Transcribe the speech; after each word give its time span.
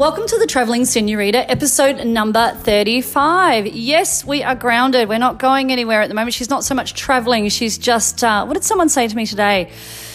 Welcome 0.00 0.26
to 0.28 0.38
the 0.38 0.46
Traveling 0.46 0.86
Senorita, 0.86 1.50
episode 1.50 2.06
number 2.06 2.52
35. 2.60 3.66
Yes, 3.66 4.24
we 4.24 4.42
are 4.42 4.54
grounded. 4.54 5.10
We're 5.10 5.18
not 5.18 5.38
going 5.38 5.70
anywhere 5.70 6.00
at 6.00 6.08
the 6.08 6.14
moment. 6.14 6.32
She's 6.32 6.48
not 6.48 6.64
so 6.64 6.74
much 6.74 6.94
traveling, 6.94 7.46
she's 7.50 7.76
just, 7.76 8.24
uh, 8.24 8.46
what 8.46 8.54
did 8.54 8.64
someone 8.64 8.88
say 8.88 9.08
to 9.08 9.14
me 9.14 9.26
today? 9.26 9.70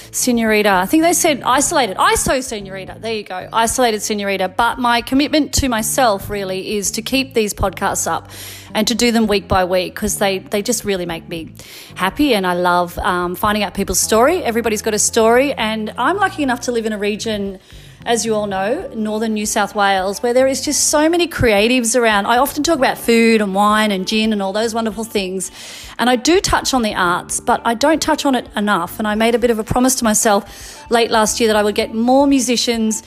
Senorita. 0.10 0.72
I 0.72 0.88
think 0.88 1.04
they 1.04 1.14
said 1.14 1.44
isolated. 1.44 1.98
ISO 1.98 2.42
Senorita. 2.42 2.98
There 3.00 3.14
you 3.14 3.22
go. 3.22 3.48
Isolated 3.54 4.02
Senorita. 4.02 4.50
But 4.50 4.80
my 4.80 5.02
commitment 5.02 5.54
to 5.56 5.70
myself 5.70 6.32
really 6.32 6.78
is 6.78 6.90
to 6.92 7.04
keep 7.04 7.36
these 7.36 7.54
podcasts 7.54 8.08
up 8.08 8.32
and 8.74 8.88
to 8.88 8.96
do 8.96 9.12
them 9.12 9.28
week 9.28 9.48
by 9.48 9.66
week 9.66 9.94
because 9.94 10.18
they, 10.18 10.40
they 10.40 10.64
just 10.64 10.84
really 10.84 11.06
make 11.06 11.30
me 11.30 11.54
happy 11.94 12.34
and 12.34 12.48
I 12.48 12.56
love 12.56 12.98
um, 12.98 13.36
finding 13.36 13.62
out 13.62 13.76
people's 13.76 14.00
story. 14.00 14.44
Everybody's 14.44 14.82
got 14.82 14.96
a 14.96 15.00
story, 15.00 15.54
and 15.54 15.94
I'm 15.96 16.18
lucky 16.18 16.42
enough 16.42 16.62
to 16.62 16.72
live 16.72 16.88
in 16.88 16.94
a 16.94 16.98
region 16.98 17.60
as 18.06 18.24
you 18.24 18.36
all 18.36 18.46
know, 18.46 18.88
northern 18.96 19.34
New 19.34 19.48
South 19.48 19.74
Wales, 19.74 20.22
where 20.22 20.34
there 20.34 20.46
is 20.48 20.62
just 20.62 20.90
so 20.90 21.10
many 21.10 21.28
creatives 21.28 22.00
around. 22.00 22.28
I 22.28 22.38
often 22.38 22.62
talk 22.62 22.78
about 22.78 23.00
food 23.00 23.42
and 23.42 23.56
wine 23.56 23.92
and 23.92 24.08
gin 24.08 24.32
and 24.32 24.44
all 24.44 24.54
those 24.54 24.76
wonderful 24.76 25.04
things. 25.04 25.52
And 25.98 26.08
I 26.10 26.16
do 26.16 26.40
touch 26.40 26.74
on 26.74 26.84
the 26.84 26.94
arts, 26.94 27.40
but 27.40 27.62
I 27.66 27.74
don't 27.74 28.02
touch 28.02 28.26
on 28.26 28.36
it 28.36 28.48
enough. 28.56 29.00
And 29.00 29.08
I 29.08 29.16
made 29.16 29.34
a 29.34 29.40
bit 29.40 29.50
of 29.50 29.58
a 29.58 29.64
promise 29.64 29.96
to 29.96 30.04
myself 30.04 30.90
late 30.92 31.10
last 31.10 31.40
year 31.40 31.48
that 31.48 31.56
I 31.56 31.64
would 31.64 31.74
get 31.74 31.96
more 31.96 32.28
musicians 32.28 33.02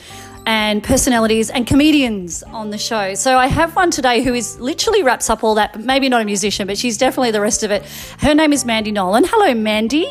and 0.45 0.83
personalities 0.83 1.49
and 1.49 1.65
comedians 1.65 2.43
on 2.43 2.71
the 2.71 2.77
show. 2.77 3.13
So 3.13 3.37
I 3.37 3.47
have 3.47 3.75
one 3.77 3.91
today 3.91 4.21
who 4.21 4.33
is 4.33 4.59
literally 4.59 5.03
wraps 5.03 5.29
up 5.29 5.45
all 5.45 5.55
that, 5.55 5.73
but 5.73 5.81
maybe 5.83 6.09
not 6.09 6.21
a 6.21 6.25
musician, 6.25 6.67
but 6.67 6.77
she's 6.77 6.97
definitely 6.97 7.31
the 7.31 7.41
rest 7.41 7.63
of 7.63 7.71
it. 7.71 7.85
Her 8.19 8.33
name 8.33 8.51
is 8.51 8.65
Mandy 8.65 8.91
Nolan. 8.91 9.23
Hello, 9.25 9.53
Mandy. 9.53 10.05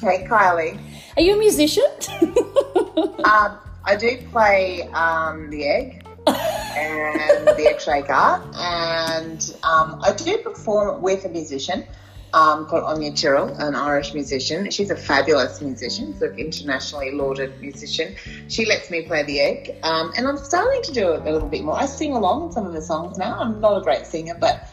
Hey, 0.00 0.26
Kylie. 0.28 0.80
Are 1.16 1.22
you 1.22 1.34
a 1.34 1.38
musician? 1.38 1.84
um, 3.24 3.58
I 3.86 3.94
do 3.94 4.18
play 4.32 4.82
um, 4.94 5.48
the 5.48 5.64
egg 5.64 6.04
and 6.26 7.46
the 7.46 7.68
egg 7.70 7.80
shaker, 7.80 8.42
and 8.56 9.56
um, 9.62 10.00
I 10.02 10.12
do 10.12 10.38
perform 10.38 11.00
with 11.02 11.24
a 11.24 11.28
musician 11.28 11.86
um, 12.34 12.66
called 12.66 12.82
Anya 12.82 13.12
Tyrrell, 13.12 13.48
an 13.60 13.76
Irish 13.76 14.12
musician. 14.12 14.68
She's 14.72 14.90
a 14.90 14.96
fabulous 14.96 15.60
musician, 15.60 16.18
sort 16.18 16.32
of 16.32 16.38
internationally 16.38 17.12
lauded 17.12 17.60
musician. 17.60 18.16
She 18.48 18.66
lets 18.66 18.90
me 18.90 19.02
play 19.02 19.22
the 19.22 19.38
egg, 19.38 19.76
um, 19.84 20.12
and 20.16 20.26
I'm 20.26 20.36
starting 20.36 20.82
to 20.82 20.92
do 20.92 21.12
it 21.12 21.24
a 21.24 21.30
little 21.30 21.48
bit 21.48 21.62
more. 21.62 21.76
I 21.76 21.86
sing 21.86 22.12
along 22.12 22.52
some 22.52 22.66
of 22.66 22.72
the 22.72 22.82
songs 22.82 23.18
now. 23.18 23.38
I'm 23.38 23.60
not 23.60 23.78
a 23.78 23.84
great 23.84 24.04
singer, 24.04 24.36
but 24.38 24.68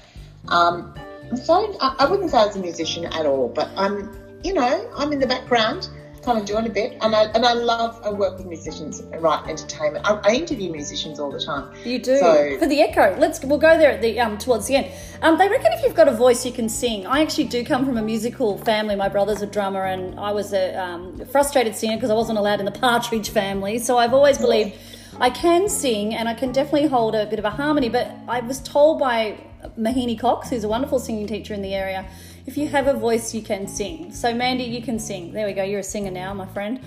um, 0.48 0.92
I'm 1.30 1.38
starting. 1.38 1.76
I, 1.80 1.98
I 2.00 2.10
wouldn't 2.10 2.32
say 2.32 2.40
I 2.40 2.48
was 2.48 2.56
a 2.56 2.60
musician 2.60 3.06
at 3.06 3.28
all, 3.28 3.48
but 3.48 3.70
I'm, 3.78 4.12
you 4.44 4.56
know, 4.56 4.90
I'm 4.96 5.14
in 5.14 5.20
the 5.20 5.28
background 5.28 5.88
kind 6.24 6.38
of 6.38 6.46
doing 6.46 6.66
a 6.66 6.70
bit. 6.70 6.98
And 7.02 7.16
I 7.16 7.24
and 7.26 7.46
I 7.46 7.54
love 7.54 8.00
I 8.04 8.12
work 8.12 8.38
with 8.38 8.48
musicians, 8.48 9.00
and 9.00 9.22
write 9.22 9.48
entertainment. 9.48 10.06
I, 10.06 10.20
I 10.24 10.34
interview 10.34 10.72
musicians 10.72 11.20
all 11.20 11.32
the 11.32 11.44
time. 11.44 11.74
You 11.84 12.00
do 12.00 12.18
so, 12.18 12.58
for 12.60 12.68
the 12.68 12.82
Echo. 12.82 13.16
Let's 13.20 13.44
we'll 13.44 13.60
go 13.60 13.78
there 13.78 13.92
at 13.92 14.02
the 14.02 14.20
um 14.20 14.38
towards 14.38 14.68
the 14.68 14.76
end. 14.76 14.92
Um, 15.22 15.38
they 15.38 15.48
reckon 15.48 15.72
if 15.74 15.84
you've 15.84 15.96
got 15.96 16.08
a 16.08 16.16
voice, 16.16 16.46
you 16.46 16.52
can 16.52 16.70
sing. 16.70 17.06
I 17.06 17.22
actually 17.22 17.46
do 17.46 17.64
come 17.64 17.86
from 17.86 17.98
a 17.98 18.04
musical 18.04 18.58
family. 18.58 18.96
My 18.96 19.10
brother's 19.10 19.42
a 19.42 19.48
drummer, 19.48 19.86
and 19.86 20.20
I 20.20 20.32
was 20.32 20.54
a 20.54 20.76
um, 20.76 21.24
frustrated 21.26 21.76
singer 21.76 21.96
because 21.96 22.10
I 22.10 22.16
wasn't 22.16 22.38
allowed 22.38 22.60
in 22.60 22.66
the 22.66 22.72
Partridge 22.84 23.30
family. 23.30 23.80
So 23.80 23.98
I've 23.98 24.14
always 24.14 24.38
believed. 24.38 24.76
I 25.20 25.30
can 25.30 25.70
sing 25.70 26.16
and 26.16 26.28
I 26.28 26.34
can 26.34 26.52
definitely 26.52 26.88
hold 26.88 27.14
a 27.14 27.28
bit 27.28 27.38
of 27.38 27.46
a 27.46 27.52
harmony, 27.52 27.88
but 27.88 28.10
I 28.28 28.40
was 28.40 28.60
told 28.60 28.98
by 28.98 29.38
Mahini 29.78 30.20
Cox, 30.20 30.50
who's 30.50 30.64
a 30.64 30.68
wonderful 30.68 31.00
singing 31.00 31.28
teacher 31.28 31.54
in 31.54 31.62
the 31.62 31.74
area, 31.74 32.06
if 32.46 32.58
you 32.58 32.68
have 32.68 32.88
a 32.88 32.94
voice, 32.94 33.34
you 33.34 33.42
can 33.42 33.68
sing. 33.68 34.12
So, 34.12 34.34
Mandy, 34.34 34.64
you 34.66 34.82
can 34.82 35.00
sing. 35.00 35.34
There 35.34 35.48
we 35.48 35.54
go. 35.54 35.64
You're 35.64 35.80
a 35.80 35.84
singer 35.84 36.12
now, 36.12 36.34
my 36.34 36.46
friend. 36.48 36.80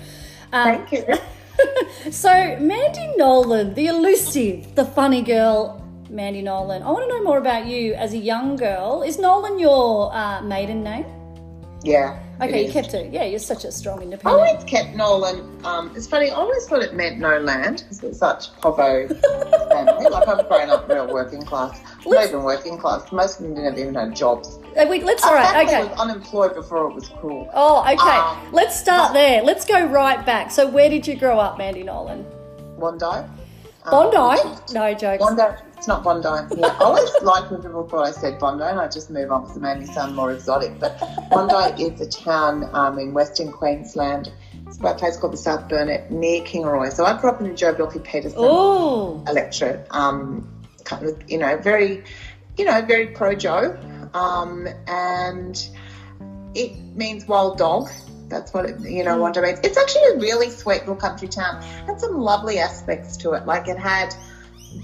Um, 0.52 0.86
Thank 0.86 0.92
you. 0.92 2.10
so, 2.10 2.30
Mandy 2.60 3.14
Nolan, 3.16 3.74
the 3.74 3.86
elusive, 3.86 4.74
the 4.74 4.84
funny 4.84 5.22
girl, 5.22 5.82
Mandy 6.10 6.42
Nolan. 6.42 6.82
I 6.82 6.90
want 6.90 7.08
to 7.08 7.08
know 7.08 7.22
more 7.22 7.38
about 7.38 7.66
you 7.66 7.94
as 7.94 8.12
a 8.12 8.18
young 8.18 8.56
girl. 8.56 9.02
Is 9.02 9.18
Nolan 9.18 9.58
your 9.58 10.14
uh, 10.14 10.42
maiden 10.42 10.82
name? 10.82 11.06
Yeah. 11.82 12.18
Okay, 12.40 12.66
you 12.66 12.72
kept 12.72 12.92
it. 12.92 13.12
Yeah, 13.12 13.24
you're 13.24 13.38
such 13.38 13.64
a 13.64 13.72
strong 13.72 14.02
independent. 14.02 14.40
I 14.42 14.48
always 14.50 14.64
kept 14.64 14.94
Nolan. 14.94 15.64
Um, 15.64 15.90
it's 15.96 16.06
funny. 16.06 16.30
I 16.30 16.34
always 16.34 16.66
thought 16.66 16.82
it 16.82 16.94
meant 16.94 17.18
no 17.18 17.38
land 17.38 17.78
because 17.78 18.02
it's 18.02 18.18
such 18.18 18.52
povo 18.60 19.08
family. 19.70 20.08
Like 20.10 20.28
I've 20.28 20.46
grown 20.48 20.68
up 20.70 20.88
real 20.88 21.12
working 21.12 21.42
class. 21.42 21.80
Not 22.04 22.24
even 22.28 22.42
working 22.42 22.78
class. 22.78 23.10
Most 23.10 23.40
of 23.40 23.46
them 23.46 23.54
didn't 23.54 23.78
even 23.78 23.94
have 23.94 24.12
jobs. 24.14 24.58
Uh, 24.76 24.86
wait, 24.88 25.04
let's 25.04 25.24
all 25.24 25.34
right. 25.34 25.66
Okay. 25.66 25.88
Was 25.88 25.98
unemployed 25.98 26.54
before 26.54 26.90
it 26.90 26.94
was 26.94 27.08
cool. 27.20 27.48
Oh, 27.54 27.80
okay. 27.82 27.94
Um, 27.96 28.52
let's 28.52 28.78
start 28.78 29.14
there. 29.14 29.42
Let's 29.42 29.64
go 29.64 29.86
right 29.86 30.24
back. 30.26 30.50
So, 30.50 30.68
where 30.68 30.90
did 30.90 31.06
you 31.06 31.16
grow 31.16 31.38
up, 31.38 31.56
Mandy 31.56 31.82
Nolan? 31.82 32.26
Wondai. 32.78 33.28
Bondi? 33.90 34.16
Um, 34.16 34.58
no 34.72 34.94
jokes. 34.94 35.22
Wondai. 35.22 35.60
It's 35.76 35.86
not 35.86 36.02
Bondi. 36.02 36.28
Yeah, 36.56 36.68
I 36.68 36.84
always 36.84 37.10
liked 37.22 37.50
when 37.50 37.62
people 37.62 37.86
thought 37.86 38.06
I 38.06 38.10
said 38.10 38.38
Bondi, 38.38 38.64
and 38.64 38.80
I 38.80 38.88
just 38.88 39.10
move 39.10 39.30
on 39.30 39.42
because 39.42 39.56
it 39.56 39.60
made 39.60 39.78
me 39.78 39.86
sound 39.86 40.16
more 40.16 40.32
exotic. 40.32 40.78
But 40.80 40.98
Wondai 41.30 41.78
is 41.78 42.00
a 42.00 42.08
town 42.08 42.68
um, 42.72 42.98
in 42.98 43.12
Western 43.12 43.52
Queensland. 43.52 44.32
It's 44.66 44.78
by 44.78 44.92
a 44.92 44.94
place 44.94 45.16
called 45.16 45.34
the 45.34 45.38
South 45.38 45.68
Burnett 45.68 46.10
near 46.10 46.42
Kingaroy. 46.42 46.92
So 46.92 47.04
I 47.04 47.20
grew 47.20 47.30
up 47.30 47.40
in 47.40 47.48
the 47.48 47.54
Joh 47.54 47.74
Bjelke-Petersen 47.74 49.28
electorate. 49.28 49.86
Um, 49.90 50.48
kind 50.84 51.06
of, 51.06 51.30
you 51.30 51.38
know, 51.38 51.56
very, 51.58 52.04
you 52.56 52.64
know, 52.64 52.80
very 52.82 53.08
pro 53.08 53.34
Joh, 53.34 53.78
um, 54.14 54.66
and 54.86 55.68
it 56.54 56.76
means 56.96 57.26
wild 57.26 57.58
dog. 57.58 57.90
That's 58.28 58.52
what 58.52 58.64
it, 58.64 58.80
you 58.80 59.04
know, 59.04 59.18
Wondai 59.18 59.42
means. 59.42 59.60
It's 59.62 59.76
actually 59.76 60.04
a 60.14 60.16
really 60.18 60.50
sweet 60.50 60.80
little 60.80 60.96
country 60.96 61.28
town. 61.28 61.62
It 61.62 61.86
had 61.86 62.00
some 62.00 62.18
lovely 62.18 62.58
aspects 62.58 63.18
to 63.18 63.34
it. 63.34 63.46
Like 63.46 63.68
it 63.68 63.78
had 63.78 64.16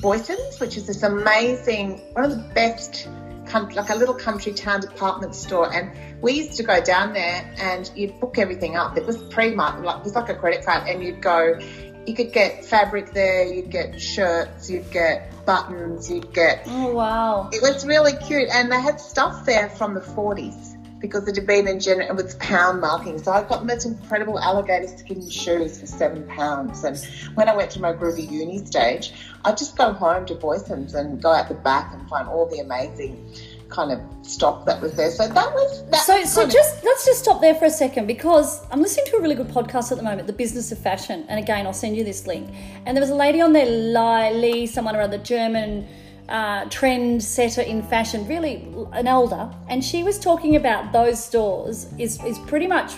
Boyton's, 0.00 0.58
which 0.60 0.76
is 0.76 0.86
this 0.86 1.02
amazing, 1.02 1.98
one 2.12 2.24
of 2.24 2.30
the 2.30 2.54
best, 2.54 3.08
like 3.52 3.90
a 3.90 3.94
little 3.94 4.14
country 4.14 4.52
town 4.52 4.80
department 4.80 5.34
store. 5.34 5.72
And 5.72 5.92
we 6.22 6.32
used 6.32 6.54
to 6.54 6.62
go 6.62 6.80
down 6.80 7.12
there 7.12 7.54
and 7.58 7.90
you'd 7.94 8.18
book 8.20 8.38
everything 8.38 8.76
up. 8.76 8.96
It 8.96 9.06
was 9.06 9.22
pre-market, 9.24 9.84
like 9.84 9.98
it 9.98 10.04
was 10.04 10.14
like 10.14 10.28
a 10.28 10.34
credit 10.34 10.64
card, 10.64 10.88
and 10.88 11.02
you'd 11.02 11.20
go. 11.20 11.58
You 12.04 12.14
could 12.14 12.32
get 12.32 12.64
fabric 12.64 13.12
there. 13.12 13.44
You'd 13.44 13.70
get 13.70 14.00
shirts. 14.00 14.68
You'd 14.68 14.90
get 14.90 15.30
buttons. 15.46 16.10
You'd 16.10 16.32
get. 16.32 16.64
Oh 16.66 16.92
wow! 16.92 17.48
It 17.52 17.62
was 17.62 17.86
really 17.86 18.14
cute, 18.14 18.48
and 18.50 18.72
they 18.72 18.80
had 18.80 19.00
stuff 19.00 19.44
there 19.46 19.68
from 19.68 19.94
the 19.94 20.00
40s 20.00 20.81
because 21.02 21.28
it 21.28 21.36
had 21.36 21.46
been 21.46 21.68
in 21.68 21.80
gen- 21.80 22.00
it 22.00 22.14
was 22.14 22.36
pound 22.36 22.80
marking. 22.80 23.22
So 23.22 23.32
I 23.32 23.42
got 23.42 23.60
the 23.60 23.66
most 23.66 23.84
incredible 23.84 24.38
alligator 24.38 24.88
skin 24.96 25.28
shoes 25.28 25.78
for 25.78 25.86
seven 25.86 26.26
pounds. 26.28 26.84
And 26.84 26.96
when 27.34 27.48
I 27.48 27.56
went 27.56 27.70
to 27.72 27.80
my 27.80 27.92
groovy 27.92 28.30
uni 28.30 28.64
stage, 28.64 29.12
I'd 29.44 29.58
just 29.58 29.76
go 29.76 29.92
home 29.92 30.24
to 30.26 30.34
Boyton's 30.34 30.94
and 30.94 31.20
go 31.20 31.32
out 31.32 31.48
the 31.48 31.54
back 31.54 31.92
and 31.92 32.08
find 32.08 32.28
all 32.28 32.46
the 32.46 32.60
amazing 32.60 33.30
kind 33.68 33.90
of 33.90 34.00
stock 34.24 34.64
that 34.66 34.80
was 34.80 34.94
there. 34.94 35.10
So 35.10 35.26
that 35.26 35.52
was 35.52 35.84
that 35.90 36.02
so. 36.02 36.24
So 36.24 36.48
just 36.48 36.84
let's 36.84 37.04
just 37.04 37.22
stop 37.22 37.40
there 37.40 37.54
for 37.54 37.64
a 37.64 37.70
second 37.70 38.06
because 38.06 38.64
I'm 38.70 38.80
listening 38.80 39.06
to 39.06 39.16
a 39.16 39.20
really 39.20 39.34
good 39.34 39.48
podcast 39.48 39.90
at 39.90 39.98
the 39.98 40.04
moment, 40.04 40.28
The 40.28 40.32
Business 40.32 40.70
of 40.70 40.78
Fashion. 40.78 41.26
And 41.28 41.38
again, 41.38 41.66
I'll 41.66 41.72
send 41.72 41.96
you 41.96 42.04
this 42.04 42.26
link. 42.26 42.48
And 42.86 42.96
there 42.96 43.02
was 43.02 43.10
a 43.10 43.16
lady 43.16 43.40
on 43.40 43.52
there, 43.52 43.66
Lee, 43.66 44.66
someone 44.66 44.94
around 44.94 45.10
the 45.10 45.18
German 45.18 45.88
uh, 46.28 46.64
trend 46.70 47.22
setter 47.22 47.62
in 47.62 47.82
fashion, 47.82 48.26
really 48.26 48.66
an 48.92 49.06
elder, 49.06 49.52
and 49.68 49.84
she 49.84 50.02
was 50.02 50.18
talking 50.18 50.56
about 50.56 50.92
those 50.92 51.22
stores 51.22 51.92
is 51.98 52.22
is 52.24 52.38
pretty 52.40 52.66
much 52.66 52.92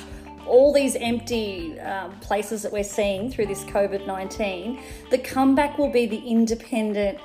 all 0.47 0.73
these 0.73 0.95
empty 0.97 1.81
um, 1.81 2.13
places 2.21 2.63
that 2.63 2.73
we're 2.73 2.85
seeing 2.85 3.31
through 3.31 3.47
this 3.47 3.65
COVID 3.65 4.07
nineteen. 4.07 4.81
The 5.11 5.19
comeback 5.19 5.79
will 5.79 5.91
be 5.91 6.07
the 6.07 6.19
independent 6.19 7.19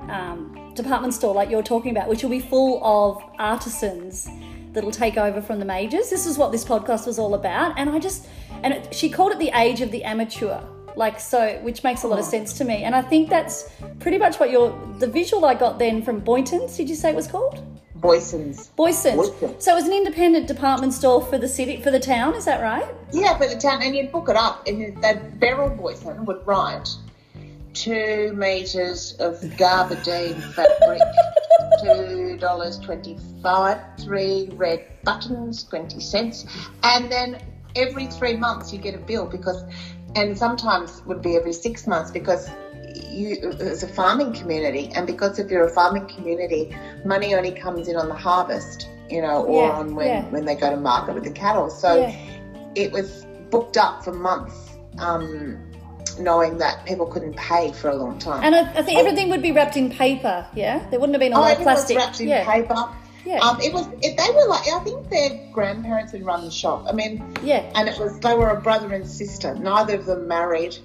um, 0.00 0.72
department 0.74 1.14
store, 1.14 1.34
like 1.34 1.50
you're 1.50 1.62
talking 1.62 1.90
about, 1.90 2.08
which 2.08 2.22
will 2.22 2.30
be 2.30 2.40
full 2.40 2.84
of 2.84 3.22
artisans 3.38 4.28
that'll 4.72 4.90
take 4.90 5.16
over 5.16 5.40
from 5.40 5.58
the 5.58 5.64
majors. 5.64 6.10
This 6.10 6.26
is 6.26 6.36
what 6.36 6.52
this 6.52 6.64
podcast 6.64 7.06
was 7.06 7.18
all 7.18 7.34
about, 7.34 7.78
and 7.78 7.88
I 7.88 7.98
just 7.98 8.28
and 8.62 8.74
it, 8.74 8.94
she 8.94 9.08
called 9.08 9.32
it 9.32 9.38
the 9.38 9.50
age 9.54 9.80
of 9.80 9.90
the 9.90 10.04
amateur 10.04 10.60
like 10.96 11.20
so, 11.20 11.58
which 11.62 11.84
makes 11.84 12.02
a 12.02 12.08
lot 12.08 12.18
of 12.18 12.24
oh. 12.24 12.28
sense 12.30 12.54
to 12.54 12.64
me. 12.64 12.82
And 12.84 12.94
I 12.94 13.02
think 13.02 13.28
that's 13.28 13.70
pretty 14.00 14.18
much 14.18 14.40
what 14.40 14.50
your 14.50 14.76
the 14.98 15.06
visual 15.06 15.44
I 15.44 15.54
got 15.54 15.78
then 15.78 16.02
from 16.02 16.20
Boynton's. 16.20 16.76
Did 16.76 16.88
you 16.88 16.96
say 16.96 17.10
it 17.10 17.16
was 17.16 17.28
called? 17.28 17.62
Boyson's. 17.96 18.68
Boyson's. 18.68 19.30
So 19.62 19.72
it 19.72 19.74
was 19.74 19.86
an 19.86 19.92
independent 19.92 20.46
department 20.46 20.92
store 20.92 21.22
for 21.22 21.38
the 21.38 21.48
city, 21.48 21.80
for 21.80 21.90
the 21.90 22.00
town. 22.00 22.34
Is 22.34 22.44
that 22.44 22.60
right? 22.60 22.86
Yeah, 23.12 23.36
for 23.38 23.46
the 23.46 23.56
town, 23.56 23.82
and 23.82 23.96
you'd 23.96 24.12
book 24.12 24.28
it 24.28 24.36
up, 24.36 24.66
and 24.66 25.02
that 25.02 25.40
Beryl 25.40 25.70
Boyson 25.70 26.24
would 26.26 26.46
write 26.46 26.88
two 27.72 28.32
meters 28.34 29.14
of 29.18 29.34
gabardine 29.56 30.40
fabric, 30.54 31.00
two 31.82 32.36
dollars 32.38 32.78
twenty-five, 32.78 33.78
three 33.98 34.50
red 34.52 34.84
buttons, 35.04 35.64
twenty 35.64 36.00
cents, 36.00 36.46
and 36.82 37.10
then 37.10 37.40
every 37.76 38.06
three 38.06 38.36
months 38.36 38.72
you 38.72 38.78
get 38.78 38.94
a 38.94 38.98
bill 38.98 39.26
because 39.26 39.62
and 40.16 40.36
sometimes 40.36 41.02
would 41.04 41.22
be 41.22 41.36
every 41.36 41.52
six 41.52 41.86
months 41.86 42.10
because 42.10 42.48
you 42.94 43.36
it's 43.60 43.82
a 43.82 43.88
farming 43.88 44.32
community 44.32 44.90
and 44.94 45.06
because 45.06 45.38
if 45.38 45.50
you're 45.50 45.66
a 45.66 45.70
farming 45.70 46.06
community 46.08 46.76
money 47.04 47.34
only 47.34 47.52
comes 47.52 47.88
in 47.88 47.96
on 47.96 48.08
the 48.08 48.14
harvest 48.14 48.88
you 49.08 49.20
know 49.20 49.44
or 49.44 49.66
yeah, 49.66 49.72
on 49.72 49.94
when, 49.94 50.06
yeah. 50.06 50.24
when 50.30 50.44
they 50.44 50.54
go 50.54 50.70
to 50.70 50.76
market 50.76 51.14
with 51.14 51.24
the 51.24 51.30
cattle 51.30 51.70
so 51.70 51.96
yeah. 51.96 52.40
it 52.74 52.90
was 52.90 53.26
booked 53.50 53.76
up 53.76 54.02
for 54.02 54.12
months 54.12 54.76
um, 54.98 55.58
knowing 56.18 56.58
that 56.58 56.84
people 56.86 57.06
couldn't 57.06 57.36
pay 57.36 57.72
for 57.72 57.90
a 57.90 57.94
long 57.94 58.18
time. 58.18 58.42
And 58.42 58.54
I, 58.54 58.60
I 58.78 58.82
think 58.82 58.98
everything 58.98 59.28
would 59.28 59.42
be 59.42 59.52
wrapped 59.52 59.76
in 59.76 59.90
paper. 59.90 60.46
Yeah, 60.54 60.78
there 60.90 60.98
wouldn't 60.98 61.14
have 61.14 61.20
been 61.20 61.32
a 61.32 61.36
oh, 61.36 61.40
lot 61.40 61.56
of 61.56 61.62
plastic. 61.62 61.98
wrapped 61.98 62.20
in 62.20 62.44
paper. 62.44 62.88
Yeah. 63.26 63.40
Um, 63.40 63.60
it 63.60 63.72
was. 63.72 63.86
It, 64.02 64.16
they 64.16 64.30
were 64.34 64.46
like. 64.46 64.68
I 64.68 64.78
think 64.84 65.10
their 65.10 65.50
grandparents 65.52 66.12
had 66.12 66.24
run 66.24 66.44
the 66.44 66.50
shop. 66.50 66.84
I 66.88 66.92
mean, 66.92 67.22
yeah. 67.42 67.70
and 67.74 67.88
it 67.88 67.98
was. 67.98 68.18
They 68.20 68.34
were 68.34 68.50
a 68.50 68.60
brother 68.60 68.94
and 68.94 69.06
sister. 69.06 69.54
Neither 69.54 69.96
of 69.96 70.06
them 70.06 70.28
married, 70.28 70.76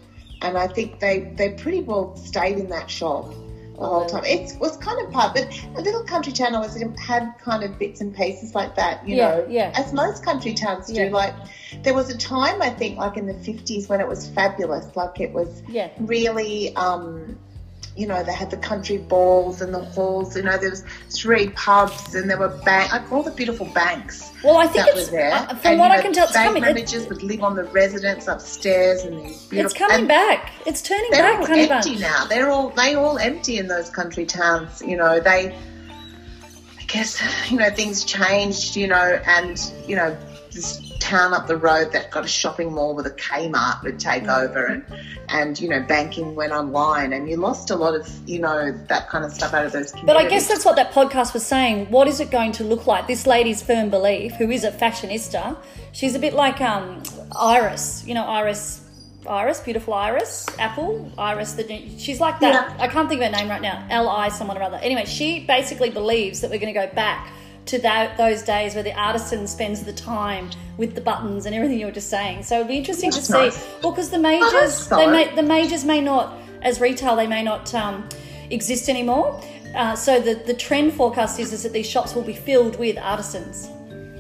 and 0.42 0.58
I 0.58 0.68
think 0.68 1.00
they 1.00 1.32
they 1.38 1.52
pretty 1.52 1.82
well 1.82 2.16
stayed 2.18 2.58
in 2.58 2.68
that 2.70 2.90
shop 2.90 3.30
the 3.78 3.88
whole 3.88 4.06
time. 4.08 4.24
It 4.26 4.56
was 4.60 4.78
kind 4.78 5.00
of 5.06 5.12
part, 5.12 5.36
but 5.36 5.48
a 5.76 5.82
little 5.82 6.04
country 6.04 6.34
town 6.34 6.54
always 6.56 6.76
had 7.00 7.34
kind 7.44 7.64
of 7.64 7.78
bits 7.80 8.02
and 8.02 8.16
pieces 8.16 8.54
like 8.56 8.76
that. 8.76 9.08
You 9.08 9.18
Yeah, 9.18 9.28
know, 9.30 9.48
yeah. 9.50 9.72
as 9.76 9.94
most 9.94 10.24
country 10.26 10.54
towns 10.54 10.88
do. 10.88 10.94
Yeah. 10.94 11.10
Like 11.10 11.34
there 11.84 11.94
was 11.94 12.10
a 12.10 12.18
time 12.18 12.62
I 12.62 12.70
think, 12.72 12.98
like 12.98 13.18
in 13.18 13.28
the 13.28 13.34
fifties, 13.36 13.88
when 13.88 14.00
it 14.02 14.08
was 14.08 14.28
fabulous. 14.30 14.96
Like 14.96 15.20
it 15.20 15.32
was 15.32 15.62
Yeah. 15.68 15.90
really. 16.00 16.76
Um, 16.76 17.38
you 17.98 18.08
know, 18.08 18.24
they 18.24 18.32
had 18.34 18.50
the 18.50 18.58
country 18.58 18.98
balls 18.98 19.62
and 19.62 19.74
the 19.74 19.80
halls. 19.80 20.36
You 20.38 20.44
know, 20.44 20.58
there 20.58 20.70
was 20.70 20.84
three 21.10 21.50
pubs 21.50 22.16
and 22.16 22.30
there 22.30 22.38
were 22.40 22.48
bank, 22.64 22.92
like 22.94 23.12
all 23.12 23.22
the 23.22 23.32
beautiful 23.32 23.66
banks 23.68 24.32
Well, 24.44 24.58
I 24.58 24.68
think 24.68 24.86
that 24.86 24.98
it's 24.98 25.12
were 25.12 25.18
there. 25.18 25.34
uh, 25.34 25.48
from 25.56 25.72
And, 25.72 25.80
what 25.80 25.92
you 25.92 25.98
I 25.98 26.02
can 26.02 26.14
tell, 26.14 26.24
it's 26.24 26.34
bank 26.34 26.48
coming. 26.56 26.64
It, 26.78 27.10
would 27.10 27.22
live 27.24 27.44
on 27.44 27.56
the 27.56 27.66
residence 27.66 28.28
upstairs 28.28 29.04
and 29.04 29.20
these 29.26 29.44
beautiful. 29.48 29.66
it's 29.66 29.74
coming 29.92 30.08
back. 30.08 30.54
It's 30.66 30.82
turning 30.82 31.12
They're 31.12 31.24
back, 31.24 31.50
all 31.50 31.56
empty 31.56 31.68
bunch. 31.92 32.00
now. 32.00 32.26
They're 32.28 32.50
all 32.50 32.70
they 32.70 32.96
all 32.96 33.18
empty 33.18 33.58
in 33.58 33.68
those 33.68 33.90
country 33.90 34.26
towns. 34.26 34.82
You 34.82 34.96
know, 34.98 35.20
they. 35.20 35.54
I 36.80 36.84
guess 36.88 37.22
you 37.52 37.58
know 37.58 37.70
things 37.72 38.04
changed. 38.06 38.76
You 38.76 38.88
know, 38.88 39.20
and 39.26 39.60
you 39.88 39.96
know 39.98 40.18
this 40.52 40.91
town 41.02 41.34
up 41.34 41.48
the 41.48 41.58
road 41.58 41.92
that 41.92 42.12
got 42.12 42.24
a 42.24 42.28
shopping 42.28 42.72
mall 42.72 42.96
with 42.96 43.08
a 43.08 43.12
Kmart 43.12 43.84
would 43.84 44.00
take 44.00 44.24
Mm. 44.24 44.44
over, 44.44 44.66
and 44.66 44.86
and 45.30 45.60
you 45.60 45.68
know 45.68 45.82
banking 45.82 46.36
went 46.36 46.54
online, 46.54 47.12
and 47.12 47.28
you 47.28 47.36
lost 47.36 47.72
a 47.72 47.76
lot 47.76 47.96
of 47.96 48.08
you 48.30 48.40
know 48.40 48.72
that 48.88 49.10
kind 49.10 49.26
of 49.26 49.34
stuff 49.34 49.54
out 49.54 49.66
of 49.66 49.72
those. 49.72 49.92
But 50.06 50.16
I 50.16 50.30
guess 50.30 50.48
that's 50.48 50.64
what 50.64 50.76
that 50.76 50.94
podcast 50.94 51.34
was 51.34 51.46
saying. 51.46 51.90
What 51.90 52.08
is 52.08 52.20
it 52.20 52.30
going 52.32 52.52
to 52.54 52.64
look 52.64 52.88
like? 52.88 53.08
This 53.08 53.26
lady's 53.28 53.62
firm 53.62 53.90
belief, 53.90 54.34
who 54.36 54.50
is 54.52 54.64
a 54.64 54.72
fashionista, 54.72 55.58
she's 55.92 56.16
a 56.16 56.20
bit 56.20 56.34
like 56.34 56.62
um, 56.62 57.02
Iris. 57.38 58.04
You 58.06 58.14
know, 58.14 58.26
Iris, 58.26 58.82
Iris, 59.28 59.60
beautiful 59.60 59.94
Iris, 59.96 60.46
Apfel, 60.60 61.12
Iris. 61.18 61.54
The 61.54 61.64
she's 61.98 62.20
like 62.20 62.40
that. 62.42 62.54
Yeah. 62.54 62.84
I 62.84 62.88
can't 62.88 63.10
think 63.10 63.22
of 63.22 63.32
her 63.32 63.38
name 63.38 63.50
right 63.50 63.62
now. 63.62 63.86
L 63.90 64.08
I 64.08 64.30
someone 64.30 64.58
or 64.58 64.64
other. 64.64 64.78
Anyway, 64.78 65.06
she 65.06 65.46
basically 65.46 65.90
believes 65.90 66.42
that 66.42 66.52
we're 66.52 66.60
going 66.60 66.74
to 66.74 66.80
go 66.88 66.94
back 66.94 67.32
to 67.66 67.80
that, 67.80 68.18
those 68.18 68.42
days 68.42 68.74
where 68.74 68.84
the 68.84 68.94
artisan 68.94 69.48
spends 69.48 69.84
the 69.84 69.94
time 69.94 70.50
with 70.78 70.96
the 70.96 71.02
buttons 71.02 71.46
and 71.46 71.56
everything 71.56 71.80
you 71.80 71.86
were 71.86 71.92
just 71.92 72.10
saying. 72.10 72.44
So 72.44 72.56
it'd 72.56 72.68
be 72.68 72.78
interesting 72.78 73.12
That's 73.12 73.28
to 73.28 73.52
see. 73.52 73.68
Well, 73.84 73.92
because 73.92 74.10
the 74.10 74.20
majors, 74.20 74.88
so. 74.88 74.98
they 74.98 75.08
may, 75.08 75.34
the 75.36 75.44
majors 75.44 75.86
may 75.86 76.02
not, 76.02 76.38
as 76.62 76.82
retail, 76.82 77.16
they 77.16 77.28
may 77.28 77.44
not 77.44 77.74
um, 77.76 78.08
exist 78.50 78.90
anymore. 78.90 79.42
Uh, 79.76 79.96
so 79.96 80.20
the, 80.20 80.36
the 80.36 80.54
trend 80.54 80.94
forecast 80.94 81.40
is, 81.40 81.54
is 81.54 81.64
that 81.64 81.72
these 81.72 81.90
shops 81.90 82.14
will 82.16 82.24
be 82.24 82.34
filled 82.34 82.78
with 82.78 82.98
artisans. 82.98 83.70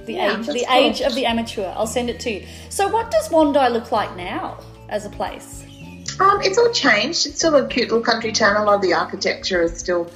The 0.05 0.13
Yeah, 0.13 0.39
age, 0.39 0.47
the 0.47 0.65
cool. 0.65 0.75
age 0.75 1.01
of 1.01 1.15
the 1.15 1.25
amateur. 1.25 1.71
I'll 1.75 1.87
send 1.87 2.09
it 2.09 2.19
to 2.21 2.31
you. 2.31 2.47
So, 2.69 2.87
what 2.87 3.11
does 3.11 3.29
Wondai 3.29 3.71
look 3.71 3.91
like 3.91 4.15
now 4.15 4.57
as 4.89 5.05
a 5.05 5.09
place? 5.09 5.63
Um, 6.19 6.41
it's 6.41 6.57
all 6.57 6.71
changed. 6.71 7.27
It's 7.27 7.37
still 7.37 7.55
a 7.55 7.67
cute 7.67 7.89
little 7.89 8.03
country 8.03 8.31
town. 8.31 8.55
A 8.55 8.63
lot 8.63 8.75
of 8.75 8.81
the 8.81 8.93
architecture 8.93 9.61
is 9.61 9.77
still 9.77 10.09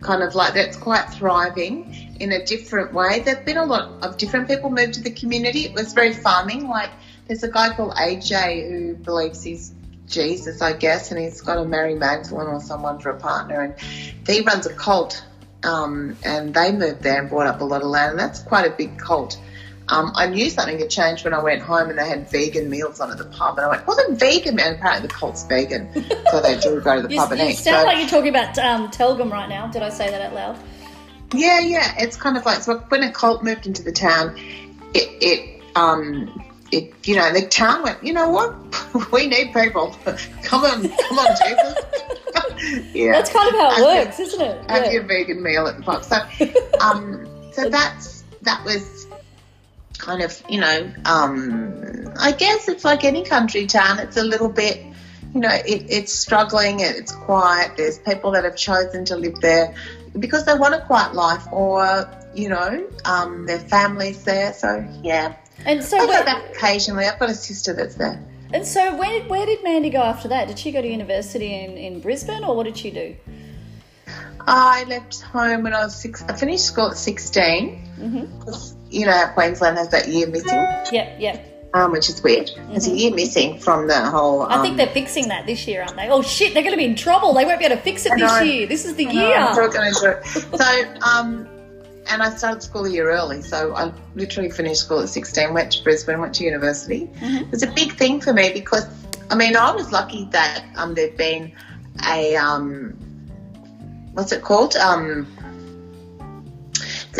kind 0.00 0.22
of 0.22 0.34
like 0.34 0.54
that's 0.54 0.76
quite 0.76 1.04
thriving 1.10 2.01
in 2.20 2.32
a 2.32 2.44
different 2.44 2.92
way. 2.92 3.20
There've 3.20 3.44
been 3.44 3.56
a 3.56 3.64
lot 3.64 4.02
of 4.04 4.16
different 4.18 4.48
people 4.48 4.70
moved 4.70 4.94
to 4.94 5.00
the 5.02 5.10
community. 5.10 5.60
It 5.66 5.74
was 5.74 5.92
very 5.92 6.12
farming. 6.12 6.68
Like 6.68 6.90
there's 7.26 7.42
a 7.42 7.50
guy 7.50 7.74
called 7.74 7.94
AJ 7.94 8.68
who 8.70 8.94
believes 8.94 9.42
he's 9.42 9.72
Jesus, 10.08 10.60
I 10.60 10.72
guess, 10.74 11.10
and 11.10 11.20
he's 11.20 11.40
got 11.40 11.58
a 11.58 11.64
Mary 11.64 11.94
Magdalene 11.94 12.46
or 12.48 12.60
someone 12.60 12.98
for 12.98 13.10
a 13.10 13.18
partner, 13.18 13.60
and 13.62 13.74
he 14.26 14.40
runs 14.42 14.66
a 14.66 14.74
cult. 14.74 15.24
Um, 15.64 16.16
and 16.24 16.52
they 16.52 16.72
moved 16.72 17.02
there 17.02 17.20
and 17.20 17.30
bought 17.30 17.46
up 17.46 17.60
a 17.60 17.64
lot 17.64 17.82
of 17.82 17.88
land. 17.88 18.10
And 18.10 18.18
that's 18.18 18.40
quite 18.42 18.66
a 18.66 18.70
big 18.74 18.98
cult. 18.98 19.38
Um, 19.88 20.10
I 20.16 20.26
knew 20.26 20.50
something 20.50 20.76
had 20.78 20.90
changed 20.90 21.24
when 21.24 21.32
I 21.34 21.40
went 21.42 21.62
home 21.62 21.88
and 21.88 21.96
they 21.98 22.08
had 22.08 22.28
vegan 22.30 22.68
meals 22.68 22.98
on 22.98 23.12
at 23.12 23.18
the 23.18 23.26
pub. 23.26 23.58
And 23.58 23.66
I 23.66 23.70
went, 23.70 23.86
wasn't 23.86 24.18
vegan? 24.18 24.58
And 24.58 24.74
apparently 24.76 25.06
the 25.06 25.14
cult's 25.14 25.44
vegan. 25.44 25.88
so 26.32 26.40
they 26.40 26.58
do 26.58 26.80
go 26.80 26.96
to 27.00 27.02
the 27.06 27.08
You, 27.14 27.20
pub 27.20 27.30
and 27.32 27.40
you 27.42 27.46
eat. 27.50 27.58
sound 27.58 27.82
So- 27.82 27.86
like 27.86 27.98
you're 27.98 28.08
talking 28.08 28.30
about 28.30 28.58
um, 28.58 28.88
Telgum 28.90 29.30
right 29.30 29.48
now. 29.48 29.68
Did 29.68 29.82
I 29.84 29.90
say 29.90 30.10
that 30.10 30.20
out 30.20 30.34
loud? 30.34 30.58
Yeah, 31.34 31.60
yeah. 31.60 31.94
It's 31.98 32.16
kind 32.16 32.36
of 32.36 32.44
like 32.44 32.62
so 32.62 32.78
when 32.88 33.02
a 33.02 33.12
cult 33.12 33.42
moved 33.42 33.66
into 33.66 33.82
the 33.82 33.92
town, 33.92 34.36
it 34.94 35.08
it 35.20 35.62
um 35.76 36.44
it 36.70 36.92
you 37.04 37.16
know 37.16 37.32
the 37.32 37.46
town 37.46 37.82
went. 37.82 38.04
You 38.04 38.12
know 38.12 38.30
what? 38.30 38.54
we 39.12 39.26
need 39.28 39.52
people. 39.52 39.96
come 40.42 40.64
on, 40.64 40.88
come 40.88 41.18
on, 41.18 41.36
Jesus. 41.46 42.90
yeah, 42.94 43.12
That's 43.12 43.30
kind 43.32 43.48
of 43.48 43.54
how 43.54 43.68
it 43.68 43.72
Have 43.72 43.78
your- 43.78 44.04
works, 44.04 44.20
isn't 44.20 44.40
it? 44.40 44.70
Have 44.70 44.84
Yeah. 44.84 44.90
your 44.92 45.02
vegan 45.04 45.42
meal 45.42 45.66
at 45.66 45.76
the 45.78 45.82
pub. 45.82 46.04
So, 46.04 46.16
um, 46.80 47.26
so 47.52 47.68
that's 47.68 48.24
that 48.42 48.64
was 48.64 49.06
kind 49.98 50.22
of 50.22 50.42
you 50.48 50.58
know 50.60 50.90
um 51.04 52.12
I 52.18 52.32
guess 52.32 52.68
it's 52.68 52.84
like 52.84 53.04
any 53.04 53.24
country 53.24 53.66
town. 53.66 53.98
It's 54.00 54.16
a 54.16 54.24
little 54.24 54.48
bit. 54.48 54.84
You 55.34 55.40
know, 55.40 55.48
it, 55.48 55.86
it's 55.88 56.12
struggling, 56.12 56.80
it- 56.80 56.94
it's 56.96 57.12
quiet. 57.12 57.78
There's 57.78 57.98
people 57.98 58.32
that 58.32 58.44
have 58.44 58.54
chosen 58.56 59.06
to 59.06 59.16
live 59.16 59.40
there 59.40 59.74
because 60.18 60.44
they 60.44 60.54
want 60.54 60.74
a 60.74 60.80
quiet 60.80 61.14
life 61.14 61.44
or, 61.52 62.08
you 62.34 62.48
know, 62.48 62.88
um, 63.04 63.46
their 63.46 63.58
family's 63.58 64.24
there. 64.24 64.52
So, 64.52 64.86
yeah. 65.02 65.36
And 65.64 65.82
so, 65.82 65.98
I 65.98 66.06
go 66.06 66.24
back 66.24 66.54
occasionally. 66.54 67.06
I've 67.06 67.18
got 67.18 67.30
a 67.30 67.34
sister 67.34 67.72
that's 67.72 67.94
there. 67.94 68.22
and 68.52 68.66
so 68.66 68.96
where, 68.96 69.22
where 69.24 69.46
did 69.46 69.62
Mandy 69.62 69.90
go 69.90 70.02
after 70.02 70.28
that? 70.28 70.48
Did 70.48 70.58
she 70.58 70.72
go 70.72 70.82
to 70.82 70.88
university 70.88 71.54
in, 71.54 71.76
in 71.76 72.00
Brisbane, 72.00 72.44
or 72.44 72.56
what 72.56 72.64
did 72.64 72.76
she 72.76 72.90
do? 72.90 73.16
I 74.46 74.84
left 74.84 75.20
home 75.20 75.62
when 75.62 75.72
I 75.72 75.84
was 75.84 75.94
six. 75.94 76.22
I 76.24 76.34
finished 76.34 76.64
school 76.64 76.90
at 76.90 76.96
16. 76.96 77.88
Mm-hmm. 77.98 78.78
You 78.90 79.06
know, 79.06 79.30
Queensland 79.34 79.78
has 79.78 79.88
that 79.90 80.08
year 80.08 80.26
missing, 80.26 80.58
Yep, 80.92 81.20
yep. 81.20 81.51
Um, 81.74 81.92
which 81.92 82.08
is 82.08 82.22
weird. 82.22 82.50
There's 82.68 82.86
a 82.86 82.90
year 82.94 83.14
missing 83.14 83.58
from 83.58 83.86
the 83.86 84.00
whole. 84.10 84.42
Um, 84.42 84.52
Mm-hmm. 84.52 84.60
I 84.60 84.62
think 84.62 84.76
they're 84.76 84.86
fixing 84.88 85.28
that 85.28 85.46
this 85.46 85.66
year, 85.66 85.82
aren't 85.82 85.96
they? 85.96 86.08
Oh 86.08 86.22
shit, 86.22 86.54
they're 86.54 86.62
going 86.62 86.74
to 86.74 86.78
be 86.78 86.84
in 86.84 86.94
trouble. 86.94 87.32
They 87.32 87.44
won't 87.44 87.58
be 87.58 87.64
able 87.64 87.76
to 87.76 87.82
fix 87.82 88.06
it 88.06 88.12
this 88.18 88.20
know. 88.20 88.40
year. 88.40 88.66
This 88.66 88.84
is 88.84 88.94
the 88.96 89.08
I 89.08 89.12
know, 89.12 89.28
year. 89.28 89.36
I'm 89.36 89.54
going 89.54 89.92
to 89.92 90.00
do 90.00 90.06
it. 90.08 90.24
So, 90.62 90.94
um, 91.02 91.48
and 92.08 92.22
I 92.22 92.30
started 92.30 92.62
school 92.62 92.84
a 92.84 92.90
year 92.90 93.10
early. 93.10 93.42
So 93.42 93.74
I 93.74 93.92
literally 94.14 94.50
finished 94.50 94.82
school 94.82 95.00
at 95.00 95.08
16, 95.08 95.54
went 95.54 95.72
to 95.72 95.82
Brisbane, 95.82 96.20
went 96.20 96.34
to 96.36 96.44
university. 96.44 97.06
Mm-hmm. 97.06 97.36
It 97.36 97.50
was 97.50 97.62
a 97.62 97.70
big 97.70 97.92
thing 97.92 98.20
for 98.20 98.32
me 98.32 98.52
because, 98.52 98.86
I 99.30 99.34
mean, 99.34 99.56
I 99.56 99.72
was 99.72 99.92
lucky 99.92 100.26
that 100.32 100.64
um, 100.76 100.94
there'd 100.94 101.16
been 101.16 101.52
a, 102.06 102.36
um, 102.36 102.92
what's 104.12 104.32
it 104.32 104.42
called? 104.42 104.76
Um, 104.76 105.26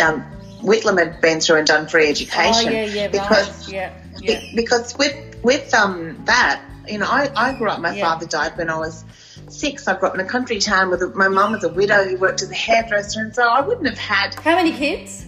um, 0.02 0.24
Whitlam 0.62 0.98
had 0.98 1.20
been 1.20 1.40
through 1.40 1.58
and 1.58 1.66
done 1.66 1.88
free 1.88 2.08
education. 2.08 2.68
Oh 2.68 2.70
yeah, 2.72 2.84
yeah, 2.84 3.08
because 3.08 3.66
right. 3.66 3.74
Yeah, 3.74 4.01
yeah. 4.22 4.40
be- 4.40 4.52
because 4.56 4.96
with 4.98 5.14
with 5.42 5.72
um 5.74 6.24
that, 6.26 6.62
you 6.88 6.98
know, 6.98 7.06
I, 7.08 7.30
I 7.36 7.54
grew 7.58 7.68
up. 7.68 7.80
My 7.80 7.94
Yeah. 7.94 8.04
father 8.10 8.26
died 8.26 8.56
when 8.56 8.70
I 8.70 8.78
was 8.78 9.04
six. 9.48 9.86
I 9.88 9.98
grew 9.98 10.08
up 10.08 10.14
in 10.14 10.20
a 10.20 10.24
country 10.28 10.58
town 10.58 10.90
with 10.90 11.02
a, 11.02 11.08
my 11.08 11.28
mum 11.28 11.52
was 11.52 11.64
a 11.64 11.68
widow 11.68 12.04
who 12.04 12.16
worked 12.16 12.42
as 12.42 12.50
a 12.50 12.54
hairdresser, 12.54 13.20
and 13.20 13.34
so 13.34 13.46
I 13.48 13.60
wouldn't 13.60 13.86
have 13.88 13.98
had. 13.98 14.34
How 14.34 14.56
many 14.56 14.72
kids? 14.72 15.26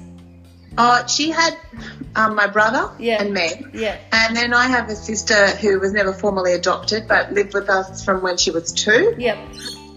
Uh, 0.76 1.06
she 1.06 1.30
had 1.30 1.56
um, 2.16 2.34
my 2.34 2.48
brother 2.48 2.90
Yeah. 2.98 3.22
and 3.22 3.32
me. 3.32 3.64
Yeah. 3.72 3.96
And 4.10 4.36
then 4.36 4.52
I 4.52 4.66
have 4.66 4.88
a 4.88 4.96
sister 4.96 5.48
who 5.50 5.78
was 5.78 5.92
never 5.92 6.12
formally 6.12 6.52
adopted, 6.52 7.06
but 7.06 7.32
lived 7.32 7.54
with 7.54 7.68
us 7.70 8.04
from 8.04 8.22
when 8.22 8.36
she 8.38 8.50
was 8.50 8.72
two. 8.72 9.14
Yep. 9.16 9.38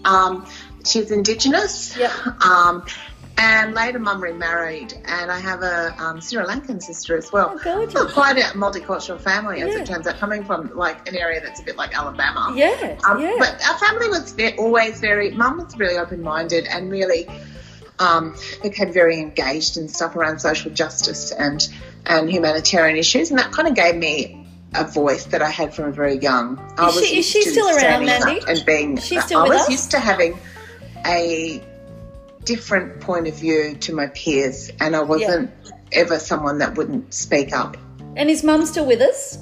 Um, 0.04 0.46
she's 0.84 1.10
Indigenous. 1.10 1.96
Yep. 1.96 2.12
Um, 2.44 2.84
and 3.38 3.72
later, 3.74 3.98
mum 4.00 4.20
remarried, 4.20 4.94
and 5.04 5.30
I 5.30 5.38
have 5.38 5.62
a 5.62 5.94
um, 6.02 6.20
Sri 6.20 6.42
Lankan 6.44 6.82
sister 6.82 7.16
as 7.16 7.30
well. 7.32 7.52
Oh, 7.54 7.58
gorgeous. 7.62 8.12
Quite 8.12 8.36
a 8.38 8.42
multicultural 8.56 9.20
family, 9.20 9.62
as 9.62 9.72
Yeah. 9.74 9.80
it 9.82 9.86
turns 9.86 10.06
out, 10.06 10.16
coming 10.16 10.44
from 10.44 10.74
like 10.76 11.08
an 11.08 11.16
area 11.16 11.40
that's 11.40 11.60
a 11.60 11.62
bit 11.62 11.76
like 11.76 11.96
Alabama. 11.96 12.52
Yeah. 12.54 12.98
Um, 13.08 13.20
yeah. 13.20 13.36
But 13.38 13.64
our 13.66 13.78
family 13.78 14.08
was 14.08 14.34
always 14.58 15.00
very, 15.00 15.30
mum 15.30 15.58
was 15.58 15.76
really 15.78 15.96
open 15.98 16.20
minded 16.22 16.66
and 16.66 16.90
really 16.90 17.28
um, 18.00 18.34
became 18.62 18.92
very 18.92 19.18
engaged 19.20 19.76
in 19.76 19.88
stuff 19.88 20.16
around 20.16 20.40
social 20.40 20.70
justice 20.72 21.30
and, 21.32 21.68
and 22.06 22.30
humanitarian 22.30 22.96
issues. 22.96 23.30
And 23.30 23.38
that 23.38 23.52
kind 23.52 23.68
of 23.68 23.74
gave 23.74 23.94
me 23.96 24.46
a 24.74 24.84
voice 24.84 25.24
that 25.26 25.42
I 25.42 25.50
had 25.50 25.72
from 25.74 25.86
a 25.86 25.92
very 25.92 26.18
young. 26.18 26.58
I 26.76 26.88
Is 26.88 27.06
she- 27.06 27.18
is 27.20 27.26
she 27.26 27.42
still 27.42 27.68
around, 27.68 28.04
Mandy? 28.04 28.40
And 28.48 28.64
being, 28.66 28.96
She's 28.98 29.24
still 29.24 29.40
I 29.40 29.48
was 29.48 29.62
us? 29.62 29.70
used 29.70 29.90
to 29.92 30.00
having 30.00 30.38
a 31.06 31.62
different 32.48 33.00
point 33.00 33.28
of 33.28 33.34
view 33.34 33.76
to 33.80 33.94
my 33.94 34.06
peers, 34.08 34.70
and 34.80 34.96
I 34.96 35.02
wasn't 35.02 35.50
ever 35.92 36.18
someone 36.18 36.58
that 36.58 36.76
wouldn't 36.76 37.12
speak 37.12 37.52
up. 37.52 37.76
and 38.16 38.30
is 38.30 38.42
mum 38.42 38.64
still 38.66 38.86
with 38.86 39.00
us? 39.00 39.38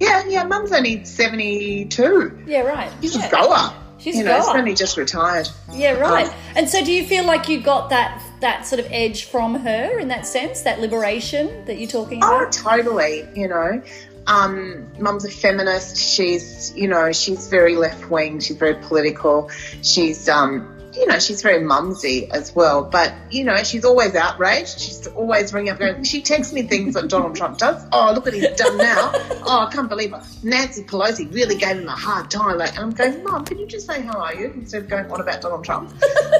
Yeah, 0.00 0.24
yeah, 0.28 0.44
mum's 0.44 0.72
only 0.72 1.04
72. 1.04 2.44
Yeah, 2.46 2.60
right. 2.60 2.92
She's 3.00 3.16
yeah. 3.16 3.26
a 3.26 3.30
goer. 3.30 3.72
She's 3.98 4.16
you 4.16 4.24
know, 4.24 4.36
she's 4.38 4.48
only 4.48 4.74
just 4.74 4.96
retired. 4.96 5.48
Yeah, 5.72 5.92
right. 5.92 6.28
Um, 6.28 6.34
and 6.54 6.68
so, 6.68 6.84
do 6.84 6.92
you 6.92 7.04
feel 7.06 7.24
like 7.24 7.48
you 7.48 7.60
got 7.60 7.90
that 7.90 8.22
that 8.40 8.66
sort 8.66 8.78
of 8.78 8.86
edge 8.90 9.24
from 9.24 9.54
her 9.54 9.98
in 9.98 10.08
that 10.08 10.26
sense, 10.26 10.62
that 10.62 10.80
liberation 10.80 11.64
that 11.64 11.78
you're 11.78 11.88
talking 11.88 12.20
Oh, 12.22 12.26
about? 12.36 12.58
Oh, 12.58 12.76
totally. 12.76 13.26
You 13.34 13.48
know, 13.48 13.82
um, 14.26 14.86
mum's 15.00 15.24
a 15.24 15.30
feminist. 15.30 15.96
She's, 15.96 16.74
you 16.76 16.88
know, 16.88 17.10
she's 17.12 17.48
very 17.48 17.74
left 17.76 18.10
wing. 18.10 18.38
She's 18.40 18.56
very 18.58 18.74
political. 18.74 19.50
She's, 19.82 20.28
um, 20.28 20.75
you 20.96 21.06
know, 21.06 21.18
she's 21.18 21.42
very 21.42 21.62
mumsy 21.62 22.30
as 22.30 22.54
well. 22.54 22.82
But, 22.84 23.12
you 23.30 23.44
know, 23.44 23.56
she's 23.62 23.84
always 23.84 24.14
outraged. 24.14 24.80
She's 24.80 25.06
always 25.08 25.52
ringing 25.52 25.70
up 25.72 25.78
going, 25.78 26.04
she 26.04 26.22
texts 26.22 26.52
me 26.52 26.62
things 26.62 26.94
that 26.94 27.08
Donald 27.08 27.36
Trump 27.36 27.58
does. 27.58 27.86
Oh, 27.92 28.12
look 28.14 28.24
what 28.24 28.34
he's 28.34 28.48
done 28.56 28.76
now. 28.78 29.10
Oh, 29.48 29.66
I 29.68 29.72
can't 29.72 29.88
believe 29.88 30.12
it. 30.12 30.22
Nancy 30.42 30.82
Pelosi 30.84 31.32
really 31.32 31.54
gave 31.56 31.76
him 31.78 31.88
a 31.88 31.92
hard 31.92 32.30
time. 32.30 32.58
Like, 32.58 32.70
and 32.70 32.80
I'm 32.80 32.90
going, 32.90 33.22
Mum, 33.24 33.44
can 33.44 33.58
you 33.58 33.66
just 33.66 33.86
say 33.86 34.00
how 34.02 34.18
are 34.18 34.34
you 34.34 34.46
instead 34.54 34.82
of 34.82 34.88
going 34.88 35.10
on 35.10 35.20
about 35.20 35.40
Donald 35.40 35.64
Trump? 35.64 35.92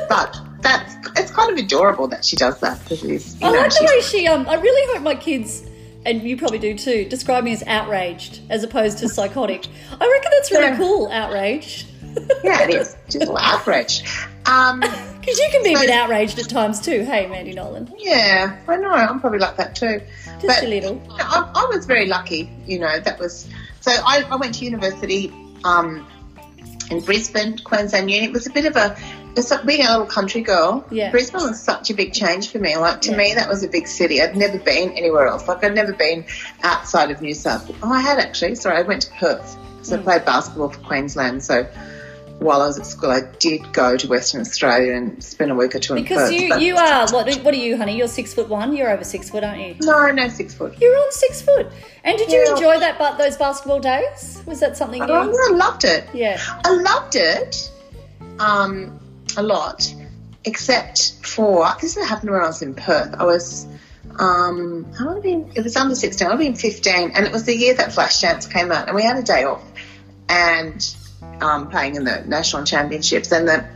but 0.08 0.36
that's, 0.60 0.94
it's 1.18 1.30
kind 1.30 1.52
of 1.52 1.58
adorable 1.64 2.08
that 2.08 2.24
she 2.24 2.36
does 2.36 2.58
that 2.60 2.80
because 2.82 3.02
he's, 3.02 3.40
you 3.40 3.46
I 3.46 3.52
know, 3.52 3.58
like 3.60 3.70
the 3.70 3.84
way 3.84 4.00
she. 4.00 4.26
Um, 4.26 4.48
I 4.48 4.54
really 4.54 4.92
hope 4.94 5.02
my 5.02 5.14
kids, 5.14 5.62
and 6.04 6.22
you 6.22 6.36
probably 6.36 6.58
do 6.58 6.76
too, 6.76 7.04
describe 7.04 7.44
me 7.44 7.52
as 7.52 7.62
outraged 7.66 8.40
as 8.50 8.64
opposed 8.64 8.98
to 8.98 9.08
psychotic. 9.08 9.66
I 9.92 10.10
reckon 10.10 10.30
that's 10.32 10.50
really 10.50 10.64
Yeah. 10.66 10.76
cool. 10.76 11.08
Outraged, 11.10 11.86
yeah, 12.44 12.62
it 12.62 12.70
is. 12.74 12.96
She's 13.10 13.22
a 13.22 13.36
outraged. 13.36 14.06
Um, 14.48 14.80
because 15.20 15.38
you 15.40 15.48
can 15.50 15.62
be 15.64 15.74
a 15.74 15.78
bit 15.78 15.90
outraged 15.90 16.38
at 16.38 16.48
times 16.48 16.80
too. 16.80 17.02
Hey, 17.02 17.26
Mandy 17.26 17.52
Nolan, 17.52 17.92
Yeah, 17.98 18.56
I 18.68 18.76
know. 18.76 18.90
I'm 18.90 19.20
probably 19.20 19.40
like 19.40 19.56
that 19.56 19.74
too. 19.74 20.00
just 20.40 20.62
a 20.62 20.68
little. 20.68 21.02
I, 21.18 21.50
I 21.54 21.64
was 21.66 21.86
very 21.86 22.06
lucky, 22.06 22.50
you 22.66 22.78
know. 22.78 23.00
That 23.00 23.18
was 23.18 23.48
so. 23.80 23.90
I, 23.92 24.24
I 24.30 24.36
went 24.36 24.54
to 24.56 24.64
university 24.64 25.32
um, 25.64 26.06
in 26.90 27.00
Brisbane, 27.00 27.58
Queensland 27.58 28.10
Uni. 28.10 28.26
It 28.26 28.32
was 28.32 28.46
a 28.46 28.50
bit 28.50 28.66
of 28.66 28.76
a 28.76 28.96
it's 29.36 29.50
like 29.50 29.66
being 29.66 29.84
a 29.84 29.90
little 29.90 30.06
country 30.06 30.40
girl. 30.42 30.86
Yeah. 30.90 31.10
Brisbane 31.10 31.42
was 31.42 31.60
such 31.60 31.90
a 31.90 31.94
big 31.94 32.12
change 32.14 32.50
for 32.50 32.58
me. 32.58 32.76
Like 32.76 33.00
to 33.02 33.10
Yeah. 33.10 33.16
me, 33.18 33.34
that 33.34 33.48
was 33.48 33.62
a 33.64 33.68
big 33.68 33.86
city. 33.88 34.22
I'd 34.22 34.36
never 34.36 34.58
been 34.58 34.92
anywhere 34.92 35.26
else. 35.26 35.46
Like 35.48 35.62
I'd 35.64 35.74
never 35.74 35.92
been 35.92 36.24
outside 36.62 37.10
of 37.10 37.20
New 37.20 37.34
South. 37.34 37.70
Oh, 37.82 37.92
I 37.92 38.00
had 38.00 38.18
actually. 38.18 38.54
Sorry, 38.54 38.76
I 38.78 38.82
went 38.82 39.02
to 39.02 39.10
Perth 39.14 39.58
because 39.72 39.92
I 39.92 39.98
played 39.98 40.24
basketball 40.24 40.68
for 40.70 40.80
Queensland. 40.80 41.42
So. 41.42 41.66
While 42.38 42.60
I 42.60 42.66
was 42.66 42.78
at 42.78 42.86
school, 42.86 43.10
I 43.10 43.22
did 43.38 43.72
go 43.72 43.96
to 43.96 44.06
Western 44.08 44.42
Australia 44.42 44.92
and 44.94 45.24
spend 45.24 45.50
a 45.50 45.54
week 45.54 45.74
or 45.74 45.78
two 45.78 45.94
in 45.94 46.02
Because 46.02 46.30
Perth. 46.30 46.32
you 46.40 46.54
you 46.58 46.76
are 46.76 47.08
what? 47.10 47.34
What 47.36 47.54
are 47.54 47.56
you, 47.56 47.76
honey? 47.78 47.96
You're 47.96 48.08
six 48.08 48.34
foot 48.34 48.48
one. 48.48 48.76
You're 48.76 48.90
over 48.90 49.04
six 49.04 49.30
foot, 49.30 49.42
aren't 49.42 49.60
you? 49.60 49.74
no, 49.80 50.10
no 50.10 50.28
six 50.28 50.52
foot. 50.54 50.76
You're 50.80 50.94
on 50.96 51.12
six 51.12 51.40
foot. 51.40 51.66
And 52.04 52.18
did 52.18 52.30
you 52.30 52.44
Yeah. 52.44 52.52
enjoy 52.52 52.78
that? 52.80 52.98
But 52.98 53.16
those 53.16 53.36
basketball 53.38 53.80
days 53.80 54.42
was 54.46 54.60
that 54.60 54.76
something 54.76 55.02
you? 55.02 55.08
Oh, 55.08 55.34
I 55.50 55.56
loved 55.56 55.84
it. 55.84 56.08
Yeah. 56.12 56.40
I 56.64 56.70
loved 56.70 57.16
it 57.16 57.70
um, 58.38 59.00
a 59.38 59.42
lot, 59.42 59.92
except 60.44 61.14
for 61.24 61.66
this 61.80 61.96
happened 61.96 62.30
when 62.30 62.42
I 62.42 62.46
was 62.46 62.60
in 62.62 62.74
Perth. 62.74 63.14
I 63.18 63.24
was, 63.24 63.66
um, 64.18 64.86
I 65.00 65.04
would 65.06 65.14
have 65.14 65.22
been, 65.22 65.50
it 65.54 65.64
was 65.64 65.74
under 65.74 65.94
16, 65.94 66.26
I 66.26 66.30
would 66.30 66.40
have 66.44 66.52
been 66.54 66.54
15, 66.54 67.12
and 67.14 67.24
it 67.26 67.32
was 67.32 67.44
the 67.44 67.56
year 67.56 67.74
that 67.74 67.90
Flashdance 67.90 68.50
came 68.52 68.70
out, 68.70 68.88
and 68.88 68.94
we 68.94 69.02
had 69.02 69.16
a 69.16 69.22
day 69.22 69.44
off 69.44 69.62
and 70.28 70.94
um, 71.40 71.68
playing 71.70 71.96
in 71.96 72.04
the 72.04 72.22
national 72.26 72.64
championships. 72.64 73.32
And 73.32 73.48
the, 73.48 73.68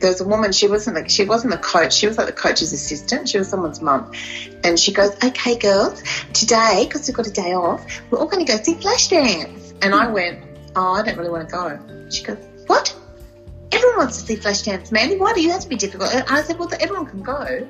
was 0.00 0.20
a 0.20 0.24
woman, 0.24 0.52
she 0.52 0.68
wasn't 0.68 0.96
the, 0.96 1.08
she 1.08 1.24
wasn't 1.24 1.52
the 1.52 1.58
coach, 1.58 1.92
she 1.92 2.06
was 2.06 2.18
like 2.18 2.26
the 2.26 2.32
coach's 2.32 2.72
assistant, 2.72 3.28
she 3.28 3.38
was 3.38 3.48
someone's 3.48 3.80
mum. 3.80 4.12
And 4.64 4.78
she 4.78 4.92
goes, 4.92 5.12
Okay, 5.22 5.58
girls, 5.58 6.02
today, 6.32 6.84
because 6.86 7.06
we've 7.06 7.16
got 7.16 7.26
a 7.26 7.32
day 7.32 7.54
off, 7.54 7.84
we're 8.10 8.18
all 8.18 8.26
going 8.26 8.44
to 8.44 8.50
go 8.50 8.62
see 8.62 8.74
Flashdance. 8.74 9.74
And 9.82 9.94
I 9.94 10.08
went, 10.08 10.44
Oh, 10.76 10.92
I 10.92 11.02
don't 11.02 11.16
really 11.16 11.30
want 11.30 11.48
to 11.48 11.54
go. 11.54 12.08
She 12.10 12.24
goes, 12.24 12.38
What? 12.66 12.94
Everyone 13.70 13.98
wants 13.98 14.22
to 14.22 14.26
see 14.26 14.36
Flashdance, 14.36 14.92
Mandy. 14.92 15.16
Why 15.16 15.32
do 15.34 15.42
you 15.42 15.50
have 15.50 15.60
to 15.62 15.68
be 15.68 15.76
difficult? 15.76 16.14
And 16.14 16.24
I 16.28 16.42
said, 16.42 16.58
Well, 16.58 16.70
everyone 16.80 17.06
can 17.06 17.22
go. 17.22 17.66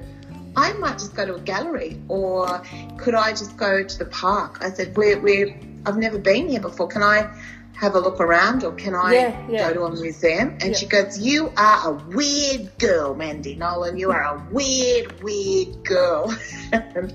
I 0.57 0.73
might 0.75 0.95
just 0.95 1.15
go 1.15 1.25
to 1.25 1.35
a 1.37 1.41
gallery, 1.41 2.01
or 2.09 2.63
could 2.97 3.15
I 3.15 3.31
just 3.31 3.57
go 3.57 3.85
to 3.85 3.99
the 3.99 4.07
park? 4.07 4.59
I 4.61 4.71
said, 4.71 4.97
We're, 4.97 5.21
we're 5.21 5.59
I've 5.87 5.97
never 5.97 6.19
been 6.19 6.49
here 6.49 6.61
before. 6.61 6.89
Can 6.89 7.03
I 7.03 7.31
have 7.79 7.95
a 7.95 8.01
look 8.01 8.19
around, 8.21 8.65
or 8.65 8.73
can 8.73 8.93
I 8.95 9.15
Yeah, 9.15 9.47
yeah. 9.49 9.69
go 9.69 9.75
to 9.75 9.83
a 9.85 10.01
museum? 10.01 10.49
And 10.61 10.73
Yeah. 10.73 10.77
she 10.77 10.87
goes, 10.87 11.19
You 11.19 11.53
are 11.57 11.91
a 11.91 11.93
weird 12.09 12.77
girl, 12.79 13.15
Mandy 13.15 13.55
Nolan. 13.55 13.97
You 13.97 14.11
are 14.11 14.23
a 14.23 14.47
weird, 14.51 15.23
weird 15.23 15.85
girl. 15.85 16.35
and 16.73 17.15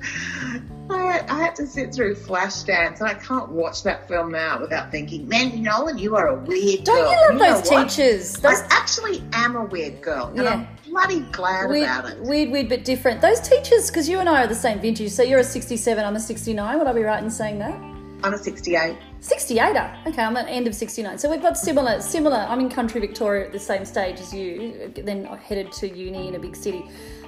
I, 0.90 1.22
I 1.28 1.40
had 1.42 1.56
to 1.58 1.68
sit 1.68 1.94
through 1.94 2.16
Flashdance, 2.16 3.00
and 3.02 3.10
I 3.10 3.14
can't 3.16 3.50
watch 3.52 3.84
that 3.84 4.08
film 4.08 4.32
now 4.32 4.60
without 4.62 4.90
thinking, 4.90 5.28
Mandy 5.28 5.60
Nolan, 5.60 5.98
you 5.98 6.16
are 6.16 6.28
a 6.28 6.36
weird 6.36 6.86
girl. 6.86 6.96
Don't 6.96 7.34
you 7.34 7.40
love 7.40 7.64
those 7.68 7.70
teachers? 7.96 8.34
Those 8.34 8.62
I 8.62 8.68
actually 8.72 9.22
am 9.34 9.56
a 9.58 9.66
weird 9.66 10.02
girl, 10.02 10.28
and 10.28 10.44
Yeah. 10.44 10.54
I'm 10.54 10.68
bloody 10.90 11.22
glad 11.34 11.66
about 11.72 12.10
it. 12.10 12.20
weird, 12.22 12.52
weird, 12.52 12.70
but 12.70 12.86
different. 12.86 13.20
Those 13.22 13.42
teachers, 13.42 13.88
because 13.90 14.08
you 14.08 14.20
and 14.20 14.30
I 14.30 14.44
are 14.44 14.48
the 14.48 14.56
same 14.56 14.80
vintage. 14.80 15.12
So 15.12 15.24
you're 15.24 15.40
a 15.40 15.44
67, 15.44 16.06
I'm 16.06 16.16
a 16.16 16.20
69. 16.22 16.78
Would 16.78 16.88
I 16.88 16.94
be 16.94 17.02
right 17.04 17.22
in 17.22 17.30
saying 17.30 17.60
that? 17.60 17.74
I'm 18.24 18.34
a 18.34 18.38
68. 18.38 18.96
68er. 19.24 20.06
Okay, 20.06 20.22
I'm 20.22 20.36
at 20.36 20.50
end 20.50 20.68
of 20.68 20.76
69. 20.76 21.18
So 21.18 21.32
we've 21.32 21.42
got 21.42 21.58
similar, 21.58 22.02
similar. 22.02 22.46
I'm 22.50 22.60
in 22.60 22.70
country 22.70 23.00
Victoria 23.00 23.46
at 23.46 23.54
the 23.54 23.60
same 23.60 23.86
stage 23.86 24.20
as 24.20 24.34
you. 24.34 24.92
Then 24.98 25.26
I 25.28 25.38
headed 25.38 25.72
to 25.74 25.88
uni 25.88 26.28
in 26.28 26.36
a 26.36 26.40
big 26.40 26.58
city. 26.58 26.84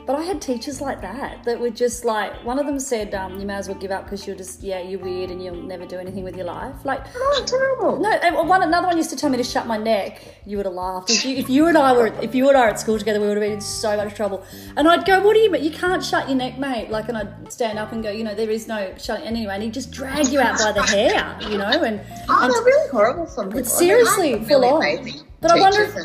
But 0.06 0.16
I 0.18 0.22
had 0.22 0.42
teachers 0.42 0.82
like 0.82 1.02
that 1.02 1.44
that 1.46 1.60
were 1.60 1.72
just 1.72 2.06
like, 2.06 2.32
one 2.46 2.60
of 2.60 2.66
them 2.68 2.80
said, 2.80 3.16
um, 3.16 3.40
you 3.40 3.46
may 3.46 3.56
as 3.56 3.68
well 3.68 3.78
give 3.78 3.90
up 3.92 4.04
because 4.04 4.28
you're 4.28 4.36
just, 4.36 4.62
yeah, 4.62 4.80
you're 4.80 5.00
weird 5.00 5.32
and 5.32 5.44
you'll 5.44 5.56
never 5.56 5.86
do 5.86 5.98
anything 5.98 6.24
with 6.24 6.36
your 6.36 6.46
life. 6.46 6.76
Like, 6.84 7.06
Oh, 7.16 7.44
terrible. 7.48 8.00
no, 8.00 8.44
one 8.44 8.62
another 8.62 8.88
one 8.88 8.98
used 8.98 9.10
to 9.10 9.16
tell 9.16 9.30
me 9.32 9.38
to 9.38 9.44
shut 9.44 9.66
my 9.66 9.78
neck. 9.78 10.22
You 10.46 10.58
would 10.58 10.68
have 10.68 10.76
laughed 10.76 11.10
if 11.10 11.26
you, 11.26 11.36
if 11.38 11.50
you 11.50 11.66
and 11.68 11.78
I 11.78 11.92
were 11.94 12.08
if 12.22 12.36
you 12.36 12.48
and 12.50 12.58
I 12.58 12.62
were 12.62 12.70
at 12.70 12.80
school 12.80 13.00
together. 13.00 13.20
We 13.20 13.28
would 13.28 13.38
have 13.38 13.42
been 13.44 13.54
in 13.54 13.62
so 13.62 13.98
much 13.98 14.14
trouble. 14.16 14.44
And 14.78 14.88
I'd 14.88 15.06
go, 15.06 15.20
"What 15.22 15.34
do 15.34 15.40
you 15.40 15.50
mean? 15.50 15.64
You 15.64 15.72
can't 15.72 16.04
shut 16.06 16.28
your 16.30 16.38
neck, 16.38 16.60
mate." 16.60 16.92
Like, 16.92 17.10
and 17.10 17.18
I'd 17.18 17.52
stand 17.52 17.80
up 17.80 17.92
and 17.92 18.04
go, 18.04 18.12
"You 18.12 18.24
know, 18.24 18.36
there 18.36 18.52
is 18.52 18.68
no 18.68 18.94
shutting." 19.00 19.26
Anyway, 19.26 19.54
and 19.56 19.64
he'd 19.64 19.74
just 19.74 19.90
drag 19.92 20.28
you 20.28 20.40
out 20.40 20.60
by 20.60 20.72
the 20.72 20.84
hair, 20.84 21.36
you 21.50 21.58
know, 21.58 21.66
and. 21.66 22.00
Oh, 22.30 22.44
and 22.44 22.54
they're 22.54 22.62
really 22.62 22.90
horrible. 22.92 23.26
Some 23.26 23.50
people. 23.50 23.64
Seriously 23.66 24.34
I 24.34 24.34
mean, 24.34 24.36
I 24.36 24.40
have 24.40 24.48
full 24.48 24.80
really 24.80 24.98
on. 25.20 25.26
But 25.42 25.52
I 25.52 25.60
wonder, 25.60 25.82
if, 25.84 25.96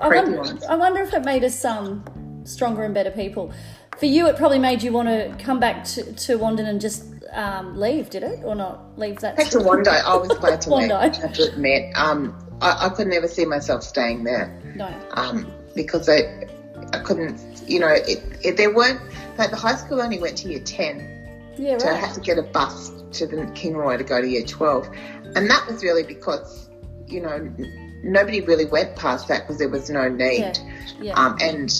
I, 0.00 0.08
wonder. 0.08 0.58
I 0.68 0.76
wonder 0.76 1.02
if 1.02 1.14
it 1.14 1.24
made 1.24 1.44
us 1.44 1.64
um, 1.64 2.04
stronger 2.44 2.84
and 2.84 2.94
better 2.94 3.10
people. 3.10 3.52
For 3.98 4.06
you, 4.06 4.26
it 4.28 4.36
probably 4.36 4.58
made 4.58 4.82
you 4.82 4.92
want 4.92 5.08
to 5.08 5.36
come 5.44 5.60
back 5.60 5.84
to, 5.84 6.12
to 6.12 6.38
Wondai 6.38 6.66
and 6.66 6.80
just 6.80 7.04
um, 7.32 7.78
leave, 7.78 8.10
did 8.10 8.22
it, 8.22 8.42
or 8.44 8.54
not 8.54 8.98
leave 8.98 9.20
that? 9.20 9.36
Back 9.36 9.48
to 9.48 9.58
Wondai, 9.58 10.02
I 10.02 10.16
was 10.16 10.28
glad 10.38 10.60
to 10.62 10.74
leave. 10.74 10.90
I 10.90 11.14
have 11.16 11.34
to 11.34 11.52
admit, 11.52 11.94
um, 11.96 12.34
I, 12.60 12.86
I 12.86 12.88
could 12.90 13.08
never 13.08 13.28
see 13.28 13.44
myself 13.44 13.82
staying 13.82 14.24
there. 14.24 14.58
No. 14.74 14.92
um, 15.12 15.52
because 15.74 16.08
I, 16.08 16.46
I 16.92 17.00
couldn't, 17.00 17.62
you 17.66 17.80
know, 17.80 17.88
it, 17.88 18.22
it, 18.42 18.56
there 18.56 18.74
weren't, 18.74 19.00
like 19.38 19.50
the 19.50 19.56
high 19.56 19.76
school 19.76 20.00
only 20.00 20.18
went 20.18 20.38
to 20.38 20.48
year 20.48 20.60
10, 20.60 21.54
Yeah, 21.58 21.78
so 21.78 21.88
I 21.88 21.94
had 21.94 22.14
to 22.14 22.20
get 22.20 22.38
a 22.38 22.42
bus 22.42 22.90
to 23.12 23.26
the 23.26 23.36
Kingaroy 23.36 23.98
to 23.98 24.04
go 24.04 24.20
to 24.20 24.26
year 24.26 24.44
12. 24.44 24.88
And 25.36 25.48
that 25.50 25.66
was 25.66 25.82
really 25.82 26.02
because, 26.02 26.70
you 27.06 27.20
know, 27.20 27.52
nobody 28.02 28.40
really 28.40 28.66
went 28.66 28.96
past 28.96 29.28
that 29.28 29.42
because 29.42 29.58
there 29.58 29.68
was 29.68 29.90
no 29.90 30.08
need. 30.08 30.38
Yeah. 30.38 30.54
Yeah. 31.00 31.14
Um, 31.14 31.36
and 31.40 31.70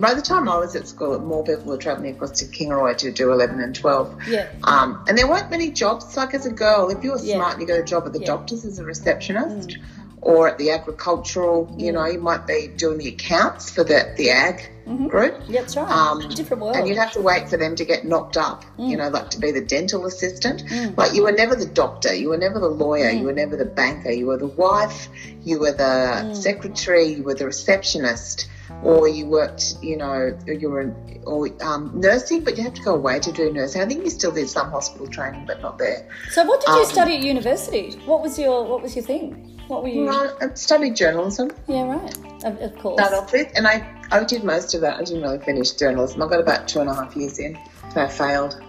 by 0.00 0.14
the 0.14 0.22
time 0.22 0.48
I 0.48 0.56
was 0.58 0.74
at 0.76 0.88
school, 0.88 1.18
more 1.18 1.44
people 1.44 1.64
were 1.64 1.76
travelling 1.76 2.14
across 2.14 2.32
to 2.40 2.44
Kingaroy 2.46 2.96
to 2.98 3.10
do 3.12 3.32
11 3.32 3.60
and 3.60 3.74
12. 3.74 4.16
yeah. 4.28 4.48
Um, 4.64 5.04
and 5.08 5.16
there 5.18 5.28
weren't 5.28 5.50
many 5.50 5.70
jobs. 5.70 6.16
Like 6.16 6.34
as 6.34 6.46
a 6.46 6.50
girl, 6.52 6.88
if 6.90 7.02
you 7.04 7.12
were 7.12 7.18
Yeah. 7.18 7.36
smart 7.36 7.52
and 7.54 7.62
you 7.62 7.68
got 7.68 7.78
a 7.78 7.84
job 7.84 8.04
at 8.06 8.12
the 8.12 8.20
Yeah. 8.20 8.26
doctors 8.26 8.64
as 8.64 8.78
a 8.78 8.84
receptionist 8.84 9.78
or 10.20 10.48
at 10.48 10.58
the 10.58 10.70
agricultural, 10.70 11.68
you 11.76 11.90
Mm. 11.90 11.94
know, 11.94 12.06
you 12.06 12.20
might 12.20 12.46
be 12.46 12.70
doing 12.76 12.98
the 12.98 13.08
accounts 13.08 13.70
for 13.70 13.82
the, 13.82 14.06
the 14.16 14.30
ag 14.30 14.68
Mhm. 14.86 15.08
group. 15.08 15.34
Yeah, 15.48 15.60
that's 15.62 15.76
right. 15.76 15.88
Um, 15.90 16.28
Different 16.28 16.62
world. 16.62 16.76
And 16.76 16.86
you'd 16.88 16.96
have 16.98 17.12
to 17.12 17.20
wait 17.20 17.48
for 17.48 17.56
them 17.56 17.74
to 17.76 17.84
get 17.84 18.04
knocked 18.04 18.36
up, 18.36 18.64
Mm. 18.78 18.88
you 18.90 18.96
know, 18.96 19.08
like 19.08 19.30
to 19.30 19.38
be 19.40 19.50
the 19.50 19.60
dental 19.60 20.06
assistant. 20.06 20.62
Like 20.96 21.14
you 21.14 21.22
were 21.24 21.32
never 21.32 21.54
the 21.56 21.66
doctor, 21.66 22.14
you 22.14 22.28
were 22.30 22.36
never 22.36 22.58
the 22.60 22.68
lawyer, 22.68 23.10
Mm. 23.10 23.18
you 23.20 23.26
were 23.26 23.32
never 23.32 23.56
the 23.56 23.64
banker, 23.64 24.10
you 24.12 24.26
were 24.26 24.36
the 24.38 24.46
wife, 24.46 25.08
you 25.44 25.58
were 25.58 25.72
the 25.72 25.82
Mm. 26.30 26.36
secretary, 26.36 27.04
you 27.06 27.22
were 27.24 27.34
the 27.34 27.46
receptionist, 27.46 28.46
or 28.82 29.08
you 29.08 29.26
worked, 29.26 29.76
you 29.82 29.96
know, 29.96 30.36
you 30.46 30.68
were 30.68 30.80
in, 30.80 31.22
or 31.24 31.48
um, 31.62 31.92
nursing, 31.94 32.42
but 32.42 32.56
you 32.56 32.64
have 32.64 32.74
to 32.74 32.82
go 32.82 32.94
away 32.94 33.20
to 33.20 33.32
do 33.32 33.52
nursing. 33.52 33.80
I 33.82 33.86
think 33.86 34.04
you 34.04 34.10
still 34.10 34.32
did 34.32 34.48
some 34.48 34.70
hospital 34.70 35.06
training, 35.06 35.46
but 35.46 35.60
not 35.62 35.78
there. 35.78 36.08
so, 36.30 36.44
what 36.44 36.60
did 36.60 36.70
you 36.70 36.82
um, 36.82 36.84
study 36.86 37.16
at 37.16 37.22
university? 37.22 37.92
What 38.04 38.22
was 38.22 38.38
your 38.38 38.64
What 38.64 38.82
was 38.82 38.96
your 38.96 39.04
thing? 39.04 39.60
What 39.68 39.82
were 39.82 39.88
you? 39.88 40.04
Well, 40.04 40.36
I 40.40 40.52
studied 40.54 40.96
journalism. 40.96 41.50
Yeah, 41.68 41.88
right. 41.88 42.44
Of, 42.44 42.60
of 42.60 42.78
course. 42.78 43.00
start 43.00 43.14
off 43.14 43.32
with, 43.32 43.50
and 43.54 43.66
I, 43.66 43.86
I 44.10 44.24
did 44.24 44.42
most 44.44 44.74
of 44.74 44.80
that. 44.80 44.96
I 44.96 45.04
didn't 45.04 45.22
really 45.22 45.38
finish 45.38 45.70
journalism. 45.72 46.20
I 46.22 46.28
got 46.28 46.40
about 46.40 46.68
two 46.68 46.80
and 46.80 46.90
a 46.90 46.94
half 46.94 47.16
years 47.16 47.38
in, 47.38 47.58
so 47.94 48.02
I 48.02 48.08
failed. 48.08 48.60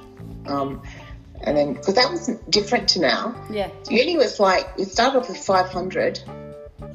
Um, 0.46 0.82
and 1.42 1.58
then, 1.58 1.74
because 1.74 1.96
that 1.96 2.10
was 2.10 2.28
different 2.50 2.88
to 2.90 3.02
now. 3.02 3.36
Yeah. 3.52 3.70
Uni 3.90 4.18
was 4.18 4.40
like, 4.40 4.78
we 4.78 4.86
started 4.86 5.20
off 5.20 5.28
with 5.28 5.38
500, 5.38 6.22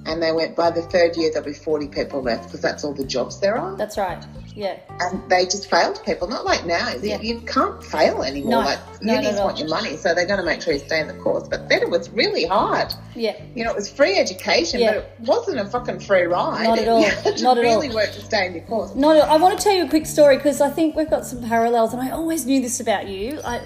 and 0.08 0.22
they 0.22 0.32
went 0.32 0.56
by 0.56 0.70
the 0.70 0.82
third 0.82 1.16
year, 1.16 1.30
there'll 1.32 1.46
be 1.46 1.52
40 1.54 1.88
people 1.88 2.22
left, 2.22 2.44
because 2.44 2.60
that's 2.60 2.82
all 2.84 2.94
the 2.94 3.04
jobs 3.04 3.40
there 3.40 3.56
are. 3.56 3.76
That's 3.76 3.98
right. 3.98 4.24
Yeah. 4.54 4.78
And 5.00 5.22
they 5.30 5.44
just 5.44 5.70
failed 5.70 6.02
people, 6.04 6.26
not 6.26 6.44
like 6.44 6.66
now. 6.66 6.88
You- 6.90 6.98
Yeah. 7.10 7.20
You 7.20 7.40
can't 7.42 7.82
fail 7.84 8.22
anymore. 8.22 8.50
No. 8.50 8.58
Like, 8.60 8.78
No, 9.02 9.12
unis 9.14 9.36
no. 9.36 9.44
want 9.44 9.58
your 9.58 9.68
money, 9.68 9.96
so 9.96 10.14
they're 10.14 10.26
going 10.26 10.40
to 10.40 10.44
make 10.46 10.62
sure 10.62 10.72
you 10.72 10.80
stay 10.80 11.00
in 11.00 11.06
the 11.06 11.14
course. 11.14 11.46
But 11.48 11.68
then 11.68 11.82
it 11.82 11.90
was 11.90 12.10
really 12.10 12.44
hard. 12.44 12.92
Yeah. 13.14 13.36
You 13.54 13.64
know, 13.64 13.70
it 13.70 13.76
was 13.76 13.88
free 13.88 14.18
education, 14.18 14.80
Yeah. 14.80 14.94
but 14.94 14.96
it 14.96 15.10
wasn't 15.28 15.60
a 15.60 15.66
fucking 15.66 16.00
free 16.00 16.24
ride. 16.24 16.64
Not 16.64 16.78
at 16.80 16.88
all. 16.92 17.00
You 17.00 17.06
had 17.06 17.36
to 17.36 17.42
Not 17.44 17.58
at 17.58 17.64
all. 17.64 17.80
really 17.80 17.94
work 17.94 18.10
to 18.12 18.20
stay 18.20 18.46
in 18.46 18.54
your 18.54 18.64
course. 18.64 18.94
No, 18.96 19.12
no, 19.12 19.20
I 19.20 19.36
want 19.36 19.56
to 19.56 19.62
tell 19.62 19.74
you 19.74 19.84
a 19.84 19.88
quick 19.88 20.06
story 20.06 20.36
because 20.36 20.60
I 20.60 20.70
think 20.70 20.96
we've 20.96 21.10
got 21.10 21.24
some 21.24 21.42
parallels, 21.46 21.92
and 21.92 22.02
I 22.02 22.10
always 22.10 22.44
knew 22.44 22.60
this 22.60 22.80
about 22.80 23.06
you. 23.06 23.38
I, 23.44 23.60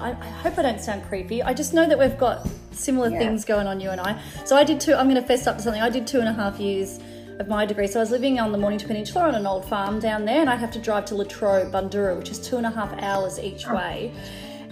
I, 0.00 0.10
I 0.10 0.28
hope 0.28 0.58
I 0.58 0.62
don't 0.62 0.80
sound 0.80 1.04
creepy. 1.04 1.42
I 1.42 1.54
just 1.54 1.74
know 1.74 1.88
that 1.88 1.98
we've 1.98 2.18
got 2.18 2.48
similar 2.72 3.10
Yeah. 3.10 3.18
things 3.18 3.44
going 3.44 3.66
on, 3.66 3.80
you 3.80 3.90
and 3.90 4.00
I. 4.00 4.20
So 4.44 4.56
I 4.56 4.64
did 4.64 4.80
two. 4.80 4.94
I'm 4.94 5.08
going 5.08 5.20
to 5.20 5.26
fess 5.26 5.46
up 5.46 5.56
to 5.56 5.62
something. 5.62 5.82
I 5.82 5.90
did 5.90 6.06
two 6.06 6.20
and 6.20 6.28
a 6.28 6.32
half 6.32 6.58
years 6.58 6.98
of 7.38 7.48
my 7.48 7.66
degree. 7.66 7.86
So 7.86 8.00
I 8.00 8.02
was 8.02 8.10
living 8.10 8.38
on 8.40 8.52
the 8.52 8.58
Mornington 8.58 8.88
Peninsula 8.88 9.28
on 9.28 9.34
an 9.34 9.46
old 9.46 9.64
farm 9.64 10.00
down 10.00 10.24
there, 10.24 10.40
and 10.40 10.50
I'd 10.50 10.60
have 10.60 10.70
to 10.72 10.78
drive 10.78 11.04
to 11.06 11.14
Latrobe, 11.14 11.72
Bundoora, 11.72 12.16
which 12.16 12.30
is 12.30 12.38
two 12.38 12.56
and 12.56 12.66
a 12.66 12.70
half 12.70 12.92
hours 13.02 13.38
each 13.38 13.66
oh. 13.68 13.76
way. 13.76 14.12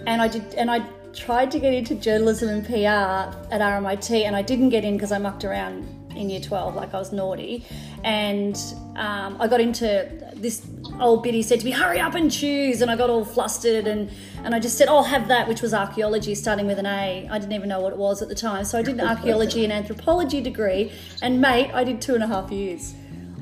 And 0.05 0.21
I 0.21 0.27
did, 0.27 0.53
and 0.55 0.71
I 0.71 0.85
tried 1.13 1.51
to 1.51 1.59
get 1.59 1.73
into 1.73 1.95
journalism 1.95 2.49
and 2.49 2.65
PR 2.65 3.35
at 3.53 3.61
RMIT, 3.61 4.25
and 4.25 4.35
I 4.35 4.41
didn't 4.41 4.69
get 4.69 4.83
in 4.83 4.95
because 4.95 5.11
I 5.11 5.17
mucked 5.17 5.43
around 5.43 5.85
in 6.15 6.29
year 6.29 6.39
12 6.39 6.75
like 6.75 6.93
i 6.93 6.99
was 6.99 7.11
naughty. 7.11 7.65
And 8.03 8.55
um, 8.95 9.37
i 9.39 9.47
got 9.47 9.61
into 9.61 10.09
this 10.35 10.65
old 10.99 11.23
biddy 11.23 11.41
said 11.41 11.59
to 11.59 11.65
me 11.65 11.71
hurry 11.71 11.99
up 11.99 12.15
and 12.15 12.31
choose 12.31 12.81
and 12.81 12.89
i 12.89 12.95
got 12.95 13.09
all 13.09 13.23
flustered 13.23 13.85
and 13.87 14.09
and 14.43 14.55
i 14.55 14.59
just 14.59 14.77
said 14.77 14.87
i'll 14.87 15.03
have 15.03 15.27
that 15.27 15.47
which 15.47 15.61
was 15.61 15.73
archaeology 15.73 16.33
starting 16.35 16.67
with 16.67 16.79
an 16.79 16.85
a. 16.85 17.27
I 17.29 17.39
didn't 17.39 17.53
even 17.53 17.69
know 17.69 17.79
what 17.79 17.93
it 17.93 17.99
was 17.99 18.21
at 18.21 18.29
the 18.29 18.35
time. 18.35 18.65
So 18.65 18.77
i 18.79 18.81
did 18.81 18.95
an 18.95 19.07
archaeology 19.07 19.63
and 19.63 19.73
anthropology 19.73 20.41
degree. 20.41 20.91
And 21.21 21.41
mate 21.41 21.71
i 21.73 21.83
did 21.83 22.01
two 22.01 22.15
and 22.15 22.23
a 22.23 22.27
half 22.27 22.51
years. 22.51 22.93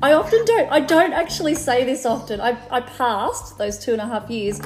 I 0.02 0.12
often 0.12 0.44
don't 0.44 0.70
i 0.70 0.80
don't 0.80 1.12
actually 1.12 1.54
say 1.54 1.84
this 1.84 2.06
often. 2.06 2.40
I, 2.40 2.56
I 2.70 2.80
passed 2.80 3.58
those 3.58 3.78
two 3.78 3.92
and 3.92 4.00
a 4.00 4.06
half 4.06 4.30
years 4.30 4.60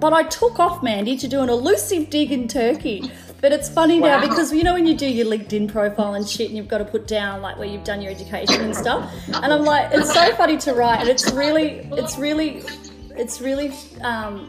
but 0.00 0.12
I 0.12 0.22
took 0.24 0.58
off, 0.60 0.82
Mandy, 0.82 1.16
to 1.16 1.28
do 1.28 1.40
an 1.40 1.48
elusive 1.48 2.08
dig 2.10 2.30
in 2.30 2.46
Turkey. 2.46 3.10
But 3.40 3.52
it's 3.52 3.68
funny 3.68 4.00
now 4.00 4.20
because 4.20 4.52
you 4.52 4.64
know 4.64 4.74
when 4.74 4.86
you 4.86 4.96
do 4.96 5.06
your 5.08 5.26
LinkedIn 5.26 5.68
profile 5.70 6.14
and 6.14 6.28
shit, 6.28 6.48
and 6.48 6.56
you've 6.56 6.66
got 6.68 6.78
to 6.78 6.84
put 6.84 7.06
down 7.06 7.40
like 7.40 7.56
where 7.56 7.68
you've 7.68 7.84
done 7.84 8.02
your 8.02 8.10
education 8.10 8.60
and 8.62 8.74
stuff. 8.74 9.12
And 9.28 9.52
I'm 9.52 9.64
like, 9.64 9.90
it's 9.92 10.12
so 10.12 10.34
funny 10.34 10.56
to 10.58 10.74
write, 10.74 11.00
and 11.00 11.08
it's 11.08 11.30
really, 11.32 11.88
it's 11.92 12.18
really, 12.18 12.62
it's 13.10 13.40
really. 13.40 13.72
Um, 14.02 14.48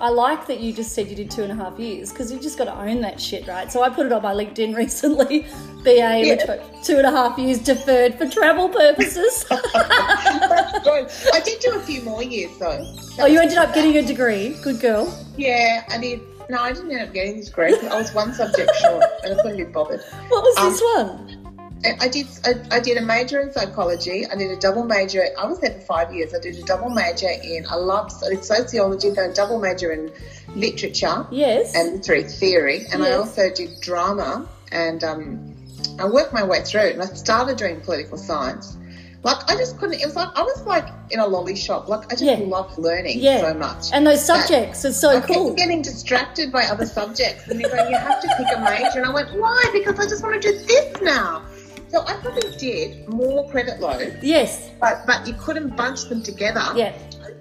I 0.00 0.08
like 0.08 0.46
that 0.48 0.58
you 0.58 0.72
just 0.72 0.94
said 0.94 1.06
you 1.08 1.14
did 1.14 1.30
two 1.30 1.42
and 1.44 1.52
a 1.52 1.54
half 1.54 1.78
years 1.78 2.10
because 2.10 2.32
you 2.32 2.40
just 2.40 2.58
got 2.58 2.64
to 2.64 2.74
own 2.74 3.02
that 3.02 3.20
shit, 3.20 3.46
right? 3.46 3.70
So 3.70 3.82
I 3.82 3.90
put 3.90 4.06
it 4.06 4.10
on 4.12 4.22
my 4.22 4.32
LinkedIn 4.32 4.74
recently. 4.84 5.46
BA 5.84 6.22
Yeah. 6.24 6.56
two 6.82 6.96
and 6.96 7.06
a 7.06 7.10
half 7.10 7.38
years 7.38 7.58
deferred 7.60 8.14
for 8.16 8.26
travel 8.28 8.68
purposes. 8.68 9.44
I 9.50 11.40
did 11.44 11.60
do 11.60 11.74
a 11.74 11.80
few 11.80 12.02
more 12.02 12.22
years 12.22 12.50
though. 12.58 12.84
oh, 13.20 13.26
you 13.26 13.38
ended 13.40 13.58
up 13.58 13.74
getting 13.74 13.96
a 13.96 14.02
degree. 14.02 14.56
Good 14.62 14.80
girl. 14.80 15.14
Yeah, 15.36 15.84
I 15.88 15.98
did. 15.98 16.20
No, 16.52 16.60
I 16.60 16.72
didn't 16.74 16.90
end 16.92 17.00
up 17.08 17.14
getting 17.14 17.38
this 17.38 17.48
grade. 17.48 17.82
I 17.90 17.96
was 17.96 18.12
one 18.12 18.34
subject 18.34 18.70
short, 18.76 19.02
and 19.24 19.32
I 19.32 19.42
couldn't 19.42 19.56
be 19.56 19.64
bothered. 19.64 20.02
What 20.28 20.42
was 20.44 20.56
Um, 20.58 20.68
this 20.70 20.82
one? 20.82 21.96
I 21.98 22.08
did. 22.08 22.26
I, 22.44 22.76
I 22.76 22.78
did 22.78 22.98
a 22.98 23.00
major 23.00 23.40
in 23.40 23.50
psychology. 23.54 24.26
I 24.26 24.36
did 24.36 24.50
a 24.50 24.60
double 24.60 24.84
major. 24.84 25.24
I 25.38 25.46
was 25.46 25.60
there 25.60 25.72
for 25.72 25.80
five 25.80 26.14
years. 26.14 26.34
I 26.34 26.40
did 26.40 26.56
a 26.58 26.62
double 26.62 26.90
major 26.90 27.30
in. 27.30 27.64
I 27.70 27.76
loved. 27.76 28.12
I 28.22 28.28
did 28.28 28.44
sociology. 28.44 29.08
Then 29.08 29.30
a 29.30 29.34
double 29.34 29.58
major 29.58 29.92
in 29.92 30.12
literature 30.54 31.26
Yes. 31.30 31.74
and 31.74 31.94
literary 31.94 32.24
theory. 32.24 32.84
And 32.92 33.02
I 33.02 33.12
also 33.12 33.48
did 33.50 33.80
drama. 33.80 34.46
And 34.70 35.02
um, 35.02 35.54
I 35.98 36.04
worked 36.04 36.34
my 36.34 36.44
way 36.44 36.62
through 36.62 36.82
it. 36.82 36.92
And 36.92 37.02
I 37.02 37.06
started 37.06 37.56
doing 37.56 37.80
political 37.80 38.18
science. 38.18 38.76
Like 39.24 39.48
I 39.50 39.56
just 39.56 39.78
couldn't. 39.78 40.00
It 40.00 40.06
was 40.06 40.16
like 40.16 40.30
I 40.34 40.42
was 40.42 40.62
like 40.66 40.88
in 41.10 41.20
a 41.20 41.26
lolly 41.26 41.54
shop. 41.54 41.88
Like 41.88 42.06
I 42.12 42.16
just 42.16 42.24
Yeah. 42.24 42.38
loved 42.44 42.76
learning 42.78 43.20
Yeah. 43.20 43.40
so 43.40 43.54
much. 43.54 43.90
and 43.92 44.04
those 44.06 44.24
subjects 44.24 44.84
are 44.84 44.92
so 44.92 45.20
cool. 45.20 45.44
I 45.44 45.48
kept 45.50 45.58
getting 45.58 45.80
distracted 45.82 46.50
by 46.50 46.64
other 46.64 46.86
subjects, 46.86 47.46
and 47.48 47.60
you 47.60 47.68
go, 47.68 47.88
you 47.88 47.96
have 47.96 48.20
to 48.20 48.28
pick 48.36 48.46
a 48.56 48.60
major. 48.60 48.98
And 48.98 49.06
I 49.06 49.14
went, 49.14 49.32
why? 49.38 49.64
Because 49.72 49.98
I 50.00 50.08
just 50.08 50.22
want 50.24 50.40
to 50.42 50.52
do 50.52 50.58
this 50.58 51.00
now. 51.02 51.42
So 51.88 52.00
I 52.06 52.14
probably 52.14 52.50
did 52.56 53.06
more 53.08 53.48
credit 53.50 53.78
load, 53.80 54.18
Yes. 54.22 54.70
but 54.80 55.06
but 55.06 55.26
you 55.26 55.34
couldn't 55.34 55.76
bunch 55.76 56.04
them 56.08 56.22
together. 56.22 56.62
Yeah. 56.74 56.92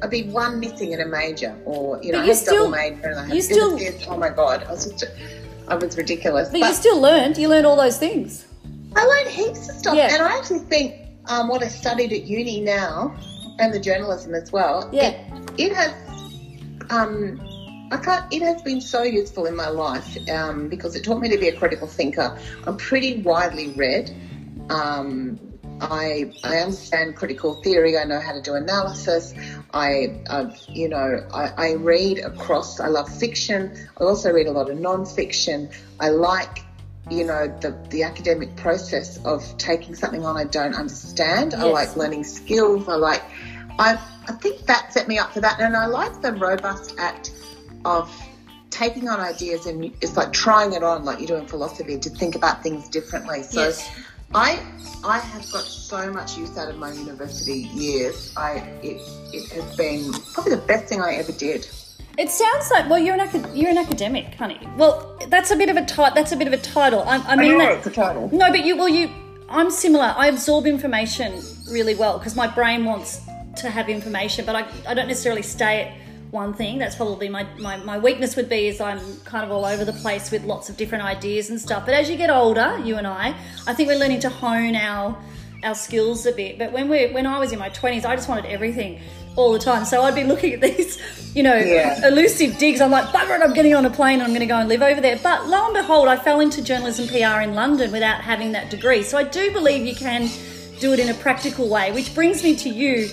I'd 0.03 0.09
be 0.09 0.23
one 0.23 0.59
missing 0.59 0.91
in 0.91 1.01
a 1.01 1.05
major, 1.05 1.55
or 1.65 1.99
you 2.03 2.11
know, 2.11 2.17
But 2.19 2.23
I 2.23 2.25
you 2.25 2.33
had 2.33 2.37
still- 2.37 2.55
double 2.65 2.69
major, 2.71 3.07
and 3.07 3.19
I 3.19 3.25
had 3.25 3.35
you 3.35 3.41
still- 3.41 3.77
this, 3.77 4.03
Oh 4.07 4.17
my 4.17 4.29
god, 4.29 4.65
I 4.67 4.71
was 4.71 4.85
just, 4.85 5.05
I 5.67 5.75
was 5.75 5.95
ridiculous. 5.97 6.49
But, 6.49 6.59
you 6.59 6.73
still 6.73 6.99
learned. 6.99 7.37
You 7.37 7.47
learned 7.49 7.65
all 7.65 7.75
those 7.75 7.97
things. 7.97 8.45
I 8.95 9.05
learned 9.05 9.29
heaps 9.29 9.69
of 9.69 9.75
stuff, 9.77 9.95
Yeah. 9.95 10.13
and 10.13 10.21
I 10.21 10.37
actually 10.37 10.59
think 10.59 10.95
um, 11.27 11.47
what 11.47 11.63
I 11.63 11.67
studied 11.67 12.11
at 12.13 12.23
uni 12.23 12.61
now, 12.61 13.15
and 13.59 13.73
the 13.73 13.79
journalism 13.79 14.33
as 14.33 14.51
well, 14.51 14.89
Yeah. 14.91 15.09
it, 15.57 15.71
it 15.71 15.75
has, 15.75 15.93
um, 16.89 17.39
I 17.91 17.97
can't. 17.97 18.33
It 18.33 18.41
has 18.41 18.61
been 18.61 18.79
so 18.79 19.03
useful 19.03 19.45
in 19.45 19.55
my 19.55 19.67
life 19.67 20.17
um, 20.29 20.69
because 20.69 20.95
it 20.95 21.03
taught 21.03 21.19
me 21.19 21.29
to 21.29 21.37
be 21.37 21.49
a 21.49 21.55
critical 21.57 21.87
thinker. 21.87 22.37
I'm 22.65 22.77
pretty 22.77 23.21
widely 23.21 23.73
read. 23.73 24.09
Um, 24.69 25.39
I 25.81 26.31
I 26.43 26.57
understand 26.59 27.15
critical 27.17 27.55
theory. 27.63 27.97
I 27.97 28.05
know 28.05 28.19
how 28.21 28.31
to 28.33 28.41
do 28.41 28.53
analysis. 28.53 29.33
I 29.73 30.21
I've, 30.29 30.57
you 30.69 30.87
know 30.87 31.27
I, 31.33 31.51
I 31.57 31.73
read 31.73 32.19
across. 32.19 32.79
I 32.79 32.87
love 32.87 33.09
fiction. 33.09 33.75
I 33.99 34.03
also 34.03 34.31
read 34.31 34.47
a 34.47 34.51
lot 34.51 34.69
of 34.69 34.79
non-fiction. 34.79 35.69
I 35.99 36.09
like 36.09 36.59
you 37.11 37.25
know 37.25 37.47
the 37.59 37.77
the 37.89 38.03
academic 38.03 38.55
process 38.55 39.17
of 39.25 39.43
taking 39.57 39.95
something 39.95 40.25
on 40.25 40.37
I 40.37 40.45
don't 40.45 40.75
understand. 40.75 41.53
I 41.53 41.65
like 41.65 41.95
learning 41.95 42.23
skills. 42.23 42.87
I 42.87 42.95
like 42.95 43.23
I 43.77 43.99
I 44.27 44.31
think 44.33 44.65
that 44.67 44.93
set 44.93 45.07
me 45.07 45.19
up 45.19 45.33
for 45.33 45.41
that, 45.41 45.59
and 45.59 45.75
I 45.75 45.87
like 45.87 46.21
the 46.21 46.33
robust 46.33 46.95
act 46.97 47.33
of 47.83 48.09
taking 48.69 49.09
on 49.09 49.19
ideas 49.19 49.65
and 49.65 49.93
it's 50.01 50.15
like 50.15 50.31
trying 50.31 50.71
it 50.73 50.81
on 50.81 51.03
like 51.03 51.19
you 51.19 51.27
do 51.27 51.35
in 51.35 51.45
philosophy 51.45 51.99
to 51.99 52.09
think 52.09 52.35
about 52.35 52.63
things 52.63 52.87
differently. 52.87 53.43
So 53.43 53.63
Yes. 53.63 53.91
I 54.33 54.63
I 55.03 55.19
have 55.19 55.51
got 55.51 55.63
so 55.63 56.09
much 56.11 56.37
use 56.37 56.57
out 56.57 56.69
of 56.69 56.77
my 56.77 56.93
university 56.93 57.69
years. 57.73 58.33
I 58.37 58.59
it 58.81 59.01
it 59.33 59.51
has 59.51 59.75
been 59.75 60.13
probably 60.33 60.55
the 60.55 60.61
best 60.61 60.85
thing 60.85 61.01
I 61.01 61.15
ever 61.15 61.33
did. 61.33 61.67
It 62.17 62.29
sounds 62.29 62.69
like 62.71 62.89
well, 62.89 62.99
you're 62.99 63.15
an 63.15 63.21
acad- 63.21 63.55
you're 63.55 63.69
an 63.71 63.77
academic, 63.77 64.35
honey. 64.35 64.59
Well, 64.77 65.17
that's 65.29 65.51
a 65.51 65.55
bit 65.55 65.69
of 65.69 65.77
a 65.77 65.85
ti- 65.85 66.13
that's 66.15 66.31
a 66.31 66.37
bit 66.37 66.47
of 66.47 66.53
a 66.53 66.57
title. 66.57 67.03
I, 67.03 67.17
I 67.19 67.35
mean 67.35 67.57
that. 67.57 67.77
it's 67.77 67.87
a 67.87 67.91
title. 67.91 68.29
No, 68.33 68.49
but 68.51 68.65
you 68.65 68.77
well 68.77 68.89
you. 68.89 69.09
I'm 69.49 69.69
similar. 69.71 70.13
I 70.15 70.27
absorb 70.27 70.65
information 70.65 71.41
really 71.69 71.95
well 71.95 72.17
because 72.17 72.35
my 72.35 72.47
brain 72.47 72.85
wants 72.85 73.21
to 73.57 73.69
have 73.69 73.89
information, 73.89 74.45
but 74.45 74.55
I, 74.55 74.65
I 74.87 74.93
don't 74.93 75.07
necessarily 75.07 75.41
stay 75.41 75.81
at 75.81 75.97
one 76.31 76.53
thing. 76.53 76.77
That's 76.77 76.95
probably 76.95 77.27
my, 77.27 77.45
my, 77.59 77.75
my 77.77 77.97
weakness 77.97 78.37
would 78.37 78.47
be 78.47 78.67
is 78.67 78.79
I'm 78.79 78.99
kind 79.25 79.43
of 79.43 79.51
all 79.51 79.65
over 79.65 79.83
the 79.83 79.93
place 79.93 80.31
with 80.31 80.45
lots 80.45 80.69
of 80.69 80.77
different 80.77 81.03
ideas 81.03 81.49
and 81.49 81.59
stuff. 81.59 81.85
But 81.85 81.93
as 81.93 82.09
you 82.09 82.15
get 82.15 82.29
older, 82.29 82.79
you 82.83 82.95
and 82.95 83.05
I, 83.05 83.35
I 83.67 83.73
think 83.73 83.89
we're 83.89 83.99
learning 83.99 84.21
to 84.21 84.29
hone 84.29 84.75
our 84.75 85.17
our 85.63 85.75
skills 85.75 86.25
a 86.25 86.31
bit. 86.31 86.57
But 86.57 86.71
when 86.71 86.89
we 86.89 87.11
when 87.11 87.27
I 87.27 87.37
was 87.39 87.51
in 87.51 87.59
my 87.59 87.69
twenties, 87.69 88.05
I 88.05 88.15
just 88.15 88.29
wanted 88.29 88.45
everything 88.45 88.99
all 89.35 89.51
the 89.53 89.59
time. 89.59 89.85
So 89.85 90.01
I'd 90.03 90.15
be 90.15 90.23
looking 90.23 90.53
at 90.53 90.61
these, 90.61 90.97
you 91.35 91.43
know, 91.43 91.55
Yeah. 91.55 92.07
elusive 92.07 92.57
digs. 92.57 92.81
I'm 92.81 92.91
like, 92.91 93.05
bugger 93.07 93.39
it, 93.39 93.43
I'm 93.43 93.53
getting 93.53 93.73
on 93.75 93.85
a 93.85 93.89
plane 93.89 94.15
and 94.15 94.23
I'm 94.23 94.29
going 94.29 94.41
to 94.41 94.45
go 94.45 94.57
and 94.57 94.67
live 94.69 94.81
over 94.81 94.99
there. 95.01 95.19
But 95.21 95.47
lo 95.47 95.65
and 95.65 95.73
behold, 95.73 96.07
I 96.07 96.17
fell 96.17 96.39
into 96.39 96.61
journalism 96.61 97.07
PR 97.07 97.41
in 97.41 97.55
London 97.55 97.91
without 97.91 98.21
having 98.21 98.51
that 98.53 98.69
degree. 98.69 99.03
So 99.03 99.17
I 99.17 99.23
do 99.23 99.51
believe 99.51 99.85
you 99.85 99.95
can 99.95 100.29
do 100.79 100.93
it 100.93 100.99
in 100.99 101.09
a 101.09 101.13
practical 101.13 101.69
way, 101.69 101.91
which 101.91 102.13
brings 102.15 102.43
me 102.43 102.55
to 102.57 102.69
you 102.69 103.09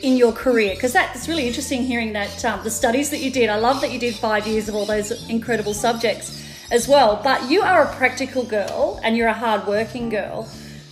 in 0.00 0.16
your 0.16 0.32
career 0.32 0.74
because 0.74 0.92
that's 0.92 1.28
really 1.28 1.46
interesting 1.46 1.82
hearing 1.82 2.12
that 2.12 2.44
um, 2.44 2.62
the 2.64 2.70
studies 2.70 3.10
that 3.10 3.20
you 3.20 3.30
did. 3.30 3.48
I 3.48 3.56
love 3.56 3.80
that 3.80 3.90
you 3.92 3.98
did 3.98 4.14
five 4.14 4.46
years 4.46 4.68
of 4.68 4.74
all 4.74 4.84
those 4.84 5.10
incredible 5.30 5.72
subjects 5.72 6.44
as 6.70 6.88
well. 6.88 7.20
But 7.22 7.48
you 7.50 7.62
are 7.62 7.84
a 7.84 7.94
practical 7.94 8.42
girl 8.42 9.00
and 9.02 9.16
you're 9.16 9.28
a 9.28 9.32
hard-working 9.34 10.08
girl. 10.10 10.48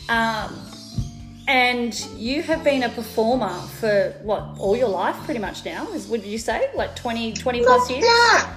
Um, 0.09 0.62
and 1.49 2.07
you 2.17 2.43
have 2.43 2.63
been 2.63 2.83
a 2.85 2.89
performer 2.89 3.53
for 3.81 4.15
what 4.23 4.45
all 4.59 4.77
your 4.77 4.89
life 4.89 5.17
pretty 5.25 5.41
much 5.41 5.65
now 5.65 5.89
is 5.93 6.07
would 6.09 6.23
you 6.25 6.39
say 6.39 6.71
like 6.75 6.95
20 6.97 7.33
20 7.35 7.65
plus 7.65 7.91
years 7.91 8.05
Yeah. 8.05 8.55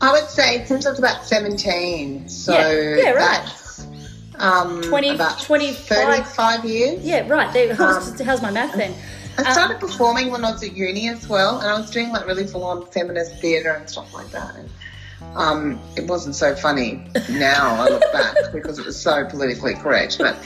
I 0.00 0.10
would 0.12 0.28
say 0.28 0.64
since 0.64 0.84
I 0.86 0.90
was 0.90 0.98
about 0.98 1.24
17. 1.24 2.28
So 2.28 2.52
Yeah, 2.52 2.96
yeah, 2.96 3.10
right. 3.10 3.42
that's 3.44 3.86
um, 4.36 4.82
20 4.82 5.10
about 5.10 5.40
25 5.40 5.86
35 5.86 6.64
years. 6.64 7.04
yeah 7.04 7.28
right 7.28 7.52
there, 7.52 7.74
how's, 7.74 8.18
Um, 8.20 8.26
how's 8.26 8.42
my 8.42 8.50
math 8.50 8.74
then 8.74 8.94
I 9.38 9.50
started 9.52 9.80
performing 9.80 10.30
when 10.30 10.44
I 10.44 10.52
was 10.52 10.62
at 10.62 10.76
uni 10.76 11.08
as 11.08 11.26
well, 11.26 11.58
and 11.60 11.66
I 11.70 11.78
was 11.80 11.90
doing 11.90 12.10
like 12.10 12.26
really 12.26 12.46
full 12.46 12.64
on 12.64 12.84
feminist 12.88 13.40
theatre 13.40 13.70
and 13.72 13.88
stuff 13.88 14.12
like 14.12 14.30
that. 14.32 14.54
And, 14.56 14.68
um, 15.34 15.80
it 15.96 16.06
wasn't 16.06 16.34
so 16.34 16.54
funny 16.54 17.06
now. 17.30 17.76
I 17.82 17.88
look 17.88 18.12
back 18.12 18.36
because 18.52 18.78
it 18.78 18.84
was 18.84 19.00
so 19.00 19.24
politically 19.24 19.72
correct, 19.74 20.18
but 20.18 20.36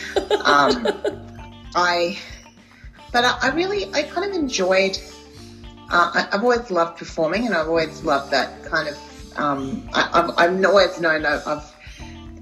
um, 0.44 0.86
I, 1.76 2.18
but 3.12 3.24
I, 3.24 3.38
I 3.42 3.48
really, 3.54 3.84
I 3.94 4.02
kind 4.02 4.28
of 4.28 4.34
enjoyed. 4.34 4.98
Uh, 5.90 6.10
I, 6.14 6.28
I've 6.32 6.42
always 6.42 6.70
loved 6.70 6.98
performing, 6.98 7.46
and 7.46 7.54
I've 7.54 7.68
always 7.68 8.02
loved 8.02 8.32
that 8.32 8.62
kind 8.64 8.88
of. 8.88 8.98
Um, 9.36 9.88
I, 9.92 10.08
I've, 10.12 10.30
I've 10.38 10.64
always 10.64 10.98
known 10.98 11.26
I've, 11.26 11.46
I've 11.46 11.76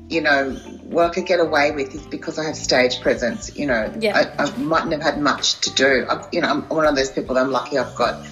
you 0.08 0.20
know, 0.20 0.52
what 0.82 1.10
I 1.10 1.14
could 1.14 1.26
get 1.26 1.40
away 1.40 1.72
with 1.72 1.94
is 1.94 2.06
because 2.06 2.38
I 2.38 2.44
have 2.44 2.56
stage 2.56 3.00
presence. 3.00 3.56
You 3.56 3.66
know, 3.66 3.92
Yeah. 3.98 4.30
I, 4.38 4.44
I 4.44 4.56
mightn't 4.58 4.92
have 4.92 5.02
had 5.02 5.20
much 5.20 5.60
to 5.62 5.70
do. 5.74 6.06
I, 6.08 6.24
you 6.30 6.40
know, 6.40 6.48
I'm 6.48 6.62
one 6.68 6.86
of 6.86 6.94
those 6.94 7.10
people 7.10 7.34
that 7.34 7.42
I'm 7.42 7.50
lucky 7.50 7.78
I've 7.78 7.94
got. 7.96 8.24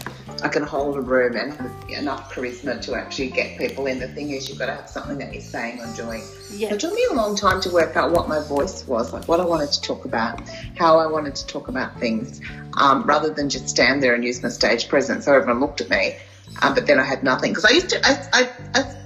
I 0.43 0.49
can 0.49 0.65
hold 0.65 0.97
a 0.97 1.01
room 1.01 1.37
and 1.37 1.53
have 1.55 1.73
enough 1.89 2.33
charisma 2.33 2.81
to 2.83 2.95
actually 2.95 3.31
get 3.31 3.59
people 3.59 3.87
in. 3.87 4.01
The 4.01 4.09
thing 4.09 4.31
is, 4.31 4.49
you've 4.49 4.59
got 4.59 4.67
to 4.67 4.75
have 4.75 4.89
something 4.89 5.19
that 5.19 5.33
you're 5.33 5.43
saying 5.43 5.81
or 5.81 5.87
doing. 5.95 6.23
yeah 6.51 6.75
It 6.75 6.81
took 6.81 6.93
me 6.93 7.07
a 7.11 7.15
long 7.15 7.37
time 7.37 7.61
to 7.63 7.71
work 7.71 7.97
out 7.97 8.11
what 8.11 8.29
my 8.29 8.41
voice 8.41 8.87
was, 8.87 9.13
like 9.13 9.29
what 9.29 9.41
I 9.41 9.45
wanted 9.45 9.71
to 9.73 9.81
talk 9.83 10.05
about, 10.05 10.41
how 10.77 10.99
I 10.99 11.07
wanted 11.07 11.37
to 11.37 11.47
talk 11.47 11.69
about 11.69 11.99
things, 12.01 12.41
um, 12.77 13.05
rather 13.05 13.31
than 13.31 13.49
just 13.49 13.69
stand 13.69 14.03
there 14.03 14.15
and 14.15 14.25
use 14.25 14.43
my 14.43 14.49
stage 14.49 14.89
presence 14.89 15.27
so 15.27 15.35
everyone 15.35 15.61
looked 15.61 15.81
at 15.81 15.89
me. 15.89 16.17
Um, 16.61 16.75
but 16.75 16.87
then 16.87 16.99
I 16.99 17.05
had 17.05 17.23
nothing 17.23 17.53
because 17.53 17.65
I 17.65 17.71
used 17.71 17.91
to. 17.91 18.01
I, 18.05 18.29
I, 18.33 18.51
I 18.75 18.97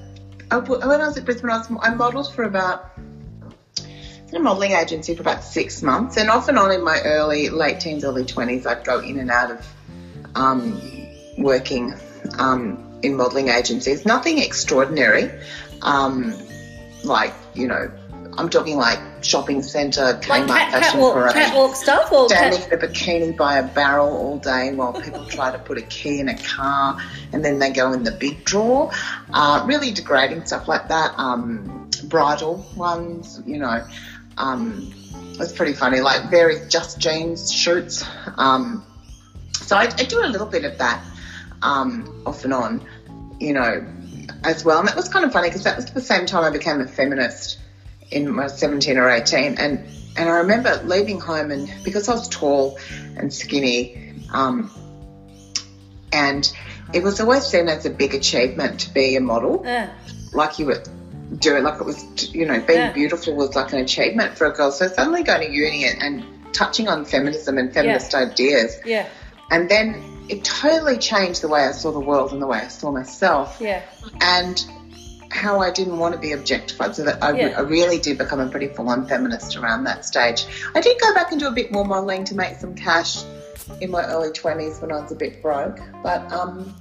I, 0.51 0.59
when 0.59 1.01
I 1.01 1.09
was 1.09 1.17
at 1.19 1.25
Brisbane, 1.25 1.51
I, 1.51 1.59
was, 1.59 1.67
I 1.81 1.91
modelled 1.95 2.33
for 2.33 2.45
about 2.45 2.93
in 4.29 4.35
a 4.35 4.41
modelling 4.41 4.73
agency 4.73 5.15
for 5.15 5.23
about 5.23 5.43
six 5.45 5.83
months, 5.83 6.17
and 6.17 6.31
off 6.31 6.49
and 6.49 6.59
on 6.59 6.73
in 6.73 6.83
my 6.83 7.01
early, 7.03 7.49
late 7.49 7.81
teens, 7.81 8.05
early 8.05 8.25
twenties, 8.25 8.67
I'd 8.67 8.85
go 8.85 9.01
in 9.01 9.19
and 9.19 9.31
out 9.31 9.51
of 9.53 9.67
um, 10.35 11.06
working 11.39 11.95
um, 12.39 12.83
in 13.03 13.17
modelling 13.17 13.49
agencies. 13.49 14.05
Nothing 14.07 14.39
extraordinary, 14.39 15.31
um, 15.83 16.35
like 17.05 17.35
you 17.55 17.67
know, 17.69 17.91
I'm 18.39 18.49
talking 18.49 18.77
like 18.77 19.01
shopping 19.23 19.63
centre, 19.63 20.19
Kmart, 20.23 20.29
Like 20.29 20.47
cat, 20.47 20.73
fashion 20.73 20.91
catwalk, 20.93 21.15
parade. 21.15 21.33
catwalk 21.35 21.75
stuff 21.75 22.13
or 22.13 22.29
Standing 22.29 22.61
cat, 22.61 22.73
in 22.73 22.79
a 22.79 22.83
bikini 22.89 23.37
by 23.37 23.59
a 23.59 23.67
barrel 23.67 24.09
all 24.09 24.39
day 24.39 24.75
while 24.75 24.93
people 24.93 25.25
try 25.29 25.51
to 25.51 25.59
put 25.59 25.79
a 25.79 25.83
key 25.83 26.21
in 26.21 26.29
a 26.29 26.37
car 26.37 26.99
and 27.33 27.45
then 27.45 27.59
they 27.59 27.71
go 27.71 27.93
in 27.93 28.03
the 28.03 28.13
big 28.13 28.45
drawer. 28.45 28.91
Uh, 29.33 29.65
really 29.67 29.91
degrading 29.91 30.45
stuff 30.45 30.69
like 30.69 30.89
that. 30.89 31.15
Um, 31.19 31.91
bridal 32.05 32.67
ones, 32.77 33.41
you 33.47 33.59
know. 33.59 33.85
Um, 34.39 34.93
it's 35.39 35.53
pretty 35.53 35.73
funny, 35.73 36.01
like 36.01 36.31
very 36.31 36.61
just 36.69 36.99
jeans 36.99 37.53
shoots. 37.53 38.05
Um, 38.37 38.85
so 39.53 39.77
I, 39.77 39.85
I 39.85 40.05
do 40.05 40.23
a 40.25 40.29
little 40.29 40.47
bit 40.47 40.65
of 40.65 40.79
that 40.79 41.03
um, 41.63 42.23
off 42.27 42.45
and 42.45 42.53
on, 42.53 42.83
you 43.41 43.53
know, 43.53 43.85
as 44.45 44.65
well. 44.65 44.79
And 44.79 44.89
that 44.89 44.97
was 44.97 45.09
kind 45.09 45.25
of 45.25 45.33
funny 45.33 45.49
because 45.49 45.65
that 45.65 45.77
was 45.77 45.87
the 45.87 46.01
same 46.01 46.27
time 46.27 46.45
I 46.45 46.51
became 46.51 46.81
a 46.81 46.87
feminist 46.87 47.59
in 48.11 48.31
my 48.31 48.47
17 48.47 48.97
or 48.97 49.09
18. 49.09 49.57
And, 49.59 49.81
and 50.17 50.29
I 50.29 50.33
remember 50.39 50.77
leaving 50.85 51.21
home 51.21 51.51
and 51.51 51.69
because 51.85 52.09
I 52.09 52.13
was 52.13 52.29
tall 52.29 52.77
and 53.17 53.33
skinny, 53.33 54.15
um, 54.33 54.71
and 56.13 56.51
it 56.93 57.03
was 57.03 57.21
always 57.21 57.45
seen 57.45 57.69
as 57.69 57.85
a 57.85 57.91
big 57.91 58.15
achievement 58.15 58.81
to 58.81 58.91
be 58.91 59.17
a 59.17 59.21
model, 59.21 59.63
Yeah. 59.65 59.91
like 60.33 60.59
you 60.59 60.67
were 60.67 60.81
doing, 61.39 61.65
like 61.65 61.81
it 61.81 61.85
was, 61.85 62.33
you 62.33 62.47
know, 62.47 62.61
being 62.61 62.79
Yeah. 62.79 62.93
beautiful 62.93 63.35
was 63.35 63.55
like 63.55 63.73
an 63.73 63.79
achievement 63.81 64.39
for 64.39 64.47
a 64.47 64.53
girl. 64.53 64.71
So 64.71 64.87
suddenly 64.87 65.23
going 65.23 65.41
to 65.41 65.51
uni 65.51 65.85
and, 65.85 66.01
and 66.03 66.55
touching 66.55 66.89
on 66.89 67.05
feminism 67.05 67.59
and 67.59 67.73
feminist 67.73 68.15
ideas, 68.15 68.79
yeah, 68.85 69.07
and 69.51 69.69
then 69.69 70.01
it 70.29 70.45
totally 70.45 70.99
changed 70.99 71.43
the 71.43 71.49
way 71.49 71.65
I 71.65 71.73
saw 71.73 71.93
the 71.93 72.01
world 72.01 72.33
and 72.33 72.41
the 72.41 72.47
way 72.47 72.59
I 72.59 72.69
saw 72.69 72.91
myself 72.91 73.59
yeah, 73.61 73.83
and 74.21 74.65
how 75.31 75.61
I 75.61 75.71
didn't 75.71 75.99
want 75.99 76.15
to 76.15 76.21
be 76.21 76.33
objectified. 76.33 76.97
So 76.97 77.05
that 77.05 77.23
I, 77.23 77.31
re- 77.31 77.41
Yeah. 77.41 77.59
I 77.59 77.61
really 77.61 77.99
did 77.99 78.19
become 78.19 78.41
a 78.41 78.49
pretty 78.49 78.69
full 78.69 78.89
on 78.89 79.07
feminist 79.07 79.57
around 79.57 79.85
that 79.85 80.05
stage. 80.05 80.47
I 80.75 80.81
did 80.81 81.01
go 81.01 81.13
back 81.15 81.33
and 81.33 81.41
do 81.41 81.49
a 81.49 81.53
bit 81.53 81.73
more 81.73 81.85
modelling 81.85 82.25
to 82.25 82.35
make 82.35 82.57
some 82.57 82.75
cash 82.75 83.23
in 83.81 83.91
my 83.91 84.05
early 84.05 84.31
20s 84.31 84.81
when 84.81 84.93
I 84.93 85.01
was 85.01 85.13
a 85.13 85.17
bit 85.17 85.43
broke. 85.43 85.79
But, 86.03 86.31
um, 86.33 86.75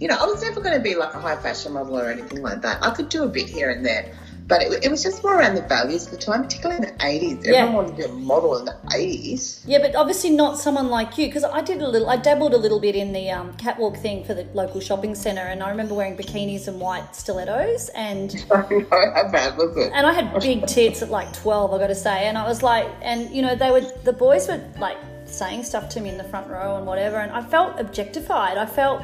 you 0.00 0.08
know, 0.08 0.16
I 0.18 0.24
was 0.26 0.42
never 0.42 0.60
going 0.60 0.76
to 0.76 0.82
be 0.82 0.94
like 0.94 1.14
a 1.14 1.20
high 1.20 1.36
fashion 1.36 1.72
model 1.72 1.98
or 1.98 2.10
anything 2.10 2.42
like 2.42 2.62
that. 2.62 2.82
I 2.82 2.90
could 2.90 3.08
do 3.08 3.24
a 3.24 3.28
bit 3.28 3.48
here 3.48 3.70
and 3.70 3.84
there. 3.84 4.16
But 4.48 4.62
it, 4.62 4.84
it 4.84 4.90
was 4.90 5.02
just 5.02 5.22
more 5.22 5.38
around 5.38 5.56
the 5.56 5.62
values 5.62 6.06
of 6.06 6.12
the 6.12 6.16
time, 6.16 6.42
particularly 6.42 6.76
in 6.76 6.82
the 6.82 7.04
80s. 7.04 7.44
Yeah. 7.44 7.52
Everyone 7.52 7.74
wanted 7.74 7.90
to 7.90 7.96
be 7.96 8.04
a 8.04 8.14
model 8.14 8.56
in 8.56 8.64
the 8.64 8.76
80s. 8.86 9.62
yeah. 9.66 9.78
But 9.78 9.94
obviously 9.94 10.30
not 10.30 10.58
someone 10.58 10.88
like 10.88 11.18
you 11.18 11.26
because 11.26 11.44
I 11.44 11.60
did 11.60 11.82
a 11.82 11.88
little. 11.88 12.08
I 12.08 12.16
dabbled 12.16 12.54
a 12.54 12.56
little 12.56 12.80
bit 12.80 12.96
in 12.96 13.12
the 13.12 13.30
um, 13.30 13.52
catwalk 13.54 13.96
thing 13.98 14.24
for 14.24 14.34
the 14.34 14.44
local 14.54 14.80
shopping 14.80 15.14
centre, 15.14 15.42
and 15.42 15.62
I 15.62 15.68
remember 15.70 15.94
wearing 15.94 16.16
bikinis 16.16 16.66
and 16.66 16.80
white 16.80 17.14
stilettos 17.14 17.90
and. 17.90 18.34
I 18.50 18.66
know, 18.68 18.86
how 18.90 19.30
bad 19.30 19.56
was 19.56 19.76
it? 19.76 19.92
and 19.94 20.06
I 20.06 20.12
had 20.12 20.40
big 20.40 20.66
tits 20.66 21.02
at 21.02 21.10
like 21.10 21.32
12, 21.34 21.72
I 21.74 21.78
got 21.78 21.88
to 21.88 21.94
say. 21.94 22.26
And 22.26 22.38
I 22.38 22.46
was 22.48 22.62
like, 22.62 22.88
and 23.02 23.30
you 23.30 23.42
know, 23.42 23.54
they 23.54 23.70
were, 23.70 23.82
the 24.04 24.12
boys 24.12 24.48
were 24.48 24.62
like 24.78 24.96
saying 25.26 25.62
stuff 25.64 25.88
to 25.90 26.00
me 26.00 26.08
in 26.08 26.16
the 26.16 26.24
front 26.24 26.48
row 26.48 26.76
and 26.76 26.86
whatever. 26.86 27.16
And 27.16 27.30
I 27.32 27.42
felt 27.42 27.78
objectified. 27.78 28.56
I 28.56 28.66
felt, 28.66 29.02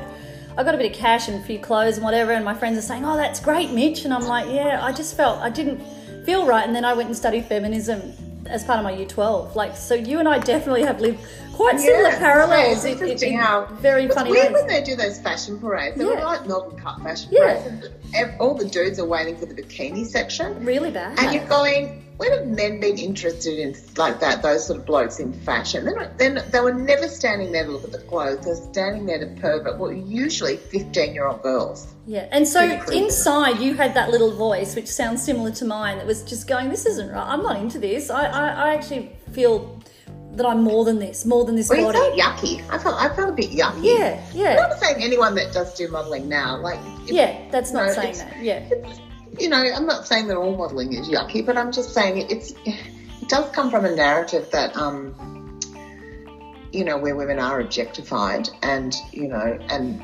I 0.57 0.62
got 0.62 0.75
a 0.75 0.79
bit 0.79 0.90
of 0.90 0.97
cash 0.97 1.29
and 1.29 1.40
a 1.43 1.45
few 1.45 1.59
clothes 1.59 1.97
and 1.97 2.05
whatever. 2.05 2.33
And 2.33 2.45
my 2.45 2.55
friends 2.55 2.79
are 2.79 2.83
saying, 2.83 3.05
oh, 3.05 3.17
that's 3.17 3.40
great, 3.40 3.71
Mitch. 3.73 4.05
And 4.05 4.14
I'm 4.14 4.25
like, 4.27 4.47
yeah, 4.53 4.79
I 4.83 4.93
just 4.93 5.17
felt, 5.17 5.40
I 5.40 5.51
didn't 5.51 5.81
feel 6.25 6.47
right. 6.47 6.64
And 6.67 6.75
then 6.75 6.85
I 6.85 6.95
went 6.95 7.09
and 7.09 7.17
studied 7.17 7.45
feminism 7.47 8.12
as 8.47 8.62
part 8.62 8.79
of 8.79 8.85
my 8.85 8.93
year 8.93 9.07
12. 9.07 9.57
Like, 9.57 9.77
so 9.77 9.95
you 9.95 10.19
and 10.21 10.29
I 10.29 10.38
definitely 10.38 10.83
have 10.83 11.01
lived 11.01 11.19
quite 11.55 11.81
similar 11.81 12.11
parallels. 12.11 12.85
It's 12.85 12.85
in- 12.85 12.90
in- 12.93 12.99
interesting 13.05 13.33
in 13.35 13.38
how 13.40 13.67
very 13.81 14.05
it's 14.05 14.14
funny 14.14 14.31
weird 14.31 14.53
ways. 14.53 14.62
when 14.62 14.67
they 14.69 14.83
do 14.83 14.95
those 14.97 15.19
fashion 15.21 15.59
parades. 15.59 15.97
They 15.97 16.05
Yeah. 16.05 16.25
like 16.25 16.47
Melbourne 16.47 16.79
Cup 16.79 17.01
fashion 17.03 17.31
Yeah. 17.33 17.61
parades. 17.61 18.37
All 18.38 18.55
the 18.55 18.67
dudes 18.67 18.99
are 19.01 19.05
waiting 19.07 19.37
for 19.37 19.47
the 19.47 19.55
bikini 19.55 20.07
section, 20.07 20.64
Really 20.64 20.90
bad. 20.90 21.19
and 21.19 21.33
you're 21.35 21.47
going. 21.47 22.04
When 22.16 22.31
have 22.31 22.46
men 22.46 22.79
been 22.79 22.96
interested 22.96 23.59
in 23.59 23.74
like 23.96 24.20
that? 24.20 24.40
Those 24.40 24.66
sort 24.66 24.79
of 24.79 24.87
blokes 24.87 25.18
in 25.18 25.33
fashion. 25.33 25.85
They're 25.85 25.96
not, 25.96 26.16
they're 26.16 26.35
not, 26.35 26.53
they 26.53 26.61
were 26.61 26.72
never 26.72 27.09
standing 27.09 27.50
there 27.50 27.64
to 27.64 27.72
look 27.72 27.83
at 27.85 27.90
the 27.90 27.98
clothes. 27.98 28.44
They're 28.44 28.55
standing 28.55 29.05
there 29.07 29.18
to 29.18 29.40
pervert. 29.40 29.79
Were 29.79 29.92
usually 29.92 30.57
15 30.57 31.12
year 31.12 31.27
old 31.27 31.42
girls. 31.42 31.92
Yeah, 32.07 32.29
and 32.31 32.46
so 32.46 32.61
inside 32.92 33.59
you 33.59 33.74
had 33.74 33.94
that 33.94 34.11
little 34.11 34.31
voice, 34.31 34.77
which 34.77 34.87
sounds 34.88 35.24
similar 35.24 35.50
to 35.53 35.64
mine, 35.64 35.98
that 35.98 36.07
was 36.07 36.22
just 36.22 36.46
going, 36.46 36.68
"This 36.68 36.87
isn't 36.87 37.11
right. 37.11 37.27
I'm 37.27 37.42
not 37.42 37.57
into 37.57 37.79
this. 37.79 38.11
I, 38.11 38.27
I, 38.27 38.46
I 38.68 38.74
actually 38.74 39.11
feel 39.33 39.81
that 40.37 40.44
I'm 40.46 40.62
more 40.62 40.85
than 40.85 40.98
this, 40.98 41.24
more 41.24 41.44
than 41.44 41.57
this 41.57 41.68
Well, 41.68 41.79
you 41.79 41.85
body." 41.87 41.98
felt 41.98 42.18
yucky. 42.18 42.62
I 42.70 42.79
felt 42.79 42.94
I 43.00 43.09
felt 43.16 43.31
a 43.31 43.33
bit 43.33 43.50
yucky. 43.50 43.98
Yeah, 43.98 44.20
yeah. 44.35 44.50
I'm 44.62 44.68
not 44.70 44.79
saying 44.79 45.03
anyone 45.03 45.35
that 45.37 45.53
does 45.53 45.74
do 45.74 45.88
modelling 45.88 46.29
now, 46.29 46.59
like 46.59 46.79
if- 47.05 47.11
yeah. 47.11 47.50
That's 47.50 47.72
not 47.72 47.87
No, 47.87 47.92
saying 47.94 48.18
that. 48.18 48.42
Yeah, 48.42 48.68
you 49.38 49.49
know, 49.49 49.57
I'm 49.62 49.87
not 49.87 50.07
saying 50.07 50.29
that 50.29 50.37
all 50.37 50.57
modelling 50.57 50.92
is 50.92 51.09
yucky, 51.09 51.44
but 51.44 51.57
I'm 51.57 51.73
just 51.73 51.92
saying 51.94 52.18
it, 52.18 52.31
it's 52.31 52.55
it 52.64 53.29
does 53.29 53.51
come 53.53 53.70
from 53.70 53.85
a 53.85 53.94
narrative 53.94 54.51
that 54.53 54.77
um, 54.77 55.14
you 56.73 56.85
know, 56.85 56.99
where 56.99 57.14
women 57.16 57.38
are 57.38 57.61
objectified 57.61 58.49
and 58.62 58.94
you 59.12 59.29
know, 59.29 59.59
and 59.70 60.03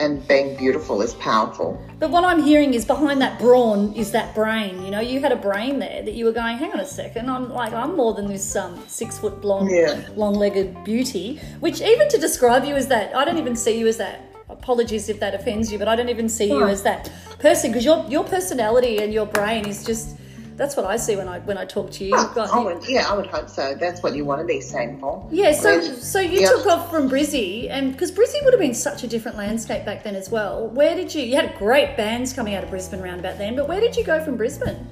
and 0.00 0.26
being 0.28 0.56
beautiful 0.56 1.02
is 1.02 1.14
powerful. 1.14 1.76
but 1.98 2.10
what 2.10 2.22
I'm 2.22 2.40
hearing 2.40 2.72
is 2.72 2.84
behind 2.84 3.20
that 3.20 3.40
brawn 3.40 3.92
is 3.94 4.12
that 4.12 4.32
brain. 4.32 4.84
You 4.84 4.92
know, 4.92 5.00
you 5.00 5.18
had 5.20 5.32
a 5.32 5.36
brain 5.36 5.80
there 5.80 6.02
that 6.04 6.14
you 6.14 6.24
were 6.24 6.30
going. 6.30 6.56
Hang 6.56 6.70
on 6.72 6.78
a 6.78 6.86
second. 6.86 7.28
I'm 7.28 7.50
like 7.50 7.72
I'm 7.72 7.96
more 7.96 8.14
than 8.14 8.28
this 8.28 8.54
um 8.54 8.80
six 8.86 9.18
foot 9.18 9.40
blonde, 9.40 9.70
Yeah. 9.72 10.00
long 10.14 10.34
legged 10.34 10.84
beauty. 10.84 11.40
Which 11.58 11.80
even 11.80 12.08
to 12.10 12.18
describe 12.18 12.64
you 12.64 12.76
as 12.76 12.86
that, 12.88 13.14
I 13.16 13.24
don't 13.24 13.38
even 13.38 13.56
see 13.56 13.76
you 13.78 13.88
as 13.88 13.96
that. 13.96 14.20
Apologies 14.62 15.08
if 15.08 15.18
that 15.20 15.34
offends 15.34 15.72
you, 15.72 15.78
but 15.78 15.88
I 15.88 15.96
don't 15.96 16.08
even 16.10 16.28
see 16.28 16.46
you 16.48 16.64
as 16.66 16.82
that 16.82 17.10
person 17.38 17.70
because 17.70 17.84
your 17.84 18.04
your 18.08 18.24
personality 18.24 18.98
and 19.02 19.12
your 19.12 19.26
brain 19.26 19.66
is 19.66 19.84
just. 19.84 20.16
That's 20.56 20.76
what 20.76 20.86
I 20.86 20.96
see 20.96 21.14
when 21.14 21.28
I 21.28 21.38
when 21.38 21.56
I 21.56 21.64
talk 21.64 21.88
to 21.92 22.04
you. 22.04 22.10
You've 22.18 22.34
got- 22.34 22.52
I 22.52 22.58
would, 22.58 22.82
yeah, 22.88 23.06
I 23.08 23.14
would 23.16 23.26
hope 23.28 23.48
so. 23.48 23.76
That's 23.78 24.02
what 24.02 24.16
you 24.16 24.24
want 24.24 24.40
to 24.40 24.44
be 24.44 24.60
seen 24.60 24.98
for. 24.98 25.24
yeah, 25.30 25.52
so 25.52 25.80
so 25.94 26.18
you 26.18 26.40
took 26.48 26.66
off 26.66 26.90
from 26.90 27.08
Brizzy, 27.08 27.70
and 27.70 27.92
because 27.92 28.10
Brizzy 28.10 28.42
would 28.44 28.52
have 28.52 28.60
been 28.60 28.74
such 28.74 29.04
a 29.04 29.06
different 29.06 29.36
landscape 29.38 29.84
back 29.84 30.02
then 30.02 30.16
as 30.16 30.28
well. 30.30 30.66
Where 30.66 30.96
did 30.96 31.14
you? 31.14 31.22
You 31.22 31.36
had 31.36 31.56
great 31.58 31.96
bands 31.96 32.32
coming 32.32 32.54
out 32.56 32.64
of 32.64 32.70
Brisbane 32.70 33.00
round 33.00 33.20
about 33.20 33.38
then, 33.38 33.54
but 33.54 33.68
where 33.68 33.80
did 33.80 33.94
you 33.96 34.02
go 34.02 34.22
from 34.24 34.36
Brisbane? 34.36 34.84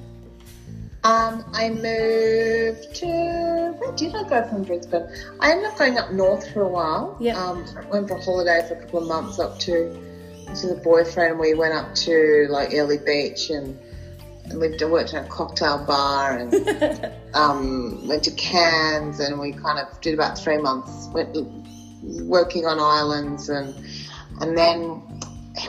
Um, 1.07 1.45
I 1.53 1.69
moved 1.69 2.95
to 2.95 3.07
where 3.77 3.91
did 3.93 4.13
I 4.13 4.27
go 4.27 4.45
from 4.45 4.63
Brisbane? 4.63 5.07
I 5.39 5.51
ended 5.51 5.67
up 5.67 5.77
going 5.77 5.97
up 5.97 6.11
north 6.11 6.51
for 6.51 6.63
a 6.63 6.67
while. 6.67 7.15
Yeah. 7.17 7.41
Um, 7.41 7.65
went 7.89 8.09
for 8.09 8.17
a 8.17 8.21
holiday 8.21 8.65
for 8.67 8.73
a 8.73 8.81
couple 8.81 9.03
of 9.03 9.07
months 9.07 9.39
up 9.39 9.57
to 9.59 9.97
to 10.53 10.67
the 10.67 10.81
boyfriend. 10.83 11.39
We 11.39 11.53
went 11.53 11.73
up 11.73 11.95
to 11.95 12.47
like 12.49 12.73
Airlie 12.73 12.97
Beach 12.97 13.49
and, 13.49 13.79
lived 14.51 14.81
and 14.81 14.91
worked 14.91 15.13
in 15.13 15.23
a 15.23 15.27
cocktail 15.29 15.85
bar 15.85 16.37
and 16.37 16.53
um, 17.33 18.05
went 18.05 18.25
to 18.25 18.31
Cairns 18.31 19.21
and 19.21 19.39
we 19.39 19.53
kind 19.53 19.79
of 19.79 20.01
did 20.01 20.13
about 20.13 20.37
three 20.37 20.57
months 20.57 21.07
went 21.13 21.37
working 22.25 22.65
on 22.65 22.79
islands 22.81 23.47
and 23.47 23.73
and 24.41 24.57
then 24.57 25.01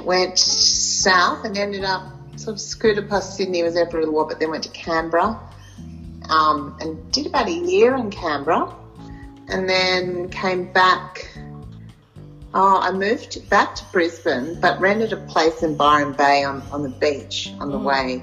went 0.02 0.36
south 0.36 1.44
and 1.44 1.56
ended 1.56 1.84
up 1.84 2.17
sort 2.38 2.54
of 2.54 2.60
scooted 2.60 3.08
past 3.08 3.36
Sydney, 3.36 3.62
was 3.62 3.74
there 3.74 3.86
for 3.90 3.96
a 3.98 4.00
little 4.00 4.14
while, 4.14 4.26
but 4.28 4.38
then 4.38 4.50
went 4.50 4.62
to 4.64 4.70
Canberra 4.70 5.38
um, 6.30 6.76
and 6.80 7.10
did 7.12 7.26
about 7.26 7.48
a 7.48 7.52
year 7.52 7.94
in 7.96 8.10
Canberra 8.10 8.74
and 9.48 9.68
then 9.68 10.28
came 10.30 10.70
back. 10.72 11.28
Oh, 12.54 12.78
I 12.80 12.92
moved 12.92 13.48
back 13.50 13.74
to 13.76 13.84
Brisbane, 13.92 14.58
but 14.60 14.80
rented 14.80 15.12
a 15.12 15.16
place 15.26 15.62
in 15.62 15.76
Byron 15.76 16.12
Bay 16.14 16.44
on, 16.44 16.62
on 16.72 16.82
the 16.82 16.88
beach 16.88 17.52
on 17.60 17.70
the 17.70 17.78
way. 17.78 18.22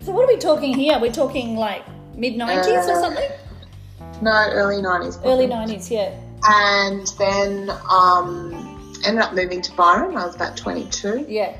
So 0.00 0.12
what 0.12 0.24
are 0.24 0.32
we 0.32 0.38
talking 0.38 0.74
here? 0.74 0.98
We're 0.98 1.12
talking 1.12 1.56
like 1.56 1.84
mid 2.16 2.36
nineties 2.36 2.88
or 2.88 2.92
Uh, 2.92 3.00
something? 3.00 3.30
No, 4.22 4.32
early 4.50 4.82
90s. 4.82 5.14
probably. 5.14 5.32
Early 5.32 5.46
nineties, 5.46 5.90
yeah. 5.90 6.18
And 6.44 7.06
then 7.18 7.70
um, 7.90 8.94
ended 9.04 9.22
up 9.22 9.34
moving 9.34 9.62
to 9.62 9.72
Byron. 9.72 10.16
I 10.16 10.26
was 10.26 10.34
about 10.34 10.56
22. 10.56 11.26
Yeah. 11.28 11.54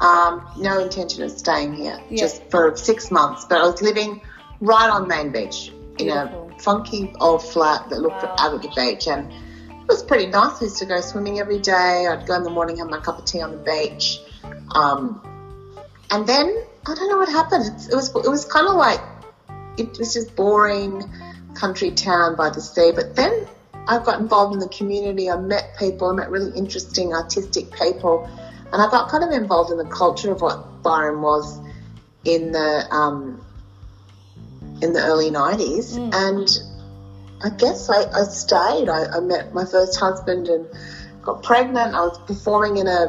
Um, 0.00 0.42
no 0.56 0.78
intention 0.80 1.22
of 1.22 1.30
staying 1.30 1.74
here, 1.74 1.98
Yeah. 2.08 2.20
just 2.20 2.42
for 2.50 2.74
six 2.76 3.10
months. 3.10 3.44
But 3.48 3.58
I 3.60 3.66
was 3.66 3.82
living 3.82 4.20
right 4.60 4.88
on 4.88 5.06
Main 5.06 5.30
Beach 5.30 5.70
in 5.98 6.06
Beautiful. 6.06 6.50
a 6.56 6.62
funky 6.62 7.12
old 7.20 7.42
flat 7.42 7.88
that 7.90 8.00
looked 8.00 8.22
Wow. 8.22 8.34
out 8.38 8.54
at 8.54 8.62
the 8.62 8.68
beach, 8.74 9.06
and 9.06 9.30
it 9.30 9.88
was 9.88 10.02
pretty 10.02 10.26
nice. 10.26 10.60
I 10.60 10.64
used 10.64 10.78
to 10.78 10.86
go 10.86 11.00
swimming 11.02 11.38
every 11.38 11.58
day. 11.58 12.06
I'd 12.06 12.26
go 12.26 12.34
in 12.34 12.44
the 12.44 12.50
morning, 12.50 12.78
have 12.78 12.88
my 12.88 12.98
cup 12.98 13.18
of 13.18 13.24
tea 13.26 13.42
on 13.42 13.50
the 13.50 13.58
beach, 13.58 14.20
um, 14.74 15.20
and 16.10 16.26
then 16.26 16.46
I 16.86 16.94
don't 16.94 17.10
know 17.10 17.18
what 17.18 17.28
happened. 17.28 17.66
It's, 17.74 17.88
it 17.88 17.94
was 17.94 18.08
it 18.08 18.28
was 18.30 18.46
kind 18.46 18.66
of 18.66 18.76
like 18.76 19.00
it 19.76 19.98
was 19.98 20.14
just 20.14 20.34
boring 20.34 21.04
country 21.54 21.90
town 21.90 22.36
by 22.36 22.48
the 22.48 22.60
sea. 22.62 22.90
But 22.94 23.16
then 23.16 23.46
I 23.86 23.98
got 23.98 24.18
involved 24.20 24.54
in 24.54 24.60
the 24.60 24.68
community. 24.68 25.30
I 25.30 25.36
met 25.36 25.76
people. 25.78 26.08
I 26.08 26.14
met 26.14 26.30
really 26.30 26.56
interesting 26.56 27.12
artistic 27.12 27.70
people. 27.72 28.26
And 28.72 28.80
I 28.82 28.88
got 28.90 29.08
kind 29.08 29.24
of 29.24 29.30
involved 29.30 29.70
in 29.70 29.76
the 29.76 29.84
culture 29.84 30.30
of 30.30 30.40
what 30.40 30.82
Byron 30.82 31.20
was 31.22 31.58
in 32.24 32.52
the 32.52 32.86
um, 32.90 33.44
in 34.82 34.92
the 34.92 35.02
early 35.04 35.30
'90s, 35.30 35.96
Mm. 35.96 36.14
and 36.14 36.48
I 37.42 37.50
guess 37.50 37.88
I, 37.88 38.04
I 38.12 38.24
stayed. 38.24 38.88
I, 38.88 39.06
I 39.16 39.20
met 39.20 39.52
my 39.54 39.64
first 39.64 39.98
husband 39.98 40.48
and 40.48 40.66
got 41.22 41.42
pregnant. 41.42 41.94
I 41.94 42.00
was 42.00 42.18
performing 42.26 42.76
in 42.78 42.86
a. 42.86 43.08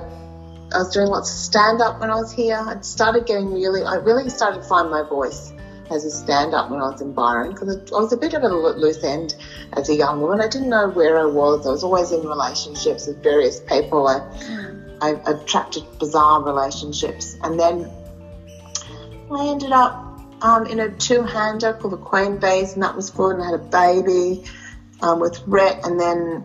I 0.73 0.77
was 0.77 0.93
doing 0.93 1.07
lots 1.07 1.29
of 1.29 1.37
stand 1.37 1.81
up 1.81 1.99
when 1.99 2.09
I 2.09 2.15
was 2.15 2.31
here. 2.31 2.57
I 2.57 2.79
started 2.81 3.25
getting 3.25 3.51
really. 3.51 3.83
I 3.83 3.95
really 3.95 4.29
started 4.29 4.61
to 4.61 4.67
find 4.67 4.89
my 4.89 5.03
voice 5.03 5.51
as 5.89 6.05
a 6.05 6.11
stand 6.11 6.53
up 6.53 6.69
when 6.69 6.79
I 6.79 6.89
was 6.89 7.01
in 7.01 7.11
Byron 7.11 7.49
because 7.51 7.75
I 7.91 7.99
was 7.99 8.13
a 8.13 8.17
bit 8.17 8.33
of 8.33 8.43
a 8.43 8.47
loose 8.47 9.03
end 9.03 9.35
as 9.73 9.89
a 9.89 9.95
young 9.95 10.21
woman. 10.21 10.39
I 10.39 10.47
didn't 10.47 10.69
know 10.69 10.87
where 10.89 11.19
I 11.19 11.25
was. 11.25 11.67
I 11.67 11.71
was 11.71 11.83
always 11.83 12.13
in 12.13 12.21
relationships 12.25 13.07
with 13.07 13.21
various 13.21 13.59
people. 13.59 14.07
I, 14.07 14.21
I, 15.01 15.09
attracted 15.25 15.83
bizarre 15.99 16.43
relationships, 16.43 17.37
and 17.43 17.59
then 17.59 17.89
I 19.31 19.47
ended 19.47 19.71
up 19.71 20.19
um, 20.41 20.65
in 20.65 20.79
a 20.79 20.89
two-hander 20.89 21.73
called 21.73 21.93
the 21.93 21.97
Queen 21.97 22.37
Bees, 22.37 22.73
and 22.73 22.83
that 22.83 22.95
was 22.95 23.09
good. 23.09 23.35
And 23.35 23.43
I 23.43 23.51
had 23.51 23.59
a 23.59 24.03
baby 24.03 24.43
um, 25.01 25.19
with 25.19 25.41
Rhett, 25.47 25.85
and 25.85 25.99
then 25.99 26.43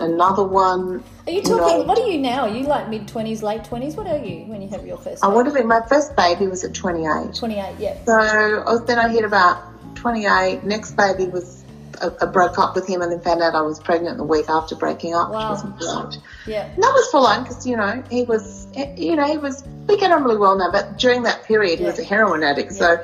another 0.00 0.44
one. 0.44 1.02
Are 1.26 1.32
you 1.32 1.42
talking? 1.42 1.86
What 1.86 1.98
are 1.98 2.06
you 2.06 2.18
now? 2.18 2.42
Are 2.42 2.48
you 2.48 2.64
like 2.64 2.88
mid 2.88 3.08
twenties, 3.08 3.42
late 3.42 3.64
twenties? 3.64 3.96
What 3.96 4.06
are 4.06 4.18
you 4.18 4.44
when 4.46 4.62
you 4.62 4.68
have 4.68 4.86
your 4.86 4.98
first? 4.98 5.24
I 5.24 5.28
baby? 5.28 5.36
would 5.36 5.46
have 5.46 5.54
been 5.54 5.68
my 5.68 5.82
first 5.88 6.16
baby 6.16 6.46
was 6.46 6.64
at 6.64 6.74
28. 6.74 7.34
Twenty-eight. 7.34 7.76
Yeah. 7.78 8.04
So 8.04 8.12
I 8.12 8.72
was, 8.72 8.84
then 8.86 8.98
I 8.98 9.08
hit 9.08 9.24
about 9.24 9.62
28. 9.96 10.64
Next 10.64 10.92
baby 10.92 11.26
was 11.26 11.59
I, 12.02 12.10
I 12.20 12.26
broke 12.26 12.58
up 12.58 12.74
with 12.74 12.86
him 12.88 13.02
and 13.02 13.10
then 13.12 13.20
found 13.20 13.42
out 13.42 13.54
I 13.54 13.62
was 13.62 13.78
pregnant 13.80 14.16
the 14.16 14.24
week 14.24 14.48
after 14.48 14.74
breaking 14.74 15.14
up, 15.14 15.30
Wow. 15.30 15.54
which 15.54 15.64
wasn't. 15.80 16.18
Yeah. 16.46 16.66
And 16.66 16.82
that 16.82 16.92
was 16.92 17.10
full 17.10 17.26
on 17.26 17.42
because 17.42 17.66
you 17.66 17.76
know 17.76 18.02
he 18.10 18.24
was, 18.24 18.66
eh, 18.74 18.94
you 18.96 19.16
know, 19.16 19.24
he 19.26 19.38
was. 19.38 19.62
We 19.86 19.96
get 19.96 20.12
on 20.12 20.22
really 20.24 20.38
well 20.38 20.56
now, 20.56 20.70
but 20.70 20.98
during 20.98 21.22
that 21.24 21.44
period 21.44 21.78
he 21.80 21.84
was 21.84 21.98
a 21.98 22.04
heroin 22.04 22.42
addict, 22.42 22.72
so. 22.74 23.02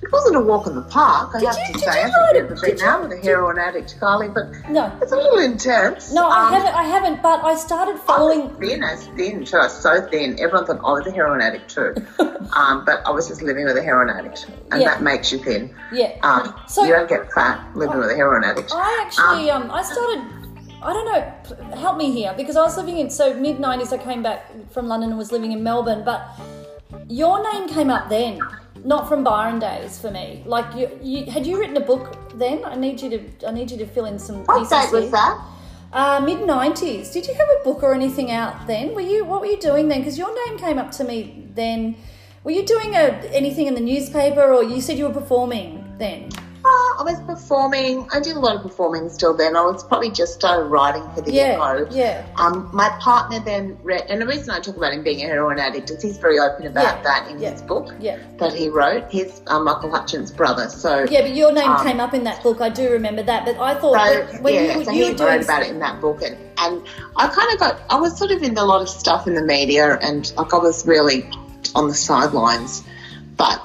It 0.00 0.12
wasn't 0.12 0.36
a 0.36 0.40
walk 0.40 0.66
in 0.68 0.76
the 0.76 0.82
park, 0.82 1.30
I 1.34 1.40
Did 1.40 1.48
have 1.48 1.56
you- 1.68 1.72
to 1.74 1.78
say. 1.80 1.86
you 1.86 1.90
I 1.90 1.94
think 2.04 2.06
know 2.14 2.20
you've 2.40 2.48
that- 2.50 2.60
been 2.62 2.76
did 2.76 2.82
out 2.84 3.02
you- 3.02 3.08
with 3.08 3.18
a 3.18 3.22
heroin 3.22 3.58
addict, 3.58 3.96
Carly, 3.98 4.28
but 4.28 4.44
No. 4.70 4.92
it's 5.02 5.10
a 5.10 5.16
little 5.16 5.38
intense. 5.40 6.12
No, 6.12 6.28
I 6.28 6.46
Um, 6.46 6.52
haven't. 6.52 6.74
I 6.76 6.82
haven't. 6.84 7.22
But 7.22 7.42
I 7.44 7.56
started 7.56 7.90
I 7.90 7.94
was 7.94 8.02
following. 8.02 8.50
thin, 8.60 8.84
I 8.84 8.92
was 8.94 9.06
thin 9.16 9.44
too. 9.44 9.56
I 9.56 9.64
was 9.64 9.72
so 9.72 10.00
thin. 10.00 10.36
Everyone 10.40 10.66
thought 10.66 10.78
I 10.84 10.92
was 10.92 11.06
a 11.06 11.10
heroin 11.10 11.40
addict 11.40 11.68
too. 11.74 11.94
um, 12.56 12.84
but 12.86 13.02
I 13.04 13.10
was 13.10 13.26
just 13.26 13.42
living 13.42 13.64
with 13.64 13.76
a 13.76 13.82
heroin 13.82 14.08
addict, 14.08 14.46
and 14.70 14.80
Yeah. 14.80 14.90
that 14.90 15.02
makes 15.02 15.32
you 15.32 15.38
thin. 15.38 15.74
Yeah. 15.90 16.12
Um, 16.22 16.54
So- 16.68 16.84
you 16.84 16.92
don't 16.94 17.08
get 17.08 17.32
fat 17.32 17.58
living 17.74 17.98
with 17.98 18.10
a 18.10 18.14
heroin 18.14 18.44
addict. 18.44 18.72
I 18.74 19.02
actually, 19.04 19.50
um, 19.50 19.68
I 19.72 19.82
started. 19.82 20.22
I 20.80 20.92
don't 20.92 21.06
know. 21.06 21.76
Help 21.76 21.96
me 21.96 22.12
here 22.12 22.32
because 22.36 22.56
I 22.56 22.62
was 22.62 22.76
living 22.76 22.98
in 22.98 23.10
so 23.10 23.34
mid 23.34 23.58
'90s. 23.58 23.92
I 23.92 23.98
came 23.98 24.22
back 24.22 24.46
from 24.70 24.86
London 24.86 25.10
and 25.10 25.18
was 25.18 25.32
living 25.32 25.50
in 25.50 25.64
Melbourne. 25.64 26.02
But 26.04 26.22
your 27.08 27.42
name 27.52 27.68
came 27.68 27.90
up 27.90 28.08
then, 28.08 28.38
not 28.84 29.08
from 29.08 29.24
Byron 29.24 29.58
days 29.58 29.98
for 29.98 30.10
me. 30.10 30.42
Like 30.46 30.74
you, 30.74 30.98
you 31.02 31.30
had 31.30 31.46
you 31.46 31.58
written 31.58 31.76
a 31.76 31.80
book 31.80 32.32
then? 32.34 32.64
I 32.64 32.76
need 32.76 33.00
you 33.00 33.10
to. 33.10 33.48
I 33.48 33.52
need 33.52 33.70
you 33.70 33.78
to 33.78 33.86
fill 33.86 34.06
in 34.06 34.18
some 34.18 34.44
What 34.44 34.58
pieces 34.58 34.90
date 34.90 34.92
was 34.92 35.10
that? 35.10 35.44
Uh, 35.92 36.20
mid 36.20 36.38
'90s. 36.40 37.12
Did 37.12 37.26
you 37.26 37.34
have 37.34 37.48
a 37.60 37.64
book 37.64 37.82
or 37.82 37.94
anything 37.94 38.30
out 38.30 38.66
then? 38.66 38.94
Were 38.94 39.00
you? 39.00 39.24
What 39.24 39.40
were 39.40 39.46
you 39.46 39.58
doing 39.58 39.88
then? 39.88 40.00
Because 40.00 40.18
your 40.18 40.34
name 40.46 40.58
came 40.58 40.78
up 40.78 40.90
to 40.92 41.04
me 41.04 41.48
then. 41.54 41.96
Were 42.44 42.52
you 42.52 42.64
doing 42.64 42.94
a, 42.94 43.06
anything 43.32 43.66
in 43.66 43.74
the 43.74 43.80
newspaper, 43.80 44.42
or 44.42 44.62
you 44.62 44.80
said 44.80 44.98
you 44.98 45.06
were 45.06 45.14
performing 45.20 45.94
then? 45.98 46.30
Oh, 46.70 46.96
I 47.00 47.02
was 47.02 47.18
performing. 47.22 48.06
I 48.12 48.20
did 48.20 48.36
a 48.36 48.40
lot 48.40 48.56
of 48.56 48.62
performing 48.62 49.08
still 49.08 49.34
then. 49.34 49.56
I 49.56 49.62
was 49.62 49.82
probably 49.84 50.10
just 50.10 50.34
started 50.34 50.64
writing 50.64 51.02
for 51.14 51.22
the 51.22 51.32
Yeah, 51.32 51.58
Echo. 51.58 51.88
yeah. 51.90 52.26
Um, 52.36 52.68
my 52.74 52.90
partner 53.00 53.40
then 53.40 53.78
Rhett, 53.82 54.04
and 54.10 54.20
the 54.20 54.26
reason 54.26 54.50
I 54.50 54.60
talk 54.60 54.76
about 54.76 54.92
him 54.92 55.02
being 55.02 55.22
a 55.22 55.26
heroin 55.26 55.58
addict 55.58 55.90
is 55.90 56.02
he's 56.02 56.18
very 56.18 56.38
open 56.38 56.66
about 56.66 56.82
Yeah, 56.98 57.02
that 57.04 57.30
in 57.30 57.38
yeah, 57.38 57.52
his 57.52 57.62
book 57.62 57.94
yeah. 58.00 58.18
that 58.38 58.52
he 58.52 58.68
wrote. 58.68 59.10
He's 59.10 59.40
uh, 59.46 59.60
Michael 59.60 59.90
Hutchence' 59.90 60.30
brother. 60.30 60.68
So 60.68 61.06
Yeah, 61.08 61.22
but 61.22 61.34
your 61.34 61.52
name 61.52 61.70
Um, 61.70 61.86
came 61.86 62.00
up 62.00 62.12
in 62.12 62.24
that 62.24 62.42
book. 62.42 62.60
I 62.60 62.68
do 62.68 62.90
remember 62.90 63.22
that. 63.22 63.46
But 63.46 63.58
I 63.58 63.74
thought 63.74 63.94
So 63.94 64.32
that 64.32 64.42
when 64.42 64.54
yeah, 64.54 64.76
you, 64.76 64.84
so 64.84 64.90
you 64.90 65.04
he 65.04 65.10
were 65.12 65.16
doing 65.16 65.30
wrote 65.36 65.44
about 65.44 65.62
it 65.62 65.68
in 65.70 65.78
that 65.78 66.00
book, 66.02 66.20
and, 66.22 66.36
and 66.58 66.86
I 67.16 67.28
kind 67.28 67.50
of 67.52 67.58
got 67.58 67.80
I 67.88 67.98
was 67.98 68.18
sort 68.18 68.30
of 68.30 68.42
in 68.42 68.58
a 68.58 68.64
lot 68.64 68.82
of 68.82 68.88
stuff 68.90 69.26
in 69.26 69.34
the 69.34 69.42
media, 69.42 69.96
and 70.02 70.30
like 70.36 70.52
I 70.52 70.58
was 70.58 70.86
really 70.86 71.30
on 71.74 71.88
the 71.88 71.94
sidelines, 71.94 72.82
but 73.36 73.58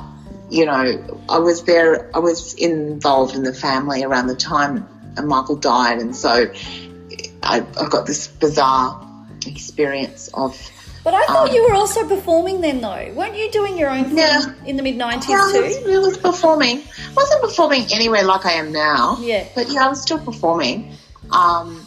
you 0.54 0.66
know 0.66 1.20
I 1.30 1.40
was 1.40 1.64
there. 1.64 2.10
I 2.16 2.20
was 2.20 2.54
involved 2.54 3.36
in 3.36 3.44
the 3.44 3.54
family 3.54 4.04
around 4.04 4.28
the 4.28 4.36
time 4.36 4.88
Michael 5.24 5.56
died, 5.56 6.00
and 6.00 6.16
so 6.16 6.52
I, 7.44 7.66
I 7.80 7.90
got 7.90 8.06
this 8.06 8.28
bizarre 8.28 9.00
experience 9.46 10.30
of. 10.34 10.58
But 11.04 11.14
I 11.14 11.26
thought 11.26 11.50
um, 11.50 11.56
you 11.56 11.64
were 11.68 11.74
also 11.74 12.08
performing 12.08 12.62
then, 12.62 12.80
though. 12.80 13.12
Weren't 13.14 13.36
you 13.36 13.52
doing 13.52 13.78
your 13.78 13.90
own 13.90 14.06
thing 14.06 14.18
Yeah. 14.18 14.54
in 14.66 14.78
the 14.78 14.84
mid 14.84 14.96
nineties 14.96 15.30
Yeah, 15.30 15.42
I 15.44 15.52
too? 15.52 15.62
was, 15.62 15.78
I 15.78 15.98
was 16.00 16.18
performing. 16.18 16.78
I 17.10 17.14
wasn't 17.14 17.42
performing 17.42 17.86
anywhere 17.92 18.24
like 18.24 18.46
I 18.46 18.54
am 18.54 18.72
now. 18.72 19.18
Yeah. 19.20 19.46
But 19.54 19.70
yeah, 19.70 19.86
I 19.86 19.90
was 19.90 20.02
still 20.02 20.20
performing 20.20 20.94
um, 21.32 21.86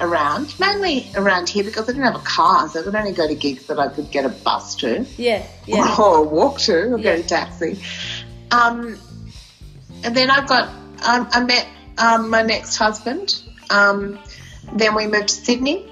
around, 0.00 0.58
mainly 0.58 1.06
around 1.16 1.48
here 1.48 1.62
because 1.64 1.84
I 1.88 1.92
didn't 1.92 2.04
have 2.04 2.16
a 2.16 2.24
car, 2.24 2.68
so 2.68 2.80
I 2.80 2.82
could 2.82 2.94
only 2.94 3.12
go 3.12 3.26
to 3.28 3.34
gigs 3.34 3.66
that 3.66 3.78
I 3.78 3.88
could 3.88 4.10
get 4.10 4.24
a 4.24 4.28
bus 4.28 4.74
to 4.76 5.06
Yeah, 5.16 5.46
yeah, 5.66 5.94
or 5.98 6.24
walk 6.24 6.58
to 6.60 6.94
or 6.94 6.98
Yeah. 6.98 7.16
get 7.16 7.18
a 7.20 7.22
taxi. 7.28 7.78
Um, 8.50 8.98
and 10.02 10.14
then 10.16 10.30
I 10.30 10.44
got, 10.46 10.68
um, 11.06 11.28
I 11.32 11.40
met 11.44 11.66
um, 11.98 12.28
my 12.30 12.42
next 12.42 12.76
husband. 12.76 13.42
Um, 13.70 14.18
then 14.72 14.94
we 14.94 15.06
moved 15.06 15.28
to 15.28 15.34
Sydney. 15.34 15.86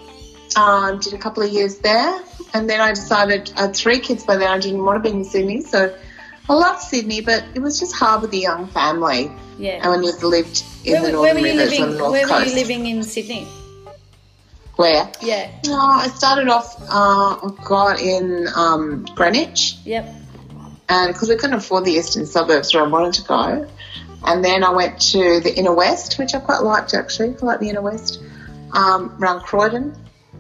Um, 0.57 0.99
did 0.99 1.15
a 1.15 1.19
couple 1.19 1.43
of 1.43 1.51
years 1.51 1.79
there, 1.79 2.21
and 2.53 2.69
then 2.69 2.81
I 2.83 2.91
decided 2.91 3.51
I 3.57 3.63
had 3.63 3.75
three 3.77 3.99
kids 4.01 4.23
by 4.25 4.37
then. 4.37 4.49
I 4.49 4.59
didn't 4.59 4.85
want 4.85 5.03
to 5.03 5.11
be 5.11 5.17
in 5.17 5.25
Sydney, 5.25 5.63
so 5.63 5.97
I 6.51 6.53
loved 6.53 6.81
Sydney, 6.81 7.23
but 7.23 7.43
it 7.55 7.61
was 7.61 7.81
just 7.81 7.95
hard 7.95 8.21
with 8.21 8.33
a 8.35 8.37
young 8.37 8.67
family. 8.67 9.31
yeah. 9.59 9.81
And 9.91 10.05
you've 10.05 10.23
lived 10.23 10.63
in 10.85 10.93
Where, 10.93 11.01
the 11.11 11.17
were- 11.17 11.23
where 11.23 11.33
Northern 11.35 11.43
were 11.43 11.49
you 11.49 11.59
Rivers 11.59 11.71
living? 11.71 11.83
on 11.85 11.91
the 11.93 11.99
North 11.99 12.11
Where 12.13 12.27
Coast, 12.27 12.41
were 12.45 12.51
you 12.51 12.55
living 12.55 12.87
in 12.87 13.03
Sydney? 13.03 13.49
Where? 14.77 15.11
Yeah. 15.21 15.51
No, 15.67 15.79
I 15.79 16.09
started 16.09 16.49
off, 16.49 16.77
uh, 16.89 17.37
God, 17.65 18.01
in 18.01 18.49
um, 18.57 19.05
Greenwich. 19.15 19.77
Yep. 19.85 20.07
and 20.89 21.13
because 21.13 21.29
we 21.29 21.37
couldn't 21.37 21.57
afford 21.57 21.85
the 21.85 21.93
eastern 21.93 22.27
suburbs 22.27 22.75
where 22.75 22.85
I 22.85 22.87
wanted 22.89 23.15
to 23.15 23.23
go. 23.23 23.69
And 24.25 24.45
then 24.45 24.63
I 24.63 24.71
went 24.71 25.01
to 25.13 25.41
the 25.41 25.53
inner 25.57 25.75
west, 25.75 26.19
which 26.19 26.35
I 26.35 26.39
quite 26.41 26.63
liked 26.63 26.95
actually. 26.95 27.35
I 27.41 27.45
like 27.45 27.61
the 27.61 27.69
inner 27.71 27.83
west, 27.83 28.21
um, 28.73 29.17
around 29.21 29.41
Croydon, 29.41 29.95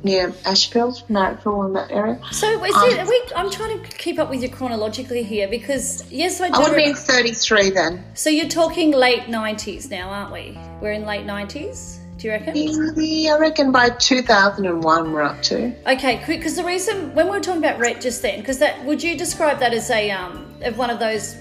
near 0.05 0.33
Ashfield, 0.45 1.03
Marrickville, 1.09 1.66
in 1.66 1.73
that 1.75 1.90
area. 1.90 2.18
So 2.31 2.62
is 2.64 2.75
Um, 2.75 2.90
it, 2.90 2.99
are 3.01 3.07
we, 3.09 3.23
I'm 3.35 3.51
trying 3.51 3.83
to 3.83 3.88
keep 3.97 4.18
up 4.18 4.31
with 4.31 4.42
you 4.42 4.49
chronologically 4.49 5.23
here 5.25 5.49
because 5.49 6.05
yes, 6.11 6.40
I 6.40 6.49
do. 6.49 6.55
I 6.55 6.59
would 6.68 6.77
re- 6.77 6.92
33 6.95 7.71
then. 7.71 8.05
so 8.14 8.31
you're 8.31 8.49
talking 8.49 8.92
late 8.92 9.29
nineties 9.29 9.90
now, 9.90 10.11
aren't 10.11 10.33
we? 10.33 10.57
We're 10.81 10.92
in 10.92 11.05
late 11.05 11.25
nineties. 11.27 11.99
Do 12.22 12.28
you 12.28 12.35
reckon? 12.35 12.54
Yeah, 12.54 13.35
I 13.35 13.38
reckon 13.40 13.72
by 13.72 13.90
2001 13.90 15.12
we're 15.12 15.22
up 15.22 15.42
to. 15.42 15.74
Okay, 15.90 16.22
because 16.24 16.54
the 16.54 16.62
reason 16.62 17.12
when 17.16 17.26
we 17.26 17.32
were 17.32 17.40
talking 17.40 17.58
about 17.58 17.80
Rhett 17.80 18.00
just 18.00 18.22
then, 18.22 18.38
because 18.38 18.61
that 18.61 18.85
would 18.85 19.02
you 19.02 19.18
describe 19.18 19.58
that 19.58 19.74
as 19.74 19.90
a 19.90 20.12
um 20.12 20.54
of 20.62 20.78
one 20.78 20.88
of 20.88 21.00
those 21.00 21.37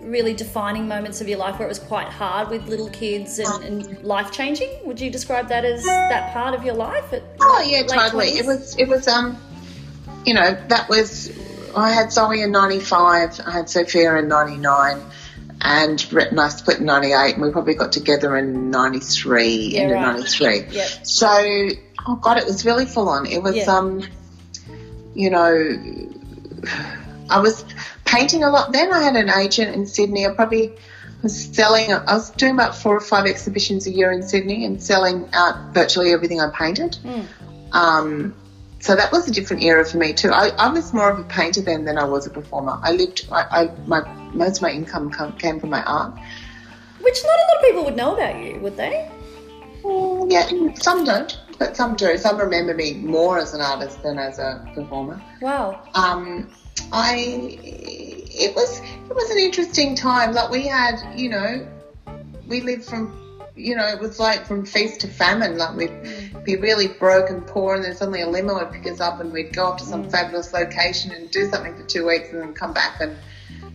really 0.00 0.32
defining 0.32 0.86
moments 0.86 1.20
of 1.20 1.28
your 1.28 1.38
life 1.38 1.58
where 1.58 1.66
it 1.66 1.68
was 1.68 1.80
quite 1.80 2.06
hard 2.06 2.50
with 2.50 2.68
little 2.68 2.88
kids 2.90 3.40
and, 3.40 3.64
and 3.64 4.04
life 4.04 4.30
changing? 4.30 4.70
Would 4.84 5.00
you 5.00 5.10
describe 5.10 5.48
that 5.48 5.64
as 5.64 5.82
that 5.82 6.32
part 6.32 6.54
of 6.54 6.62
your 6.64 6.74
life? 6.74 7.12
At 7.12 7.24
Oh 7.40 7.60
yeah, 7.66 7.82
totally. 7.82 8.30
20s? 8.30 8.38
It 8.38 8.46
was. 8.46 8.78
It 8.78 8.88
was. 8.88 9.08
Um, 9.08 9.36
you 10.24 10.34
know, 10.34 10.56
that 10.68 10.88
was. 10.88 11.36
I 11.74 11.90
had 11.90 12.12
Zoe 12.12 12.42
in 12.42 12.52
'95. 12.52 13.40
I 13.44 13.50
had 13.50 13.68
Sophia 13.68 14.14
in 14.18 14.28
'99, 14.28 15.02
and 15.62 16.12
Rhett 16.12 16.30
and 16.30 16.40
I 16.40 16.48
split 16.48 16.78
in 16.80 16.86
'98. 16.86 17.34
And 17.34 17.42
we 17.42 17.50
probably 17.50 17.74
got 17.74 17.92
together 17.92 18.36
in 18.36 18.70
'93, 18.70 19.48
Yeah, 19.48 19.80
end 19.80 19.92
right. 19.92 20.08
of 20.10 20.16
'93. 20.16 20.66
Yep. 20.70 21.06
So, 21.06 21.28
oh 22.06 22.16
god, 22.16 22.38
it 22.38 22.44
was 22.44 22.64
really 22.64 22.84
full 22.84 23.08
on. 23.08 23.26
It 23.26 23.42
was. 23.42 23.56
Yeah. 23.56 23.64
Um, 23.70 24.02
you 25.14 25.30
know, 25.30 25.78
I 27.30 27.40
was 27.40 27.64
painting 28.04 28.44
a 28.44 28.50
lot. 28.50 28.72
Then 28.72 28.92
I 28.92 29.02
had 29.02 29.16
an 29.16 29.28
agent 29.30 29.74
in 29.74 29.86
Sydney. 29.86 30.26
I 30.26 30.34
probably 30.34 30.72
was 31.22 31.44
selling. 31.54 31.92
I 31.92 32.14
was 32.14 32.30
doing 32.30 32.54
about 32.54 32.74
four 32.76 32.96
or 32.96 33.00
five 33.00 33.26
exhibitions 33.26 33.86
a 33.86 33.90
year 33.90 34.10
in 34.10 34.22
Sydney 34.22 34.64
and 34.64 34.82
selling 34.82 35.28
out 35.32 35.74
virtually 35.74 36.12
everything 36.12 36.40
I 36.40 36.50
painted. 36.50 36.96
Um, 37.72 38.34
so 38.82 38.96
that 38.96 39.12
was 39.12 39.28
a 39.28 39.30
different 39.30 39.62
era 39.62 39.84
for 39.84 39.96
me 39.96 40.12
too. 40.12 40.30
I, 40.30 40.48
I 40.58 40.68
was 40.68 40.92
more 40.92 41.08
of 41.08 41.18
a 41.18 41.22
painter 41.24 41.62
then 41.62 41.84
than 41.84 41.96
I 41.96 42.04
was 42.04 42.26
a 42.26 42.30
performer. 42.30 42.78
I 42.82 42.92
lived. 42.92 43.28
I, 43.30 43.62
I 43.62 43.70
my 43.86 44.02
most 44.34 44.56
of 44.56 44.62
my 44.62 44.72
income 44.72 45.10
come, 45.10 45.32
came 45.38 45.60
from 45.60 45.70
my 45.70 45.82
art. 45.84 46.12
Which 47.00 47.18
not 47.24 47.38
a 47.38 47.44
lot 47.46 47.56
of 47.56 47.62
people 47.62 47.84
would 47.84 47.96
know 47.96 48.14
about 48.14 48.42
you, 48.42 48.58
would 48.58 48.76
they? 48.76 49.08
Mm, 49.84 50.30
yeah, 50.30 50.74
some 50.74 51.04
don't, 51.04 51.38
but 51.60 51.76
some 51.76 51.94
do. 51.94 52.16
Some 52.18 52.38
remember 52.38 52.74
me 52.74 52.94
more 52.94 53.38
as 53.38 53.54
an 53.54 53.60
artist 53.60 54.02
than 54.02 54.18
as 54.18 54.40
a 54.40 54.68
performer. 54.74 55.22
Wow. 55.40 55.80
um, 55.94 56.50
I 56.92 57.56
it 58.34 58.54
was 58.56 58.80
it 58.80 59.14
was 59.14 59.30
an 59.30 59.38
interesting 59.38 59.94
time. 59.94 60.32
Like 60.32 60.50
we 60.50 60.66
had, 60.66 60.96
you 61.16 61.28
know, 61.28 61.68
we 62.48 62.60
lived 62.62 62.84
from, 62.84 63.21
you 63.54 63.76
know, 63.76 63.86
it 63.86 63.98
was 63.98 64.18
like 64.18 64.46
from 64.46 64.64
feast 64.64 65.00
to 65.00 65.08
famine. 65.08 65.56
Like 65.58 65.74
we'd 65.76 66.44
be 66.44 66.56
really 66.56 66.88
broke 66.88 67.30
and 67.30 67.46
poor, 67.46 67.74
and 67.74 67.84
then 67.84 67.94
suddenly 67.94 68.22
a 68.22 68.28
limo 68.28 68.54
would 68.58 68.70
pick 68.72 68.86
us 68.86 69.00
up, 69.00 69.20
and 69.20 69.32
we'd 69.32 69.52
go 69.52 69.66
off 69.66 69.78
to 69.78 69.84
some 69.84 70.08
fabulous 70.08 70.52
location 70.52 71.12
and 71.12 71.30
do 71.30 71.48
something 71.50 71.74
for 71.76 71.84
two 71.84 72.06
weeks, 72.06 72.30
and 72.32 72.40
then 72.40 72.54
come 72.54 72.72
back 72.72 73.00
and 73.00 73.16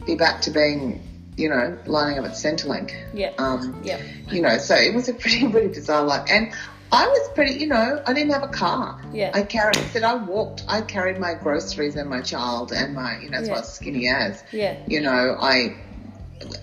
be 0.06 0.16
back 0.16 0.42
to 0.42 0.52
being, 0.52 1.02
you 1.36 1.50
know, 1.50 1.78
lining 1.86 2.18
up 2.18 2.26
at 2.26 2.32
Centrelink. 2.32 2.94
Yeah. 3.14 3.32
Um, 3.38 3.80
Yeah. 3.84 4.02
you 4.32 4.42
know, 4.42 4.58
so 4.58 4.76
it 4.76 4.94
was 4.94 5.10
a 5.10 5.14
pretty, 5.22 5.48
pretty 5.48 5.68
bizarre 5.68 6.04
life. 6.04 6.26
And 6.30 6.52
I 6.92 7.06
was 7.06 7.30
pretty, 7.36 7.56
you 7.60 7.68
know, 7.68 8.02
I 8.08 8.14
didn't 8.14 8.32
have 8.32 8.44
a 8.44 8.48
car. 8.48 9.02
Yeah. 9.14 9.32
I 9.34 9.44
carried, 9.44 9.76
I 9.78 9.82
said 9.90 10.04
I 10.04 10.16
walked, 10.16 10.64
I 10.70 10.82
carried 10.82 11.20
my 11.20 11.34
groceries 11.34 11.96
and 11.98 12.10
my 12.10 12.22
child 12.22 12.72
and 12.72 12.94
my, 12.96 13.18
you 13.20 13.30
know, 13.30 13.38
that's 13.38 13.50
Yeah. 13.50 13.56
was 13.56 13.74
skinny 13.74 14.08
as. 14.08 14.42
Yeah. 14.54 14.78
You 14.88 15.02
know, 15.02 15.36
I, 15.40 15.76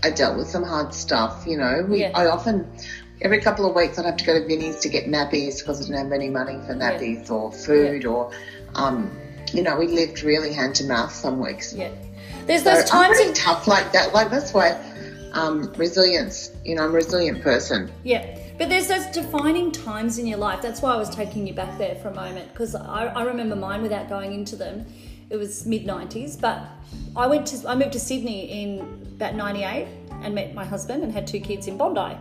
I 0.02 0.10
dealt 0.10 0.38
with 0.38 0.48
some 0.48 0.62
hard 0.62 0.94
stuff, 0.94 1.44
you 1.46 1.58
know. 1.58 1.84
We, 1.86 2.00
Yeah. 2.00 2.12
I 2.14 2.26
often, 2.28 2.66
every 3.24 3.40
couple 3.40 3.64
of 3.68 3.74
weeks 3.74 3.98
I'd 3.98 4.04
have 4.04 4.18
to 4.18 4.24
go 4.24 4.38
to 4.38 4.46
Vinnie's 4.46 4.78
to 4.80 4.88
get 4.88 5.06
nappies 5.06 5.58
because 5.58 5.80
I 5.80 5.84
didn't 5.84 6.04
have 6.04 6.12
any 6.12 6.28
money 6.28 6.58
for 6.66 6.74
Yeah. 6.74 6.92
nappies 6.92 7.30
or 7.30 7.50
food 7.50 8.04
or, 8.04 8.30
um, 8.74 9.10
you 9.52 9.62
know, 9.62 9.76
we 9.76 9.88
lived 9.88 10.22
really 10.22 10.52
hand 10.52 10.74
to 10.76 10.84
mouth 10.84 11.12
some 11.12 11.40
weeks. 11.40 11.72
Yeah. 11.72 11.88
There's 12.46 12.62
So 12.62 12.74
those 12.74 12.90
I'm 12.90 13.06
times 13.06 13.20
in 13.20 13.32
tough 13.32 13.66
like 13.66 13.90
that. 13.92 14.12
Like 14.12 14.30
that's 14.30 14.52
why 14.52 14.78
um, 15.32 15.72
resilience. 15.76 16.50
You 16.64 16.76
know, 16.76 16.84
I'm 16.84 16.90
a 16.90 16.92
resilient 16.92 17.42
person. 17.42 17.90
Yeah, 18.04 18.38
but 18.58 18.68
there's 18.68 18.86
those 18.86 19.06
defining 19.06 19.72
times 19.72 20.18
in 20.18 20.26
your 20.26 20.38
life. 20.38 20.60
That's 20.62 20.82
why 20.82 20.92
I 20.92 20.96
was 20.96 21.10
taking 21.10 21.46
you 21.46 21.54
back 21.54 21.76
there 21.78 21.96
for 21.96 22.08
a 22.08 22.14
moment 22.14 22.52
because 22.52 22.74
I, 22.74 23.06
I 23.06 23.24
remember 23.24 23.56
mine 23.56 23.82
without 23.82 24.08
going 24.08 24.32
into 24.32 24.54
them. 24.56 24.86
It 25.30 25.36
was 25.38 25.66
mid 25.66 25.86
'90s, 25.86 26.38
but 26.40 26.60
I 27.16 27.26
went 27.26 27.46
to 27.48 27.68
I 27.68 27.74
moved 27.74 27.92
to 27.94 28.00
Sydney 28.00 28.62
in 28.62 28.80
about 29.16 29.34
'98 29.34 29.88
and 30.22 30.34
met 30.34 30.54
my 30.54 30.64
husband 30.64 31.02
and 31.02 31.10
had 31.12 31.26
two 31.26 31.40
kids 31.40 31.66
in 31.66 31.76
Bondi. 31.76 32.16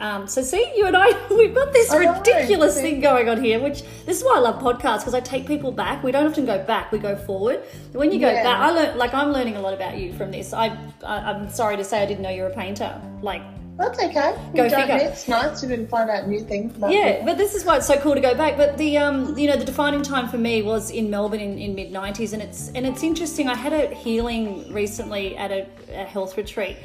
Um, 0.00 0.26
so 0.26 0.42
see, 0.42 0.72
you 0.76 0.86
and 0.86 0.96
I, 0.96 1.08
we've 1.30 1.54
got 1.54 1.72
this 1.72 1.94
ridiculous 1.94 2.80
thing 2.80 3.00
going 3.00 3.28
on 3.28 3.42
here. 3.42 3.60
Which 3.60 3.82
this 4.06 4.18
is 4.18 4.24
why 4.24 4.36
I 4.36 4.40
love 4.40 4.60
podcasts 4.60 5.00
because 5.00 5.14
I 5.14 5.20
take 5.20 5.46
people 5.46 5.70
back. 5.72 6.02
We 6.02 6.10
don't 6.10 6.26
often 6.26 6.46
go 6.46 6.62
back; 6.64 6.90
we 6.90 6.98
go 6.98 7.14
forward. 7.16 7.60
When 7.92 8.10
you 8.10 8.18
go 8.18 8.30
Yeah. 8.30 8.42
back, 8.42 8.58
I 8.60 8.70
learn 8.70 8.98
like 8.98 9.12
I'm 9.14 9.30
learning 9.32 9.56
a 9.56 9.60
lot 9.60 9.74
about 9.74 9.98
you 9.98 10.12
from 10.14 10.30
this. 10.30 10.52
I, 10.52 10.76
I 11.04 11.16
I'm 11.30 11.50
sorry 11.50 11.76
to 11.76 11.84
say 11.84 12.02
I 12.02 12.06
didn't 12.06 12.22
know 12.22 12.30
you 12.30 12.42
were 12.42 12.48
a 12.48 12.54
painter. 12.54 13.00
Like 13.22 13.42
That's 13.80 13.98
okay. 13.98 14.36
Go 14.54 14.64
You 14.64 14.70
figure. 14.70 14.96
It's 14.96 15.26
nice 15.26 15.62
to 15.62 15.86
find 15.86 16.10
out 16.10 16.28
new 16.28 16.40
things. 16.40 16.76
About 16.76 16.92
Yeah, 16.92 17.12
people. 17.12 17.26
but 17.26 17.38
this 17.38 17.54
is 17.54 17.64
why 17.64 17.78
it's 17.78 17.86
so 17.86 17.98
cool 17.98 18.14
to 18.14 18.20
go 18.20 18.34
back. 18.34 18.58
But 18.58 18.76
the 18.76 18.98
um, 18.98 19.38
you 19.38 19.48
know, 19.48 19.56
the 19.56 19.64
defining 19.64 20.02
time 20.02 20.28
for 20.28 20.36
me 20.36 20.60
was 20.60 20.90
in 20.90 21.08
Melbourne 21.08 21.40
in, 21.40 21.58
in 21.58 21.74
mid 21.74 21.90
'90s, 21.90 22.34
and 22.34 22.42
it's 22.42 22.68
and 22.74 22.86
it's 22.86 23.02
interesting. 23.02 23.48
I 23.48 23.54
had 23.54 23.72
a 23.72 23.94
healing 23.94 24.70
recently 24.70 25.34
at 25.38 25.50
a, 25.50 25.66
a 25.92 26.04
health 26.04 26.36
retreat, 26.36 26.76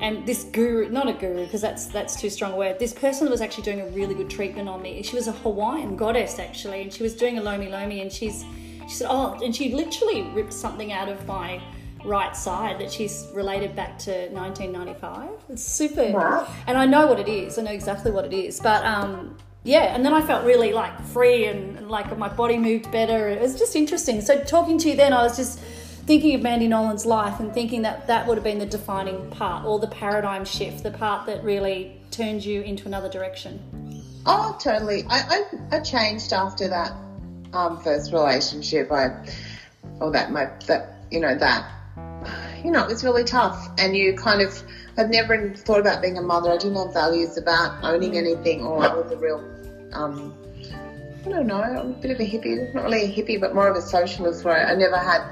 and 0.00 0.24
this 0.24 0.44
guru, 0.44 0.88
not 0.88 1.08
a 1.08 1.14
guru 1.14 1.46
because 1.46 1.62
that's 1.62 1.86
that's 1.86 2.20
too 2.20 2.30
strong 2.30 2.52
a 2.52 2.56
word. 2.56 2.78
This 2.78 2.92
person 2.92 3.28
was 3.28 3.40
actually 3.40 3.64
doing 3.64 3.80
a 3.80 3.88
really 3.88 4.14
good 4.14 4.30
treatment 4.30 4.68
on 4.68 4.80
me. 4.80 5.02
She 5.02 5.16
was 5.16 5.26
a 5.26 5.32
Hawaiian 5.32 5.96
goddess 5.96 6.38
actually, 6.38 6.82
and 6.82 6.92
she 6.92 7.02
was 7.02 7.16
doing 7.16 7.38
a 7.38 7.42
lomi 7.42 7.68
lomi, 7.68 8.02
and 8.02 8.12
she's 8.12 8.44
she 8.86 8.94
said, 8.94 9.08
oh, 9.10 9.36
and 9.42 9.54
she 9.54 9.74
literally 9.74 10.22
ripped 10.30 10.52
something 10.52 10.92
out 10.92 11.08
of 11.08 11.26
my 11.26 11.60
right 12.06 12.36
side 12.36 12.78
that 12.80 12.90
she's 12.90 13.26
related 13.34 13.74
back 13.76 13.98
to 14.00 14.28
1995. 14.30 15.28
It's 15.50 15.62
super, 15.64 16.10
Wow. 16.12 16.46
and 16.66 16.78
I 16.78 16.86
know 16.86 17.06
what 17.06 17.18
it 17.20 17.28
is. 17.28 17.58
I 17.58 17.62
know 17.62 17.70
exactly 17.72 18.10
what 18.10 18.24
it 18.24 18.32
is. 18.32 18.60
But 18.60 18.84
um, 18.84 19.36
yeah, 19.64 19.94
and 19.94 20.04
then 20.04 20.12
I 20.14 20.22
felt 20.22 20.44
really 20.44 20.72
like 20.72 21.00
free 21.06 21.46
and, 21.46 21.76
and 21.76 21.90
like 21.90 22.16
my 22.16 22.28
body 22.28 22.58
moved 22.58 22.90
better. 22.92 23.28
It 23.28 23.40
was 23.40 23.58
just 23.58 23.74
interesting. 23.76 24.20
So 24.20 24.42
talking 24.44 24.78
to 24.78 24.90
you 24.90 24.96
then, 24.96 25.12
I 25.12 25.22
was 25.22 25.36
just 25.36 25.58
thinking 26.06 26.34
of 26.36 26.42
Mandy 26.42 26.68
Nolan's 26.68 27.04
life 27.04 27.40
and 27.40 27.52
thinking 27.52 27.82
that 27.82 28.06
that 28.06 28.26
would 28.26 28.36
have 28.36 28.44
been 28.44 28.58
the 28.60 28.66
defining 28.66 29.28
part 29.30 29.64
or 29.64 29.78
the 29.80 29.88
paradigm 29.88 30.44
shift, 30.44 30.84
the 30.84 30.90
part 30.92 31.26
that 31.26 31.42
really 31.42 32.00
turned 32.12 32.44
you 32.44 32.62
into 32.62 32.86
another 32.86 33.08
direction. 33.08 33.60
Oh, 34.24 34.56
totally. 34.60 35.04
I, 35.08 35.44
I, 35.72 35.76
I 35.76 35.80
changed 35.80 36.32
after 36.32 36.68
that 36.68 36.92
um, 37.52 37.80
first 37.80 38.12
relationship. 38.12 38.90
I, 38.92 39.26
or 40.00 40.10
that 40.12 40.30
my 40.30 40.50
that 40.66 40.96
you 41.10 41.20
know 41.20 41.34
that 41.36 41.70
you 42.66 42.72
know 42.72 42.82
it 42.82 42.88
was 42.88 43.04
really 43.04 43.22
tough, 43.24 43.68
and 43.78 43.96
you 43.96 44.14
kind 44.16 44.42
of 44.42 44.60
I've 44.98 45.08
never 45.08 45.54
thought 45.54 45.78
about 45.80 46.02
being 46.02 46.18
a 46.18 46.22
mother. 46.22 46.50
I 46.50 46.56
didn't 46.58 46.76
have 46.76 46.92
values 46.92 47.38
about 47.38 47.82
owning 47.84 48.16
anything, 48.18 48.62
or 48.62 48.82
I 48.82 48.92
was 48.92 49.10
a 49.12 49.16
real 49.16 49.38
um, 49.92 50.34
I 51.24 51.28
don't 51.28 51.46
know, 51.46 51.60
I'm 51.60 51.76
a 51.76 51.84
bit 51.94 52.10
of 52.12 52.20
a 52.20 52.24
hippie, 52.24 52.72
not 52.74 52.84
really 52.84 53.02
a 53.04 53.08
hippie, 53.08 53.40
but 53.40 53.54
more 53.54 53.68
of 53.68 53.76
a 53.76 53.80
socialist. 53.80 54.44
Where 54.44 54.66
I 54.66 54.74
never 54.74 54.96
had 54.96 55.22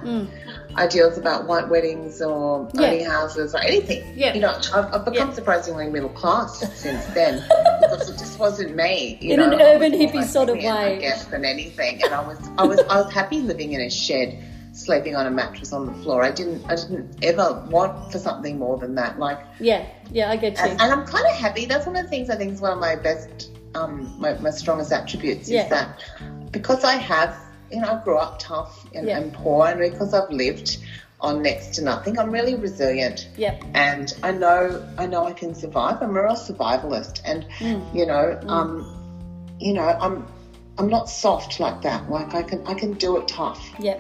ideals 0.77 1.19
about 1.19 1.47
white 1.47 1.69
weddings 1.69 2.21
or 2.23 2.69
Yeah. 2.75 2.87
owning 2.87 3.05
houses 3.05 3.55
or 3.55 3.61
anything. 3.63 4.13
Yeah. 4.17 4.35
You 4.35 4.41
know, 4.41 4.55
I've, 4.75 4.93
I've 4.95 5.05
become 5.05 5.29
Yeah. 5.29 5.35
surprisingly 5.35 5.89
middle 5.89 6.09
class 6.09 6.59
since 6.81 7.05
then 7.15 7.43
because 7.81 8.09
it 8.11 8.19
just 8.19 8.39
wasn't 8.41 8.75
me. 8.77 9.19
You 9.21 9.35
In 9.35 9.41
know, 9.41 9.53
an 9.57 9.61
urban 9.61 9.93
hippie 9.93 10.25
sort 10.25 10.49
of 10.51 10.57
way. 10.57 10.69
I 10.69 10.99
guess, 10.99 11.27
than 11.27 11.45
anything. 11.45 12.03
And 12.05 12.13
I 12.15 12.27
was, 12.27 12.39
I 12.59 12.65
was, 12.65 12.81
I 12.91 13.01
was 13.03 13.13
happy 13.13 13.41
living 13.41 13.73
in 13.73 13.81
a 13.83 13.91
shed, 13.91 14.37
sleeping 14.75 15.15
on 15.17 15.27
a 15.27 15.31
mattress 15.31 15.73
on 15.73 15.87
the 15.87 15.93
floor. 16.03 16.23
I 16.23 16.31
didn't, 16.33 16.65
I 16.71 16.75
didn't 16.75 17.25
ever 17.25 17.65
want 17.71 18.11
for 18.13 18.19
something 18.19 18.59
more 18.59 18.77
than 18.79 18.95
that. 18.97 19.19
Like, 19.19 19.39
Yeah, 19.61 19.87
yeah, 20.11 20.31
I 20.31 20.37
get 20.37 20.57
you. 20.57 20.63
and, 20.65 20.81
and 20.81 20.93
I'm 20.93 21.07
kind 21.07 21.25
of 21.27 21.37
happy. 21.37 21.67
That's 21.67 21.87
one 21.87 21.97
of 21.97 22.03
the 22.05 22.09
things 22.11 22.29
I 22.31 22.37
think 22.37 22.53
is 22.53 22.61
one 22.61 22.73
of 22.73 22.79
my 22.79 22.97
best, 22.97 23.51
um, 23.75 24.13
my, 24.19 24.35
my 24.35 24.51
strongest 24.51 24.93
attributes 24.93 25.49
Yeah. 25.49 25.65
is 25.65 25.71
that 25.71 26.03
because 26.51 26.85
I 26.85 26.95
have, 26.97 27.37
you 27.71 27.81
know, 27.81 27.89
I 28.01 28.05
grew 28.05 28.19
up 28.19 28.39
tough 28.39 28.87
and, 28.95 29.07
Yeah. 29.07 29.19
and 29.19 29.33
poor, 29.33 29.67
and 29.67 29.79
because 29.79 30.13
I've 30.13 30.31
lived 30.31 30.79
on 31.21 31.41
next 31.43 31.75
to 31.77 31.83
nothing, 31.83 32.19
I'm 32.19 32.31
really 32.31 32.55
resilient. 32.55 33.29
Yeah, 33.37 33.55
And 33.75 34.13
I 34.23 34.33
know, 34.33 34.85
I 34.99 35.07
know 35.07 35.25
I 35.25 35.33
can 35.33 35.55
survive. 35.55 36.03
I'm 36.03 36.17
a 36.17 36.23
real 36.23 36.35
survivalist, 36.35 37.21
and 37.25 37.47
Mm. 37.61 37.95
you 37.95 38.05
know, 38.07 38.39
um, 38.49 39.57
you 39.61 39.73
know, 39.73 39.83
I'm, 40.01 40.27
I'm 40.79 40.89
not 40.89 41.09
soft 41.09 41.61
like 41.61 41.81
that. 41.83 42.11
Like 42.11 42.35
I 42.35 42.43
can, 42.43 42.67
I 42.67 42.75
can 42.75 42.95
do 42.95 43.17
it 43.19 43.29
tough. 43.29 43.65
yeah. 43.79 43.99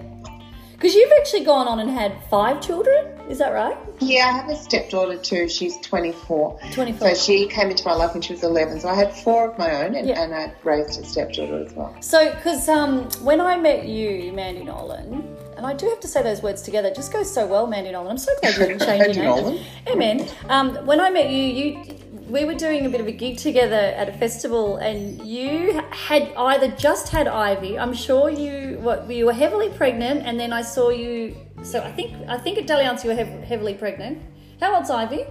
Because 0.84 0.96
you've 0.96 1.12
actually 1.18 1.44
gone 1.44 1.66
on 1.66 1.80
and 1.80 1.88
had 1.88 2.12
five 2.28 2.60
children, 2.60 3.06
is 3.30 3.38
that 3.38 3.54
right? 3.54 3.74
Yeah, 4.00 4.26
I 4.26 4.32
have 4.32 4.50
a 4.50 4.54
stepdaughter 4.54 5.16
too. 5.16 5.48
She's 5.48 5.78
24. 5.80 6.60
24. 6.72 7.08
So 7.08 7.14
she 7.14 7.46
came 7.46 7.70
into 7.70 7.86
my 7.86 7.94
life 7.94 8.12
when 8.12 8.20
she 8.20 8.34
was 8.34 8.42
11. 8.42 8.80
So 8.80 8.90
I 8.90 8.94
had 8.94 9.16
four 9.16 9.48
of 9.48 9.56
my 9.56 9.82
own, 9.82 9.94
and, 9.94 10.06
Yeah. 10.06 10.20
and 10.22 10.34
I 10.34 10.52
raised 10.62 11.00
a 11.00 11.06
stepdaughter 11.06 11.64
as 11.64 11.72
well. 11.72 11.96
So, 12.02 12.34
because 12.34 12.68
um, 12.68 13.08
when 13.22 13.40
I 13.40 13.56
met 13.56 13.88
you, 13.88 14.30
Mandy 14.34 14.62
Nolan, 14.62 15.26
and 15.56 15.64
I 15.64 15.72
do 15.72 15.88
have 15.88 16.00
to 16.00 16.06
say 16.06 16.22
those 16.22 16.42
words 16.42 16.60
together, 16.60 16.88
it 16.88 16.96
just 16.96 17.14
goes 17.14 17.32
so 17.32 17.46
well, 17.46 17.66
Mandy 17.66 17.90
Nolan. 17.90 18.10
I'm 18.10 18.18
so 18.18 18.32
glad 18.42 18.54
you 18.58 18.66
didn't 18.66 18.80
change 18.86 19.16
your 19.16 19.40
name. 19.40 19.98
Man. 19.98 20.28
Um, 20.50 20.74
when 20.84 21.00
I 21.00 21.08
met 21.08 21.30
you, 21.30 21.42
you 21.44 21.96
we 22.28 22.44
were 22.44 22.54
doing 22.54 22.86
a 22.86 22.88
bit 22.88 23.00
of 23.00 23.06
a 23.06 23.12
gig 23.12 23.38
together 23.38 23.74
at 23.74 24.08
a 24.08 24.12
festival, 24.12 24.76
and 24.76 25.24
you 25.26 25.80
had 25.90 26.32
either 26.36 26.68
just 26.76 27.08
had 27.10 27.28
Ivy. 27.28 27.78
I'm 27.78 27.94
sure 27.94 28.30
you 28.30 28.78
what 28.80 29.10
you 29.10 29.26
were 29.26 29.32
heavily 29.32 29.68
pregnant, 29.70 30.26
and 30.26 30.38
then 30.40 30.52
I 30.52 30.62
saw 30.62 30.88
you. 30.90 31.36
So 31.62 31.80
I 31.80 31.92
think 31.92 32.12
I 32.28 32.38
think 32.38 32.58
at 32.58 32.66
Dalliance 32.66 33.04
you 33.04 33.10
were 33.10 33.16
hev- 33.16 33.42
heavily 33.44 33.74
pregnant. 33.74 34.18
How 34.60 34.74
old's 34.74 34.90
Ivy? 34.90 35.24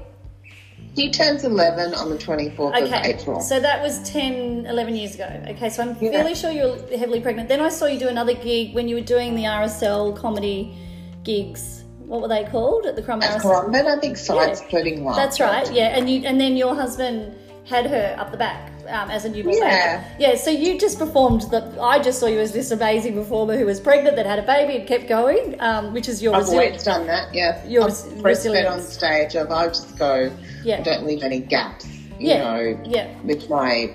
He 0.96 1.10
turns 1.10 1.44
11 1.44 1.96
on 1.96 2.12
the 2.12 2.18
24th 2.18 2.78
of 2.78 2.84
Okay, 2.84 3.14
April. 3.16 3.40
so 3.42 3.60
that 3.60 3.82
was 3.82 4.08
10, 4.08 4.68
11 4.68 4.96
years 4.96 5.16
ago. 5.16 5.28
Okay, 5.50 5.70
so 5.70 5.82
I'm 5.82 5.98
Yeah. 6.00 6.12
fairly 6.12 6.36
sure 6.36 6.52
you 6.52 6.66
were 6.92 6.98
heavily 6.98 7.20
pregnant. 7.20 7.50
Then 7.50 7.62
I 7.62 7.70
saw 7.70 7.88
you 7.88 7.98
do 7.98 8.08
another 8.10 8.34
gig 8.36 8.76
when 8.76 8.88
you 8.88 8.96
were 8.96 9.02
doing 9.02 9.34
the 9.36 9.48
RSL 9.48 10.12
comedy 10.14 10.76
gigs. 11.24 11.83
What 12.14 12.22
were 12.22 12.28
they 12.28 12.44
called 12.44 12.86
at 12.86 12.96
the 12.96 13.02
Crumb 13.02 13.22
That's 13.22 13.44
RSL? 13.44 13.88
I 13.88 14.00
think 14.00 14.20
Yeah. 14.30 14.54
splitting 14.54 15.04
love. 15.04 15.16
That's 15.16 15.40
right, 15.40 15.72
yeah. 15.74 15.98
And 15.98 16.08
you 16.08 16.22
and 16.28 16.40
then 16.40 16.56
your 16.56 16.76
husband 16.76 17.34
had 17.66 17.88
her 17.88 18.16
up 18.20 18.30
the 18.30 18.38
back 18.38 18.72
um, 18.88 19.10
as 19.10 19.26
a 19.26 19.30
newborn 19.30 19.58
Yeah. 19.58 19.98
baby. 19.98 20.08
Yeah, 20.20 20.36
so 20.36 20.52
you 20.52 20.78
just 20.78 21.00
performed 21.00 21.42
the. 21.50 21.64
I 21.82 21.98
just 21.98 22.20
saw 22.20 22.28
you 22.28 22.38
as 22.40 22.52
this 22.52 22.70
amazing 22.70 23.16
performer 23.16 23.58
who 23.58 23.66
was 23.66 23.80
pregnant 23.80 24.16
that 24.18 24.28
had 24.28 24.38
a 24.38 24.44
baby 24.44 24.76
and 24.78 24.88
kept 24.88 25.08
going, 25.10 25.60
um, 25.60 25.92
which 25.92 26.08
is 26.08 26.22
your 26.22 26.36
I've 26.36 26.42
resilience. 26.42 26.86
always 26.88 27.00
done 27.00 27.08
that, 27.08 27.34
yeah. 27.34 27.66
Your 27.66 27.86
res- 27.86 28.06
resilience. 28.22 28.70
on 28.70 28.80
stage. 28.82 29.36
I've, 29.36 29.50
I 29.50 29.66
just 29.70 29.98
go, 29.98 30.30
Yeah. 30.64 30.78
I 30.78 30.84
don't 30.84 31.08
leave 31.08 31.24
any 31.24 31.40
gaps, 31.40 31.88
you 32.20 32.28
Yeah, 32.30 32.44
know, 32.44 32.80
yeah. 32.86 33.08
with 33.24 33.50
my, 33.50 33.92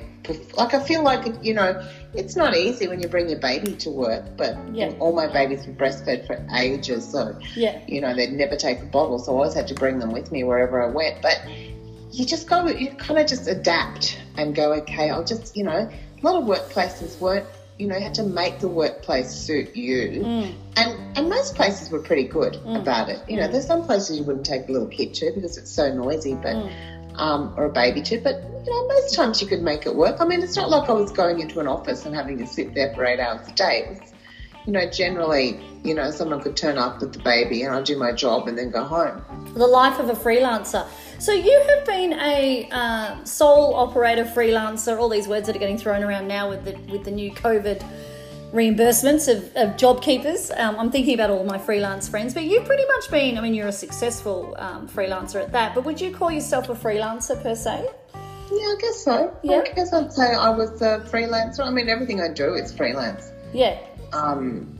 like 0.56 0.74
I 0.74 0.80
feel 0.80 1.02
like, 1.02 1.26
you 1.42 1.54
know, 1.54 1.80
it's 2.14 2.36
not 2.36 2.56
easy 2.56 2.88
when 2.88 3.00
you 3.00 3.08
bring 3.08 3.28
your 3.28 3.38
baby 3.38 3.72
to 3.76 3.90
work, 3.90 4.24
but 4.36 4.56
Yeah. 4.72 4.92
all 4.98 5.12
my 5.12 5.26
babies 5.26 5.66
were 5.66 5.72
breastfed 5.72 6.26
for 6.26 6.38
ages, 6.56 7.08
so, 7.08 7.34
Yeah. 7.54 7.78
you 7.86 8.00
know, 8.00 8.14
they'd 8.14 8.32
never 8.32 8.56
take 8.56 8.80
a 8.80 8.86
bottle, 8.86 9.18
so 9.18 9.32
I 9.32 9.34
always 9.36 9.54
had 9.54 9.68
to 9.68 9.74
bring 9.74 9.98
them 9.98 10.12
with 10.12 10.30
me 10.32 10.44
wherever 10.44 10.82
I 10.82 10.88
went, 10.88 11.22
but 11.22 11.40
you 12.12 12.24
just 12.24 12.48
go, 12.48 12.66
you 12.66 12.90
kind 12.92 13.18
of 13.20 13.26
just 13.26 13.46
adapt 13.46 14.18
and 14.36 14.54
go, 14.54 14.72
okay, 14.72 15.10
I'll 15.10 15.24
just, 15.24 15.56
you 15.56 15.64
know, 15.64 15.88
a 15.88 16.26
lot 16.26 16.36
of 16.36 16.44
workplaces 16.48 17.18
weren't, 17.20 17.46
you 17.78 17.86
know, 17.86 17.96
you 17.96 18.02
had 18.02 18.14
to 18.14 18.24
make 18.24 18.58
the 18.58 18.68
workplace 18.68 19.30
suit 19.30 19.74
you. 19.76 20.22
Mm. 20.24 20.54
And 20.76 21.16
and 21.16 21.28
most 21.28 21.54
places 21.54 21.90
were 21.90 22.00
pretty 22.00 22.24
good 22.24 22.56
about 22.66 23.08
it. 23.08 23.20
You 23.28 23.36
know, 23.36 23.46
there's 23.48 23.66
some 23.66 23.84
places 23.84 24.18
you 24.18 24.24
wouldn't 24.24 24.46
take 24.46 24.68
a 24.68 24.72
little 24.72 24.88
kid 24.88 25.14
to 25.14 25.30
because 25.32 25.56
it's 25.58 25.70
so 25.70 25.92
noisy, 25.92 26.34
but 26.34 26.56
Mm. 26.56 26.72
Um, 27.18 27.52
or 27.56 27.66
a 27.66 27.72
baby 27.72 28.02
to. 28.02 28.18
But 28.20 28.42
you 28.64 28.70
know, 28.70 28.88
most 28.88 29.14
times 29.14 29.40
you 29.40 29.48
could 29.48 29.62
make 29.62 29.86
it 29.86 29.94
work. 29.94 30.20
I 30.20 30.24
mean, 30.24 30.42
it's 30.42 30.56
not 30.56 30.70
like 30.70 30.88
I 30.88 30.92
was 30.92 31.12
going 31.12 31.40
into 31.40 31.60
an 31.60 31.66
office 31.66 32.06
and 32.06 32.14
having 32.14 32.38
to 32.38 32.46
sit 32.46 32.74
there 32.74 32.94
for 32.94 33.04
eight 33.04 33.20
hours 33.20 33.46
a 33.48 33.52
day. 33.52 33.84
It 33.84 34.00
was, 34.00 34.12
you 34.66 34.72
know, 34.72 34.88
generally, 34.90 35.58
you 35.82 35.94
know, 35.94 36.10
someone 36.10 36.42
could 36.42 36.56
turn 36.56 36.76
up 36.76 37.00
with 37.00 37.14
the 37.14 37.20
baby 37.20 37.62
and 37.62 37.74
I'll 37.74 37.82
do 37.82 37.98
my 37.98 38.12
job 38.12 38.48
and 38.48 38.58
then 38.58 38.70
go 38.70 38.84
home. 38.84 39.22
The 39.54 39.66
life 39.66 39.98
of 39.98 40.10
a 40.10 40.12
freelancer. 40.12 40.86
So 41.18 41.32
you 41.32 41.64
have 41.68 41.86
been 41.86 42.12
a 42.12 42.68
uh, 42.70 43.24
sole 43.24 43.74
operator 43.74 44.24
freelancer. 44.24 44.98
All 44.98 45.08
these 45.08 45.26
words 45.26 45.46
that 45.46 45.56
are 45.56 45.58
getting 45.58 45.78
thrown 45.78 46.02
around 46.02 46.28
now 46.28 46.48
with 46.48 46.64
the 46.64 46.78
with 46.92 47.04
the 47.04 47.10
new 47.10 47.32
COVID 47.32 47.82
reimbursements 48.52 49.28
of, 49.34 49.54
of 49.56 49.76
job 49.76 50.02
keepers. 50.02 50.50
Um, 50.56 50.76
I'm 50.78 50.90
thinking 50.90 51.14
about 51.14 51.30
all 51.30 51.44
my 51.44 51.58
freelance 51.58 52.08
friends, 52.08 52.34
but 52.34 52.44
you've 52.44 52.64
pretty 52.64 52.86
much 52.86 53.10
been. 53.10 53.36
I 53.36 53.40
mean, 53.40 53.54
you're 53.54 53.68
a 53.68 53.72
successful 53.72 54.54
um, 54.58 54.88
freelancer 54.88 55.42
at 55.42 55.52
that. 55.52 55.74
But 55.74 55.84
would 55.84 56.00
you 56.00 56.14
call 56.14 56.30
yourself 56.30 56.68
a 56.68 56.74
freelancer 56.74 57.40
per 57.42 57.54
se? 57.54 57.88
Yeah, 58.50 58.56
I 58.56 58.76
guess 58.80 59.04
so. 59.04 59.36
Yeah. 59.42 59.62
I 59.66 59.72
guess 59.72 59.92
I'd 59.92 60.12
say 60.12 60.34
I 60.34 60.48
was 60.50 60.80
a 60.80 61.00
freelancer. 61.10 61.60
I 61.60 61.70
mean, 61.70 61.88
everything 61.88 62.20
I 62.20 62.28
do 62.28 62.54
is 62.54 62.72
freelance. 62.72 63.30
Yeah. 63.52 63.78
Um, 64.12 64.74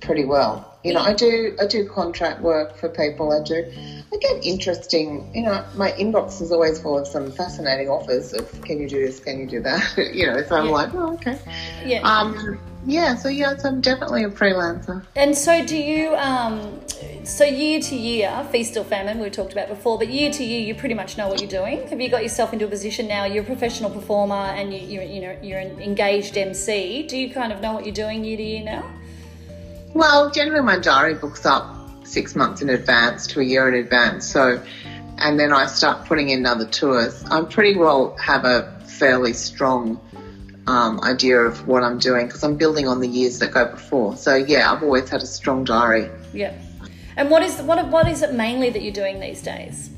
pretty 0.00 0.24
well. 0.24 0.64
You 0.84 0.94
know, 0.94 1.00
I 1.00 1.12
do 1.12 1.56
I 1.60 1.66
do 1.66 1.88
contract 1.88 2.40
work 2.40 2.76
for 2.76 2.88
people. 2.88 3.32
I 3.32 3.42
do. 3.42 3.64
I 4.12 4.16
get 4.18 4.44
interesting. 4.44 5.28
You 5.34 5.42
know, 5.42 5.64
my 5.74 5.90
inbox 5.92 6.40
is 6.40 6.52
always 6.52 6.80
full 6.80 6.96
of 6.96 7.06
some 7.06 7.32
fascinating 7.32 7.88
offers 7.88 8.32
of 8.32 8.48
can 8.62 8.80
you 8.80 8.88
do 8.88 9.04
this, 9.04 9.18
can 9.20 9.40
you 9.40 9.46
do 9.46 9.60
that. 9.62 9.82
you 10.14 10.26
know, 10.26 10.42
so 10.44 10.56
I'm 10.56 10.66
Yeah. 10.66 10.70
like, 10.70 10.94
oh, 10.94 11.14
okay. 11.14 11.38
Yeah. 11.84 12.00
Um, 12.02 12.58
yeah. 12.86 13.16
So 13.16 13.28
yes, 13.28 13.64
I'm 13.64 13.80
definitely 13.80 14.22
a 14.24 14.30
freelancer. 14.30 15.04
And 15.16 15.36
so, 15.36 15.64
do 15.66 15.76
you? 15.76 16.14
Um, 16.14 16.80
so 17.24 17.44
year 17.44 17.80
to 17.80 17.94
year, 17.96 18.46
feast 18.50 18.76
or 18.76 18.84
famine, 18.84 19.18
we 19.18 19.28
talked 19.30 19.52
about 19.52 19.68
before, 19.68 19.98
but 19.98 20.08
year 20.08 20.30
to 20.32 20.44
year, 20.44 20.60
you 20.60 20.74
pretty 20.74 20.94
much 20.94 21.18
know 21.18 21.28
what 21.28 21.40
you're 21.40 21.50
doing. 21.50 21.86
Have 21.88 22.00
you 22.00 22.08
got 22.08 22.22
yourself 22.22 22.52
into 22.52 22.64
a 22.64 22.68
position 22.68 23.06
now? 23.08 23.24
You're 23.24 23.42
a 23.42 23.46
professional 23.46 23.90
performer, 23.90 24.34
and 24.34 24.72
you, 24.72 24.80
you're, 24.80 25.02
you 25.02 25.20
know, 25.20 25.36
you're 25.42 25.58
an 25.58 25.80
engaged 25.82 26.36
MC. 26.38 27.02
Do 27.06 27.16
you 27.18 27.34
kind 27.34 27.52
of 27.52 27.60
know 27.60 27.72
what 27.72 27.84
you're 27.84 27.94
doing 27.94 28.24
year 28.24 28.36
to 28.36 28.42
year 28.42 28.64
now? 28.64 28.90
Well, 29.94 30.30
generally 30.30 30.64
my 30.64 30.78
diary 30.78 31.14
books 31.14 31.44
up 31.46 31.76
six 32.04 32.34
months 32.34 32.62
in 32.62 32.70
advance 32.70 33.26
to 33.28 33.40
a 33.40 33.44
year 33.44 33.68
in 33.68 33.74
advance. 33.74 34.26
So, 34.26 34.62
and 35.18 35.38
then 35.38 35.52
I 35.52 35.66
start 35.66 36.06
putting 36.06 36.30
in 36.30 36.46
other 36.46 36.66
tours. 36.66 37.24
I 37.24 37.42
pretty 37.42 37.76
well 37.76 38.16
have 38.16 38.44
a 38.44 38.80
fairly 38.86 39.32
strong 39.32 40.00
um, 40.66 41.00
idea 41.02 41.38
of 41.38 41.66
what 41.66 41.82
I'm 41.82 41.98
doing 41.98 42.26
because 42.26 42.44
I'm 42.44 42.56
building 42.56 42.86
on 42.86 43.00
the 43.00 43.08
years 43.08 43.38
that 43.38 43.52
go 43.52 43.66
before. 43.66 44.16
So 44.16 44.34
yeah, 44.34 44.70
I've 44.70 44.82
always 44.82 45.08
had 45.08 45.22
a 45.22 45.26
strong 45.26 45.64
diary. 45.64 46.10
Yeah. 46.32 46.54
And 47.16 47.30
what 47.30 47.42
is 47.42 47.60
what 47.62 47.84
what 47.88 48.06
is 48.08 48.22
it 48.22 48.34
mainly 48.34 48.70
that 48.70 48.82
you're 48.82 48.92
doing 48.92 49.18
these 49.18 49.42
days? 49.42 49.90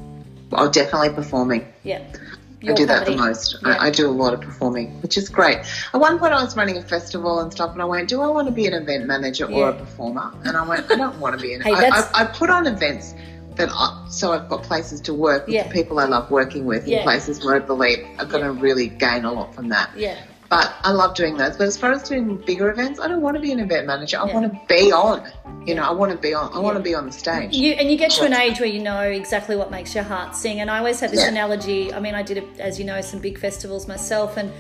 I'm 0.53 0.71
definitely 0.71 1.11
performing. 1.11 1.71
Yeah. 1.83 2.05
I 2.69 2.73
do 2.75 2.85
that 2.87 3.07
the 3.07 3.17
most. 3.17 3.57
Yeah. 3.63 3.69
I, 3.71 3.87
I 3.87 3.91
do 3.91 4.07
a 4.07 4.11
lot 4.11 4.35
of 4.35 4.41
performing, 4.41 5.01
which 5.03 5.17
is 5.17 5.29
great. 5.29 5.59
At 5.95 6.01
one 6.01 6.19
point, 6.19 6.33
I 6.35 6.43
was 6.43 6.57
running 6.57 6.77
a 6.77 6.83
festival 6.83 7.41
and 7.41 7.51
stuff, 7.53 7.73
and 7.73 7.81
I 7.81 7.87
went, 7.87 8.09
"Do 8.09 8.21
I 8.21 8.27
want 8.29 8.49
to 8.49 8.53
be 8.53 8.67
an 8.67 8.75
event 8.75 9.07
manager 9.07 9.47
or 9.51 9.71
a 9.71 9.73
performer?" 9.75 10.31
And 10.45 10.57
I 10.57 10.67
went, 10.69 10.91
"I 10.91 10.97
don't 10.97 11.19
want 11.21 11.37
to 11.39 11.43
be 11.43 11.55
an." 11.55 11.61
Hey, 11.65 11.73
I, 11.75 11.89
I, 11.89 12.23
I 12.23 12.25
put 12.27 12.51
on 12.51 12.67
events 12.67 13.15
that, 13.57 13.71
I, 13.73 14.07
so 14.11 14.33
I've 14.33 14.49
got 14.49 14.63
places 14.63 15.01
to 15.03 15.15
work 15.15 15.47
with 15.47 15.55
Yeah. 15.55 15.69
the 15.69 15.73
people 15.75 15.99
I 15.99 16.05
love 16.05 16.31
working 16.31 16.65
with, 16.67 16.87
Yeah. 16.87 16.99
in 16.99 17.03
places 17.05 17.45
where 17.45 17.57
I 17.57 17.59
believe 17.61 18.07
I'm 18.19 18.29
going 18.29 18.45
to 18.45 18.53
really 18.53 18.89
gain 18.89 19.25
a 19.25 19.33
lot 19.33 19.55
from 19.55 19.69
that. 19.71 19.91
Yeah. 19.97 20.17
But 20.51 20.75
I 20.83 20.91
love 20.91 21.15
doing 21.15 21.37
those. 21.37 21.57
But 21.57 21.69
as 21.69 21.77
far 21.77 21.93
as 21.93 22.03
doing 22.03 22.37
bigger 22.37 22.71
events, 22.71 22.99
I 22.99 23.07
don't 23.07 23.23
want 23.23 23.37
to 23.37 23.41
be 23.41 23.53
an 23.53 23.61
event 23.61 23.87
manager. 23.87 24.19
I 24.19 24.27
Yeah. 24.27 24.35
want 24.35 24.53
to 24.53 24.61
be 24.69 24.91
on. 24.91 25.31
You 25.65 25.77
know, 25.77 25.85
I 25.85 25.93
want 25.93 26.11
to 26.11 26.19
be 26.19 26.35
on. 26.35 26.53
I 26.53 26.59
want 26.59 26.77
to 26.77 26.83
be 26.83 26.93
on 26.93 27.07
the 27.07 27.13
stage. 27.13 27.55
You 27.55 27.73
and 27.75 27.89
you 27.89 27.97
get 27.97 28.11
to 28.13 28.25
an 28.25 28.35
age 28.35 28.59
where 28.59 28.69
you 28.69 28.81
know 28.83 29.01
exactly 29.01 29.55
what 29.55 29.71
makes 29.71 29.95
your 29.95 30.03
heart 30.03 30.35
sing. 30.35 30.61
And 30.61 30.69
I 30.69 30.79
always 30.79 30.99
have 31.01 31.13
this 31.13 31.25
analogy. 31.25 31.95
I 31.95 32.01
mean, 32.01 32.17
I 32.17 32.23
did, 32.23 32.43
as 32.59 32.81
you 32.81 32.85
know, 32.85 33.01
some 33.01 33.21
big 33.21 33.39
festivals 33.39 33.87
myself, 33.87 34.37
and 34.37 34.51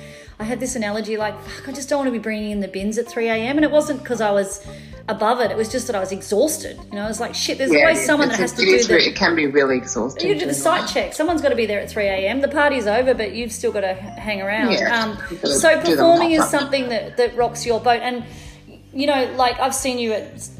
I 0.40 0.44
had 0.44 0.58
this 0.58 0.74
analogy 0.74 1.18
like, 1.18 1.38
"Fuck, 1.42 1.68
I 1.68 1.72
just 1.72 1.90
don't 1.90 1.98
want 1.98 2.08
to 2.08 2.12
be 2.12 2.18
bringing 2.18 2.50
in 2.50 2.60
the 2.60 2.68
bins 2.68 2.96
at 2.96 3.06
three 3.06 3.28
a.m." 3.28 3.58
And 3.58 3.64
it 3.64 3.70
wasn't 3.70 4.00
because 4.02 4.22
I 4.22 4.30
was 4.30 4.66
above 5.06 5.38
it; 5.40 5.50
it 5.50 5.56
was 5.56 5.70
just 5.70 5.86
that 5.88 5.94
I 5.94 6.00
was 6.00 6.12
exhausted. 6.12 6.78
You 6.90 6.96
know, 6.96 7.04
I 7.04 7.08
was 7.08 7.20
like, 7.20 7.34
"Shit, 7.34 7.58
there's 7.58 7.70
Yeah, 7.70 7.80
always 7.80 8.02
someone 8.06 8.28
that 8.30 8.38
has 8.38 8.52
to 8.52 8.64
do 8.64 8.82
the." 8.82 8.94
re- 8.94 9.04
it 9.04 9.16
can 9.16 9.36
be 9.36 9.46
really 9.46 9.76
exhausting. 9.76 10.26
You 10.26 10.38
do 10.38 10.46
the 10.46 10.54
site 10.54 10.88
check. 10.88 11.12
Someone's 11.12 11.42
got 11.42 11.50
to 11.50 11.56
be 11.56 11.66
there 11.66 11.78
at 11.80 11.90
3 11.90 12.06
a.m. 12.06 12.40
The 12.40 12.48
party's 12.48 12.86
over, 12.86 13.12
but 13.12 13.32
you've 13.32 13.52
still 13.52 13.70
got 13.70 13.82
to 13.82 13.92
hang 13.92 14.40
around. 14.40 14.72
Yeah, 14.72 14.98
um, 14.98 15.18
so 15.44 15.78
performing 15.78 16.30
is 16.32 16.48
something 16.48 16.88
that, 16.88 17.18
that 17.18 17.36
rocks 17.36 17.66
your 17.66 17.78
boat. 17.78 18.00
And, 18.00 18.24
you 18.94 19.06
know, 19.06 19.30
like 19.36 19.60
I've 19.60 19.74
seen 19.74 19.98
you 19.98 20.14
at 20.14 20.50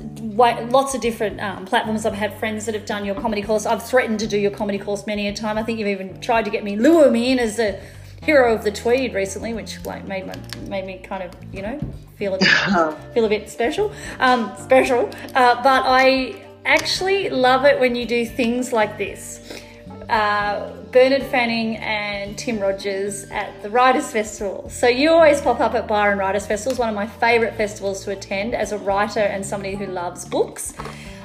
lots 0.71 0.95
of 0.95 1.01
different 1.01 1.41
um, 1.41 1.65
platforms. 1.65 2.05
I've 2.05 2.13
had 2.13 2.39
friends 2.39 2.67
that 2.67 2.75
have 2.75 2.85
done 2.85 3.07
your 3.07 3.15
comedy 3.15 3.41
course. 3.41 3.65
I've 3.65 3.83
threatened 3.83 4.21
to 4.21 4.27
do 4.27 4.37
your 4.39 4.51
comedy 4.51 4.79
course 4.79 5.07
many 5.07 5.27
a 5.27 5.33
time. 5.33 5.57
I 5.57 5.63
think 5.63 5.79
you've 5.79 5.89
even 5.89 6.21
tried 6.21 6.45
to 6.45 6.51
get 6.51 6.65
me, 6.65 6.77
lure 6.77 7.11
me 7.11 7.33
in 7.33 7.39
as 7.39 7.59
a 7.59 7.81
hero 8.23 8.55
of 8.55 8.65
the 8.65 8.71
tweed 8.71 9.15
recently, 9.15 9.55
which 9.55 9.85
like 9.85 10.07
made 10.07 10.27
my 10.27 10.37
made 10.69 10.87
me 10.87 10.99
kind 10.99 11.23
of 11.23 11.33
you 11.53 11.63
know 11.63 11.79
feel 12.17 12.35
a 12.35 12.39
bit, 12.39 12.49
feel 13.15 13.25
a 13.25 13.29
bit 13.29 13.49
special, 13.51 13.93
um, 14.19 14.55
special. 14.59 15.11
Uh, 15.35 15.63
but 15.63 15.83
I 15.87 16.43
actually 16.65 17.31
love 17.31 17.65
it 17.65 17.81
when 17.81 17.97
you 17.97 18.07
do 18.07 18.27
things 18.27 18.73
like 18.73 18.99
this. 18.99 19.63
Uh, 20.09 20.73
Bernard 20.91 21.23
Fanning 21.23 21.77
and 21.77 22.37
Tim 22.37 22.59
Rogers 22.59 23.31
at 23.31 23.63
the 23.63 23.71
Writers 23.71 24.11
Festival. 24.11 24.69
So 24.69 24.89
you 24.89 25.11
always 25.11 25.41
pop 25.41 25.61
up 25.61 25.75
at 25.75 25.87
Byron 25.87 26.19
Writers 26.19 26.47
Festival. 26.47 26.73
It's 26.73 26.81
one 26.81 26.89
of 26.89 26.97
my 26.97 27.07
favourite 27.07 27.55
festivals 27.55 28.03
to 28.05 28.11
attend 28.11 28.55
as 28.55 28.73
a 28.73 28.79
writer 28.79 29.21
and 29.21 29.47
somebody 29.47 29.77
who 29.77 29.87
loves 29.87 30.25
books. 30.25 30.75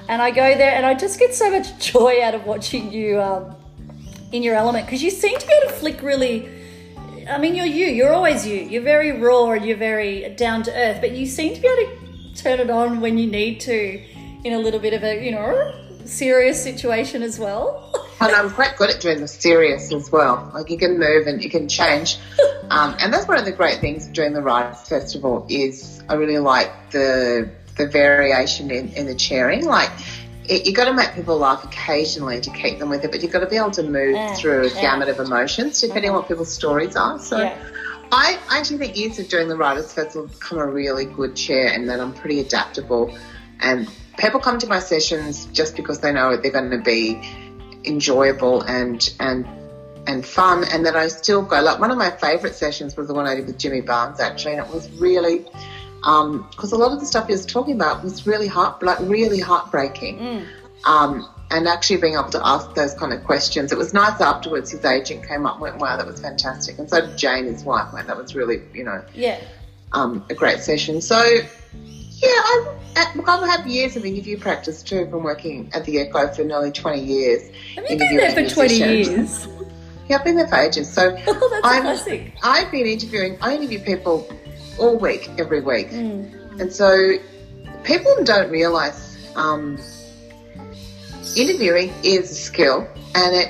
And 0.08 0.22
I 0.22 0.30
go 0.30 0.56
there 0.56 0.72
and 0.72 0.86
I 0.86 0.94
just 0.94 1.18
get 1.18 1.34
so 1.34 1.50
much 1.50 1.80
joy 1.94 2.22
out 2.22 2.36
of 2.36 2.46
watching 2.46 2.92
you 2.92 3.20
um, 3.20 3.56
in 4.32 4.44
your 4.44 4.54
element 4.54 4.86
because 4.86 5.02
you 5.02 5.10
seem 5.10 5.38
to 5.40 5.48
be 5.48 5.54
able 5.64 5.74
to 5.74 5.80
flick 5.80 6.02
really. 6.04 6.48
I 7.28 7.38
mean, 7.40 7.56
you're 7.56 7.66
you. 7.66 7.88
You're 7.88 8.14
always 8.14 8.46
you. 8.46 8.60
You're 8.60 8.84
very 8.84 9.12
raw 9.12 9.52
and 9.52 9.66
you're 9.66 9.78
very 9.78 10.30
down 10.36 10.64
to 10.64 10.72
earth, 10.72 11.02
but 11.02 11.12
you 11.12 11.26
seem 11.26 11.56
to 11.56 11.62
be 11.62 11.68
able 11.68 11.92
to 11.92 12.36
turn 12.36 12.60
it 12.60 12.70
on 12.70 13.02
when 13.02 13.18
you 13.18 13.28
need 13.28 13.60
to 13.62 14.04
in 14.44 14.54
a 14.54 14.60
little 14.60 14.80
bit 14.80 14.94
of 14.94 15.04
a, 15.04 15.24
you 15.24 15.32
know, 15.32 15.74
serious 16.06 16.62
situation 16.62 17.24
as 17.24 17.40
well. 17.40 17.92
And 18.22 18.34
I'm 18.34 18.50
quite 18.50 18.78
good 18.78 18.90
at 18.90 19.02
doing 19.02 19.20
the 19.20 19.28
serious 19.28 19.92
as 19.92 20.10
well. 20.10 20.50
Like 20.54 20.70
you 20.70 20.78
can 20.78 20.98
move 20.98 21.28
and 21.28 21.44
you 21.44 21.50
can 21.50 21.68
change. 21.68 22.18
Um, 22.68 22.96
and 23.00 23.14
that's 23.14 23.28
one 23.28 23.38
of 23.38 23.46
the 23.46 23.52
great 23.52 23.80
things 23.80 24.08
of 24.08 24.14
doing 24.14 24.34
the 24.34 24.42
Writers 24.42 24.82
Festival 24.90 25.46
is 25.48 26.02
I 26.10 26.16
really 26.16 26.40
like 26.40 26.72
the 26.90 27.48
the 27.78 27.88
variation 27.88 28.72
in, 28.72 28.90
in 28.94 29.06
the 29.06 29.14
chairing. 29.14 29.66
Like 29.66 29.92
it, 30.50 30.66
you 30.66 30.74
got 30.74 30.86
to 30.86 30.94
make 30.94 31.14
people 31.14 31.38
laugh 31.38 31.64
occasionally 31.64 32.40
to 32.42 32.50
keep 32.52 32.80
them 32.80 32.90
with 32.90 33.04
it, 33.04 33.12
but 33.12 33.22
you've 33.22 33.32
got 33.32 33.40
to 33.40 33.48
be 33.48 33.58
able 33.58 33.72
to 33.72 33.84
move 33.84 34.16
Yeah, 34.16 34.34
through 34.36 34.68
a 34.68 34.70
yeah. 34.70 34.82
gamut 34.82 35.10
of 35.10 35.20
emotions 35.20 35.82
depending 35.82 36.12
on 36.12 36.18
what 36.18 36.28
people's 36.28 36.52
stories 36.54 36.96
are. 36.96 37.20
So 37.20 37.40
Yeah. 37.42 37.58
I 38.12 38.38
I 38.50 38.60
actually 38.60 38.78
think 38.78 38.98
years 38.98 39.18
of 39.20 39.28
doing 39.30 39.48
the 39.48 39.58
Writers 39.58 39.92
Festival 39.92 40.28
have 40.28 40.40
become 40.40 40.60
a 40.60 40.68
really 40.68 41.06
good 41.06 41.36
chair 41.36 41.68
and 41.74 41.90
that 41.90 42.00
I'm 42.00 42.14
pretty 42.14 42.40
adaptable. 42.40 43.16
And 43.62 43.90
people 44.18 44.40
come 44.40 44.60
to 44.60 44.68
my 44.68 44.80
sessions 44.80 45.46
just 45.48 45.76
because 45.76 46.00
they 46.00 46.12
know 46.14 46.38
they're 46.38 46.52
going 46.52 46.70
to 46.72 46.78
be 46.78 47.20
enjoyable 47.86 48.62
and 48.62 49.14
and 49.20 49.46
and 50.08 50.26
fun 50.26 50.64
and 50.72 50.86
that 50.86 50.96
I 50.96 51.08
still 51.08 51.42
go 51.42 51.62
like 51.62 51.80
one 51.80 51.90
of 51.92 51.98
my 51.98 52.12
favorite 52.12 52.56
sessions 52.56 52.96
was 52.96 53.08
the 53.08 53.14
one 53.14 53.26
I 53.26 53.36
did 53.36 53.48
with 53.48 53.58
Jimmy 53.58 53.82
Barnes 53.82 54.20
actually 54.20 54.54
and 54.54 54.66
it 54.68 54.72
was 54.74 54.90
really 54.92 55.46
because 56.06 56.72
a 56.72 56.78
lot 56.78 56.92
of 56.92 57.00
the 57.00 57.06
stuff 57.06 57.26
he 57.28 57.34
was 57.34 57.46
talking 57.46 57.74
about 57.76 58.04
was 58.04 58.28
really 58.28 58.48
heart 58.48 58.82
like 58.84 59.00
really 59.02 59.40
heartbreaking 59.40 60.44
um, 60.86 61.28
and 61.52 61.68
actually 61.68 61.98
being 61.98 62.14
able 62.14 62.30
to 62.30 62.42
ask 62.46 62.74
those 62.76 62.94
kind 62.94 63.12
of 63.12 63.24
questions 63.24 63.72
it 63.72 63.78
was 63.78 63.92
nice 63.94 64.22
afterwards 64.22 64.70
his 64.72 64.86
agent 64.86 65.28
came 65.28 65.46
up 65.48 65.54
and 65.54 65.62
went 65.62 65.78
wow 65.80 65.98
that 65.98 66.06
was 66.06 66.20
fantastic 66.22 66.78
and 66.78 66.88
so 66.90 67.02
did 67.02 67.18
Jane 67.18 67.46
his 67.46 67.64
wife 67.64 67.92
went 67.92 68.06
that 68.08 68.18
was 68.18 68.36
really 68.36 68.62
you 68.74 68.84
know 68.84 69.04
Yeah. 69.16 69.40
um, 69.94 70.24
a 70.30 70.36
great 70.36 70.60
session. 70.60 71.02
So, 71.02 71.20
yeah, 71.24 72.30
I, 72.30 72.76
uh, 72.98 73.06
look, 73.16 73.28
I've 73.30 73.48
had 73.50 73.66
years 73.68 73.96
of 73.96 74.06
interview 74.06 74.38
practice 74.38 74.82
too 74.84 75.08
from 75.10 75.24
working 75.24 75.70
at 75.74 75.86
the 75.86 76.00
Echo 76.00 76.28
for 76.34 76.44
nearly 76.44 76.72
20 76.72 77.02
years. 77.02 77.42
Have 77.76 77.86
you 77.90 77.98
been 77.98 78.18
there 78.18 78.32
for 78.32 78.48
20 78.50 78.76
years? 78.76 79.48
Yeah, 80.10 80.18
I've 80.18 80.24
been 80.24 80.36
there 80.38 80.48
for 80.48 80.56
ages. 80.58 80.92
So, 80.92 81.16
Oh, 81.28 81.50
that's 81.62 81.66
I'm, 81.66 81.82
classic. 81.84 82.34
I've 82.44 82.72
been 82.72 82.86
interviewing, 82.86 83.38
I 83.42 83.56
interview 83.56 83.80
people 83.80 84.28
all 84.80 84.98
week, 84.98 85.30
every 85.38 85.62
week. 85.62 85.90
Mm. 85.90 86.60
And 86.60 86.72
so, 86.72 87.14
people 87.84 88.16
don't 88.24 88.50
realise 88.50 89.18
um, 89.36 89.78
interviewing 91.36 91.94
is 92.04 92.32
a 92.32 92.36
skill 92.36 92.88
and 93.16 93.36
it 93.36 93.50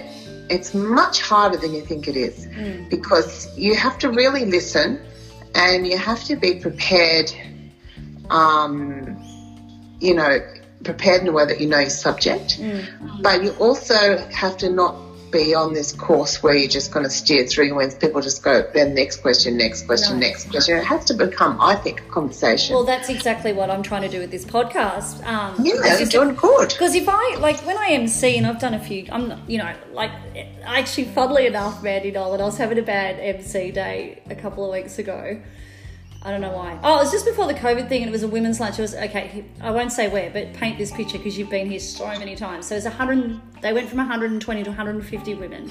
it's 0.50 0.74
much 0.76 1.22
harder 1.22 1.58
than 1.58 1.74
you 1.74 1.82
think 1.82 2.08
it 2.08 2.16
is 2.16 2.46
Mm. 2.48 2.90
because 2.90 3.48
you 3.58 3.76
have 3.76 3.98
to 4.00 4.10
really 4.10 4.46
listen 4.46 5.00
and 5.56 5.86
you 5.88 5.98
have 5.98 6.24
to 6.26 6.36
be 6.36 6.56
prepared 6.60 7.32
um, 8.30 9.18
you 10.00 10.14
know 10.14 10.40
prepared 10.84 11.22
in 11.22 11.28
a 11.28 11.32
way 11.32 11.46
that 11.46 11.60
you 11.60 11.68
know 11.68 11.80
your 11.80 11.90
subject 11.90 12.60
Mm. 12.60 13.22
but 13.22 13.44
you 13.44 13.52
also 13.60 14.18
have 14.42 14.58
to 14.58 14.70
not 14.70 14.96
be 15.36 15.54
on 15.54 15.74
this 15.74 15.92
course 15.92 16.42
where 16.42 16.56
you're 16.56 16.70
just 16.80 16.92
going 16.94 17.04
to 17.04 17.10
steer 17.10 17.46
through 17.46 17.74
when 17.76 17.92
people 18.04 18.22
just 18.22 18.42
go 18.44 18.54
then 18.74 18.94
next 18.96 19.18
question 19.26 19.58
next 19.58 19.82
question 19.90 20.14
No. 20.20 20.28
next 20.28 20.50
question 20.50 20.78
it 20.78 20.84
has 20.94 21.04
to 21.06 21.14
become 21.14 21.54
i 21.60 21.76
think 21.76 21.98
a 22.02 22.10
conversation 22.18 22.74
Well, 22.76 22.86
that's 22.86 23.10
exactly 23.10 23.52
what 23.60 23.70
I'm 23.70 23.84
trying 23.84 24.04
to 24.10 24.10
do 24.16 24.20
with 24.20 24.32
this 24.32 24.46
podcast. 24.46 25.14
Um, 25.26 25.50
yeah 25.66 25.74
it's 25.86 26.00
you're 26.14 26.24
doing 26.26 26.36
good 26.36 26.70
Because 26.70 26.96
if 26.96 27.08
I 27.10 27.26
like 27.48 27.58
when 27.70 27.78
I 27.78 27.88
MC 27.92 28.38
and 28.38 28.46
I've 28.48 28.60
done 28.60 28.74
a 28.74 28.84
few, 28.90 29.02
I'm 29.12 29.26
you 29.48 29.58
know 29.62 29.72
like 30.02 30.12
actually 30.64 31.08
funnily 31.18 31.46
enough, 31.48 31.84
Mandy 31.84 32.12
Nolan, 32.12 32.42
I 32.42 32.46
was 32.46 32.58
having 32.58 32.80
a 32.80 32.88
bad 32.98 33.20
MC 33.20 33.72
day 33.72 34.22
a 34.30 34.36
couple 34.36 34.62
of 34.66 34.72
weeks 34.72 34.98
ago. 35.00 35.40
I 36.26 36.32
don't 36.32 36.42
know 36.42 36.52
why. 36.54 36.80
Oh, 36.84 36.96
it 36.96 37.04
was 37.04 37.12
just 37.12 37.24
before 37.26 37.46
the 37.46 37.54
COVID 37.54 37.88
thing, 37.88 38.02
and 38.02 38.10
it 38.10 38.12
was 38.12 38.24
a 38.24 38.28
women's 38.28 38.60
lunch. 38.60 38.80
It 38.80 38.82
was 38.82 38.96
okay. 38.96 39.46
I 39.62 39.70
won't 39.70 39.92
say 39.92 40.08
where, 40.10 40.32
but 40.32 40.54
paint 40.54 40.80
this 40.80 40.92
picture 40.92 41.20
because 41.20 41.38
you've 41.38 41.52
been 41.52 41.70
here 41.70 41.80
so 41.80 42.08
many 42.08 42.36
times. 42.36 42.66
So 42.66 42.74
it 42.74 42.80
was 42.80 42.86
100. 42.86 43.40
They 43.62 43.74
went 43.74 43.88
from 43.88 44.00
120 44.00 44.64
to 44.64 44.70
150 44.72 45.36
women, 45.36 45.70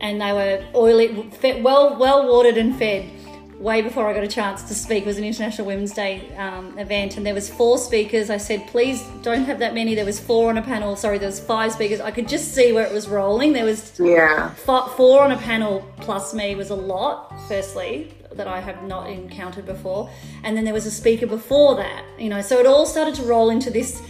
and 0.00 0.20
they 0.20 0.32
were 0.32 0.64
oily, 0.76 1.28
fed, 1.40 1.64
well, 1.64 1.96
well 1.98 2.28
watered 2.28 2.56
and 2.56 2.76
fed. 2.78 3.10
Way 3.58 3.82
before 3.82 4.06
I 4.06 4.14
got 4.14 4.22
a 4.22 4.28
chance 4.28 4.62
to 4.68 4.74
speak, 4.76 5.02
it 5.02 5.06
was 5.06 5.18
an 5.18 5.24
International 5.24 5.66
Women's 5.66 5.92
Day 5.92 6.32
um, 6.36 6.78
event, 6.78 7.16
and 7.16 7.26
there 7.26 7.34
was 7.34 7.50
four 7.50 7.76
speakers. 7.78 8.30
I 8.30 8.36
said, 8.36 8.68
"Please 8.68 9.02
don't 9.22 9.42
have 9.42 9.58
that 9.58 9.74
many." 9.74 9.96
There 9.96 10.04
was 10.04 10.20
four 10.20 10.50
on 10.50 10.58
a 10.58 10.62
panel. 10.62 10.94
Sorry, 10.94 11.18
there 11.18 11.26
was 11.26 11.40
five 11.40 11.72
speakers. 11.72 12.00
I 12.00 12.12
could 12.12 12.28
just 12.28 12.54
see 12.54 12.72
where 12.72 12.86
it 12.86 12.92
was 12.92 13.08
rolling. 13.08 13.54
There 13.54 13.64
was 13.64 13.98
Yeah. 13.98 14.50
Four 14.50 15.22
on 15.22 15.32
a 15.32 15.36
panel 15.36 15.84
plus 15.96 16.32
me 16.32 16.54
was 16.54 16.70
a 16.70 16.76
lot, 16.76 17.34
firstly, 17.48 18.14
that 18.38 18.48
I 18.48 18.60
have 18.60 18.82
not 18.84 19.10
encountered 19.10 19.66
before. 19.66 20.10
And 20.42 20.56
then 20.56 20.64
there 20.64 20.74
was 20.74 20.86
a 20.86 20.90
speaker 20.90 21.26
before 21.26 21.76
that, 21.76 22.04
you 22.18 22.30
know, 22.30 22.40
so 22.40 22.58
it 22.58 22.66
all 22.66 22.86
started 22.86 23.14
to 23.16 23.22
roll 23.22 23.50
into 23.50 23.70
this 23.70 24.02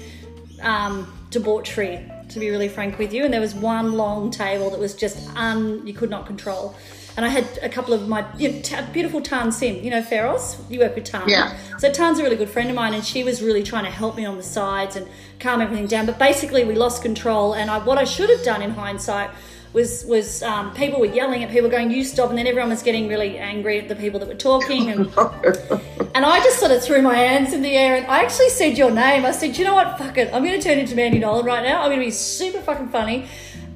um, 0.62 1.12
debauchery, 1.30 2.08
to 2.28 2.38
be 2.38 2.50
really 2.50 2.68
frank 2.68 2.98
with 2.98 3.12
you. 3.12 3.24
And 3.24 3.32
there 3.32 3.40
was 3.40 3.54
one 3.54 3.94
long 3.94 4.30
table 4.30 4.70
that 4.70 4.78
was 4.78 4.94
just 4.94 5.28
un, 5.34 5.86
you 5.86 5.94
could 5.94 6.10
not 6.10 6.26
control. 6.26 6.76
And 7.16 7.24
I 7.26 7.30
had 7.30 7.58
a 7.62 7.68
couple 7.68 7.94
of 7.94 8.06
my 8.06 8.24
you 8.36 8.52
know, 8.52 8.60
ta 8.60 8.86
beautiful 8.92 9.20
Tan 9.20 9.50
Sim, 9.50 9.82
you 9.82 9.90
know, 9.90 10.02
Feros, 10.02 10.56
you 10.70 10.78
work 10.78 10.94
with 10.94 11.04
Tan. 11.04 11.28
Yeah. 11.28 11.56
So 11.78 11.90
Tan's 11.90 12.20
a 12.20 12.22
really 12.22 12.36
good 12.36 12.48
friend 12.48 12.68
of 12.70 12.76
mine, 12.76 12.94
and 12.94 13.04
she 13.04 13.24
was 13.24 13.42
really 13.42 13.64
trying 13.64 13.84
to 13.84 13.90
help 13.90 14.16
me 14.16 14.24
on 14.24 14.36
the 14.36 14.42
sides 14.44 14.94
and 14.94 15.08
calm 15.40 15.60
everything 15.60 15.88
down. 15.88 16.06
But 16.06 16.18
basically, 16.20 16.64
we 16.64 16.76
lost 16.76 17.02
control, 17.02 17.54
and 17.54 17.72
I, 17.72 17.78
what 17.78 17.98
I 17.98 18.04
should 18.04 18.30
have 18.30 18.44
done 18.44 18.62
in 18.62 18.70
hindsight 18.70 19.30
was 19.72 20.04
was 20.06 20.42
um, 20.42 20.72
people 20.74 21.00
were 21.00 21.06
yelling 21.06 21.44
at 21.44 21.50
people, 21.50 21.68
going, 21.68 21.90
"You 21.90 22.04
stop!" 22.04 22.30
and 22.30 22.38
then 22.38 22.46
everyone 22.46 22.70
was 22.70 22.82
getting 22.82 23.08
really 23.08 23.38
angry 23.38 23.78
at 23.78 23.88
the 23.88 23.96
people 23.96 24.18
that 24.20 24.28
were 24.28 24.34
talking, 24.34 24.90
and 24.90 25.00
and 26.14 26.24
I 26.24 26.40
just 26.42 26.58
sort 26.58 26.72
of 26.72 26.82
threw 26.82 27.02
my 27.02 27.16
hands 27.16 27.52
in 27.52 27.62
the 27.62 27.74
air, 27.76 27.96
and 27.96 28.06
I 28.06 28.22
actually 28.22 28.50
said 28.50 28.78
your 28.78 28.90
name. 28.90 29.24
I 29.24 29.32
said, 29.32 29.56
"You 29.58 29.64
know 29.64 29.74
what? 29.74 29.98
Fuck 29.98 30.18
it, 30.18 30.32
I'm 30.32 30.44
going 30.44 30.58
to 30.58 30.66
turn 30.66 30.78
into 30.78 30.94
Mandy 30.94 31.18
Nolan 31.18 31.44
right 31.44 31.62
now. 31.62 31.82
I'm 31.82 31.88
going 31.88 32.00
to 32.00 32.06
be 32.06 32.10
super 32.10 32.60
fucking 32.60 32.88
funny." 32.88 33.28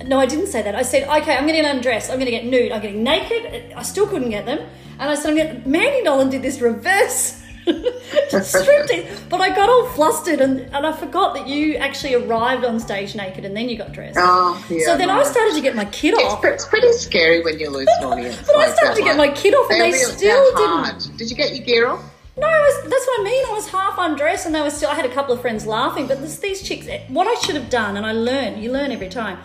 No, 0.07 0.19
I 0.19 0.27
didn't 0.27 0.49
say 0.49 0.63
that. 0.63 0.75
I 0.75 0.83
said, 0.83 1.05
okay, 1.05 1.37
I'm 1.37 1.45
going 1.45 1.55
to 1.55 1.63
get 1.63 1.77
undressed. 1.77 2.11
I'm 2.11 2.17
going 2.17 2.27
to 2.27 2.33
get 2.33 2.45
nude. 2.45 2.73
I'm 2.73 2.81
getting 2.81 3.05
naked. 3.05 3.73
I 3.77 3.83
still 3.83 4.07
couldn't 4.07 4.31
get 4.31 4.47
them. 4.47 4.59
And 4.99 5.11
I 5.11 5.15
said, 5.15 5.31
I'm 5.31 5.37
going 5.37 5.63
to... 5.63 5.69
Mandy 5.69 6.03
Nolan 6.03 6.29
did 6.29 6.43
this 6.43 6.61
reverse 6.61 7.42
striptease. 7.67 9.29
But 9.29 9.41
I 9.41 9.49
got 9.55 9.69
all 9.69 9.87
flustered 9.91 10.41
and, 10.41 10.61
and 10.61 10.87
I 10.87 10.93
forgot 10.93 11.35
that 11.35 11.47
you 11.49 11.77
actually 11.77 12.15
arrived 12.15 12.65
on 12.65 12.79
stage 12.81 13.15
naked 13.15 13.45
and 13.45 13.57
then 13.57 13.69
you 13.69 13.77
got 13.77 13.93
dressed. 13.93 14.19
Oh, 14.21 14.65
yeah. 14.71 14.87
so 14.87 14.97
then 14.97 15.11
I 15.11 15.23
started 15.23 15.55
to 15.55 15.61
get 15.61 15.75
my 15.77 15.85
kid 15.87 16.15
It's, 16.15 16.25
off. 16.25 16.45
it's 16.45 16.67
pretty 16.67 16.93
scary 16.93 17.43
when 17.43 17.59
you 17.59 17.71
lose 17.71 17.89
an 17.99 18.05
audience. 18.05 18.37
But 18.47 18.57
I 18.57 18.71
started 18.75 18.97
to 18.97 19.03
get 19.03 19.17
one. 19.17 19.29
my 19.29 19.35
kid 19.35 19.55
off 19.55 19.71
and 19.71 19.81
They're 19.81 19.91
they 19.93 19.99
real- 19.99 20.09
still 20.11 20.57
didn't. 20.57 21.17
Did 21.17 21.31
you 21.31 21.37
get 21.37 21.55
your 21.55 21.65
gear 21.65 21.89
off? 21.89 22.05
No, 22.37 22.47
I 22.47 22.51
was, 22.51 22.91
that's 22.91 23.07
what 23.07 23.21
I 23.21 23.25
mean. 23.25 23.45
I 23.47 23.53
was 23.53 23.69
half 23.69 23.95
undressed 23.99 24.47
and 24.47 24.55
they 24.55 24.63
were 24.63 24.71
still. 24.71 24.89
I 24.89 24.95
had 24.95 25.05
a 25.05 25.13
couple 25.13 25.35
of 25.35 25.43
friends 25.43 25.67
laughing, 25.67 26.07
but 26.07 26.21
this, 26.23 26.39
these 26.39 26.63
chicks. 26.63 26.87
Eh, 26.89 27.03
what 27.09 27.27
I 27.27 27.35
should 27.45 27.57
have 27.57 27.69
done, 27.69 27.99
and 27.99 28.07
I 28.07 28.13
learn. 28.13 28.63
You 28.63 28.73
learn 28.73 28.91
every 28.91 29.11
time. 29.11 29.39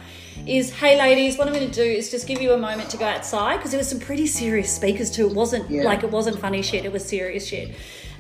Is 0.45 0.70
hey 0.72 0.97
ladies, 0.97 1.38
what 1.38 1.47
I'm 1.49 1.53
going 1.53 1.68
to 1.70 1.74
do 1.74 1.82
is 1.84 2.09
just 2.09 2.26
give 2.28 2.41
you 2.41 2.53
a 2.53 2.57
moment 2.57 2.89
to 2.91 2.97
go 2.97 3.03
outside 3.03 3.57
because 3.57 3.72
there 3.72 3.78
was 3.80 3.89
some 3.89 3.99
pretty 3.99 4.26
serious 4.26 4.74
speakers 4.74 5.11
too. 5.11 5.28
It 5.28 5.34
wasn't 5.36 5.70
Yeah. 5.70 5.84
like 5.84 6.03
it 6.03 6.11
wasn't 6.11 6.39
funny 6.39 6.61
shit. 6.61 6.86
It 6.86 6.91
was 6.93 7.03
serious 7.05 7.45
shit. 7.45 7.72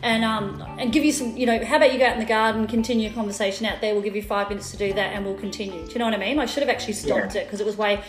And 0.03 0.23
um 0.23 0.63
and 0.77 0.91
give 0.93 1.03
you 1.03 1.11
some, 1.11 1.35
you 1.35 1.45
know, 1.45 1.63
how 1.65 1.77
about 1.77 1.91
you 1.91 1.99
go 1.99 2.05
out 2.05 2.13
in 2.13 2.19
the 2.19 2.25
garden, 2.25 2.67
continue 2.67 3.09
a 3.09 3.13
conversation 3.13 3.65
out 3.65 3.81
there. 3.81 3.93
We'll 3.93 4.03
give 4.03 4.15
you 4.15 4.21
five 4.21 4.47
minutes 4.49 4.69
to 4.71 4.77
do 4.77 4.93
that, 4.93 5.13
and 5.13 5.25
we'll 5.25 5.35
continue. 5.37 5.85
Do 5.85 5.91
you 5.91 5.99
know 5.99 6.05
what 6.05 6.13
I 6.13 6.17
mean? 6.17 6.37
I 6.39 6.45
should 6.45 6.61
have 6.61 6.69
actually 6.69 6.93
stopped 6.93 7.33
Yeah. 7.35 7.41
it 7.41 7.45
because 7.45 7.59
it 7.61 7.65
was 7.65 7.77
way 7.77 8.01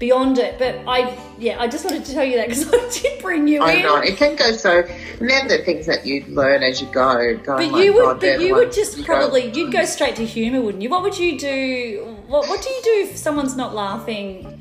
beyond 0.00 0.38
it. 0.38 0.58
But 0.58 0.80
I, 0.88 1.16
yeah, 1.38 1.60
I 1.60 1.68
just 1.68 1.84
wanted 1.84 2.04
to 2.04 2.12
tell 2.12 2.24
you 2.24 2.36
that 2.36 2.48
because 2.48 2.66
I 2.72 3.00
did 3.00 3.22
bring 3.22 3.46
you 3.48 3.62
I 3.62 3.72
in. 3.74 3.82
know 3.82 3.96
it 3.98 4.16
can 4.16 4.34
go 4.36 4.50
so. 4.52 4.80
And 5.20 5.48
the 5.50 5.58
things 5.64 5.86
that 5.86 6.04
you 6.04 6.24
learn 6.28 6.62
as 6.64 6.80
you 6.80 6.88
go. 6.88 7.36
Going, 7.36 7.40
But 7.44 7.70
my 7.70 7.82
you 7.82 7.94
would, 7.94 8.02
God, 8.04 8.20
but 8.20 8.40
you 8.40 8.54
would 8.54 8.72
just 8.72 8.96
you 8.98 9.04
go, 9.04 9.14
probably, 9.14 9.50
you'd 9.52 9.72
go 9.72 9.84
straight 9.84 10.16
to 10.16 10.26
humour, 10.26 10.60
wouldn't 10.60 10.82
you? 10.82 10.88
What 10.90 11.02
would 11.02 11.16
you 11.16 11.38
do? 11.38 12.16
What 12.26 12.48
What 12.48 12.60
do 12.60 12.68
you 12.70 12.80
do 12.82 13.08
if 13.10 13.16
someone's 13.16 13.56
not 13.56 13.74
laughing? 13.74 14.52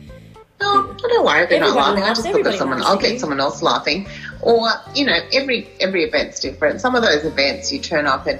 No, 0.61 0.89
I 1.03 1.07
don't 1.09 1.25
worry 1.25 1.41
if 1.43 1.49
they're 1.49 1.59
not 1.59 1.75
Everybody 1.75 1.75
laughing. 1.99 2.03
I 2.03 2.07
laughs, 2.07 2.23
just 2.23 2.33
look 2.33 2.45
at 2.47 2.57
someone. 2.57 2.81
I'll 2.81 2.97
get 2.97 3.19
someone 3.19 3.41
else 3.41 3.61
laughing, 3.61 4.07
or 4.45 4.69
you 4.93 5.05
know, 5.05 5.17
every 5.33 5.67
every 5.81 6.03
event's 6.05 6.39
different. 6.39 6.79
Some 6.79 6.95
of 6.95 7.01
those 7.03 7.25
events 7.25 7.71
you 7.73 7.79
turn 7.79 8.05
up 8.07 8.27
and. 8.27 8.39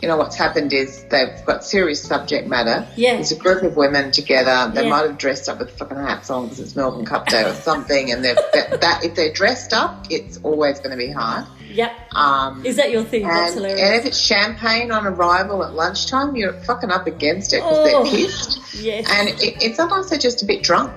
You 0.00 0.08
know 0.08 0.16
what's 0.16 0.34
happened 0.34 0.72
is 0.72 1.04
they've 1.10 1.44
got 1.46 1.62
serious 1.64 2.02
subject 2.02 2.48
matter. 2.48 2.88
Yeah. 2.96 3.14
There's 3.14 3.30
a 3.30 3.36
group 3.36 3.62
of 3.62 3.76
women 3.76 4.10
together. 4.10 4.68
They 4.74 4.82
Yeah. 4.82 4.88
might 4.90 5.04
have 5.06 5.16
dressed 5.16 5.48
up 5.48 5.60
with 5.60 5.70
fucking 5.78 5.96
hats 5.96 6.28
on 6.28 6.46
because 6.46 6.58
it's 6.58 6.74
Melbourne 6.74 7.04
Cup 7.04 7.28
Day 7.28 7.44
or 7.48 7.54
something. 7.54 8.10
And 8.10 8.24
they're, 8.24 8.34
that, 8.34 8.80
that 8.80 9.04
if 9.04 9.14
they're 9.14 9.32
dressed 9.32 9.72
up, 9.72 10.06
it's 10.10 10.40
always 10.42 10.78
going 10.80 10.90
to 10.90 10.96
be 10.96 11.12
hard. 11.12 11.46
Yep. 11.70 11.92
Um, 12.16 12.66
Is 12.66 12.74
that 12.78 12.90
your 12.90 13.04
thing? 13.04 13.26
And, 13.26 13.56
and 13.64 13.94
if 13.94 14.04
it's 14.04 14.18
champagne 14.18 14.90
on 14.90 15.06
arrival 15.06 15.62
at 15.62 15.72
lunchtime, 15.74 16.34
you're 16.34 16.52
fucking 16.64 16.90
up 16.90 17.06
against 17.06 17.52
it 17.52 17.58
because 17.62 17.78
Oh. 17.94 18.02
they're 18.02 18.12
pissed. 18.12 18.74
yes. 18.82 19.06
And 19.08 19.28
it, 19.28 19.62
it, 19.62 19.76
sometimes 19.76 20.10
they're 20.10 20.18
just 20.18 20.42
a 20.42 20.46
bit 20.46 20.64
drunk. 20.64 20.90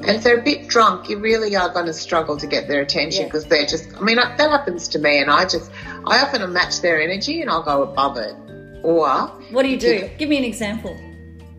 And 0.00 0.10
if 0.16 0.22
they're 0.22 0.38
a 0.38 0.42
bit 0.42 0.66
drunk, 0.68 1.08
you 1.10 1.18
really 1.18 1.54
are 1.56 1.68
going 1.72 1.86
to 1.86 1.92
struggle 1.92 2.36
to 2.38 2.46
get 2.46 2.68
their 2.68 2.80
attention 2.80 3.22
Yeah. 3.22 3.26
because 3.28 3.44
they're 3.46 3.66
just, 3.66 3.94
I 3.96 4.00
mean, 4.00 4.16
that 4.16 4.38
happens 4.38 4.88
to 4.88 4.98
me. 4.98 5.18
And 5.18 5.30
I 5.30 5.44
just, 5.44 5.70
I 6.06 6.22
often 6.22 6.50
match 6.52 6.80
their 6.80 7.00
energy 7.00 7.42
and 7.42 7.50
I'll 7.50 7.62
go 7.62 7.82
above 7.82 8.16
it. 8.16 8.34
Or, 8.82 9.08
what 9.50 9.62
do 9.62 9.68
you 9.68 9.78
do? 9.78 10.08
Give 10.16 10.28
me 10.30 10.38
an 10.38 10.44
example. 10.44 10.96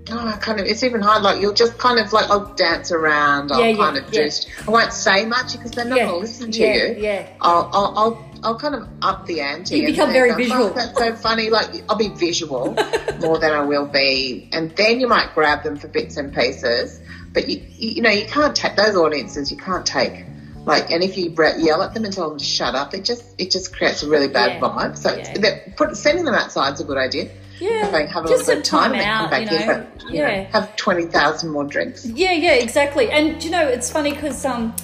oh, 0.09 0.37
kind 0.41 0.59
of, 0.59 0.65
it's 0.65 0.83
even 0.83 1.01
hard. 1.01 1.21
Like, 1.21 1.39
you'll 1.39 1.53
just 1.53 1.77
kind 1.77 1.99
of 1.99 2.11
like, 2.13 2.29
I'll 2.31 2.51
dance 2.55 2.91
around. 2.91 3.51
I'll 3.51 3.59
Yeah, 3.61 3.67
yeah, 3.67 3.77
kind 3.77 3.97
of 3.97 4.05
yeah. 4.05 4.23
just, 4.23 4.49
I 4.67 4.71
won't 4.71 4.91
say 4.91 5.23
much 5.25 5.51
because 5.53 5.71
they're 5.71 5.85
not 5.85 5.97
Yeah, 5.99 6.05
going 6.07 6.15
to 6.15 6.21
listen 6.21 6.51
to 6.51 6.59
yeah, 6.59 6.73
you. 6.87 6.95
yeah. 6.97 7.27
I'll, 7.41 7.69
I'll, 7.71 7.93
I'll, 7.97 8.31
I'll 8.43 8.57
kind 8.59 8.73
of 8.73 8.87
up 9.03 9.27
the 9.27 9.39
ante. 9.41 9.77
You 9.77 9.85
become 9.85 10.11
very 10.11 10.31
go, 10.31 10.37
visual. 10.37 10.63
"Oh, 10.63 10.69
that's 10.73 10.97
so 10.97 11.13
funny. 11.15 11.51
Like 11.51 11.69
I'll 11.87 11.95
be 11.95 12.07
visual 12.07 12.73
more 13.19 13.37
than 13.37 13.51
I 13.53 13.61
will 13.61 13.85
be, 13.85 14.49
and 14.51 14.71
then 14.75 14.99
you 14.99 15.07
might 15.07 15.35
grab 15.35 15.61
them 15.61 15.77
for 15.77 15.87
bits 15.89 16.17
and 16.17 16.33
pieces. 16.33 16.99
But 17.33 17.47
you, 17.47 17.63
you, 17.69 18.01
know, 18.01 18.09
you 18.09 18.25
can't 18.25 18.55
take 18.55 18.75
those 18.75 18.95
audiences. 18.95 19.51
You 19.51 19.57
can't 19.57 19.85
take 19.85 20.25
like, 20.65 20.91
and 20.91 21.03
if 21.03 21.17
you 21.17 21.33
yell 21.57 21.81
at 21.81 21.93
them 21.93 22.05
and 22.05 22.13
tell 22.13 22.29
them 22.29 22.37
to 22.37 22.45
shut 22.45 22.75
up, 22.75 22.93
it 22.93 23.03
just 23.03 23.23
it 23.39 23.49
just 23.49 23.75
creates 23.75 24.03
a 24.03 24.09
really 24.09 24.27
bad 24.27 24.53
Yeah, 24.53 24.59
vibe. 24.59 24.97
So 24.97 25.15
yeah. 25.15 25.59
put, 25.75 25.97
sending 25.97 26.25
them 26.25 26.35
outside 26.35 26.73
is 26.73 26.81
a 26.81 26.83
good 26.83 26.97
idea. 26.97 27.31
Yeah. 27.59 27.85
Have, 27.85 27.93
a- 27.93 28.07
have 28.07 28.25
a 28.25 28.27
Just 28.27 28.47
little 28.47 28.55
bit 28.55 28.59
of 28.59 28.65
some 28.67 28.79
time 28.79 28.91
time 28.93 29.01
out, 29.01 29.31
back 29.31 29.51
you 29.51 29.59
know. 29.59 29.87
But, 29.97 30.11
you 30.11 30.19
know, 30.19 30.27
Yeah. 30.27 30.41
have 30.51 30.75
twenty 30.75 31.05
thousand 31.05 31.49
more 31.51 31.63
drinks. 31.63 32.05
Yeah, 32.05 32.31
yeah, 32.33 32.53
exactly. 32.53 33.09
And 33.09 33.43
you 33.43 33.49
know, 33.49 33.67
it's 33.67 33.91
funny 33.91 34.13
because 34.13 34.45
um, 34.45 34.75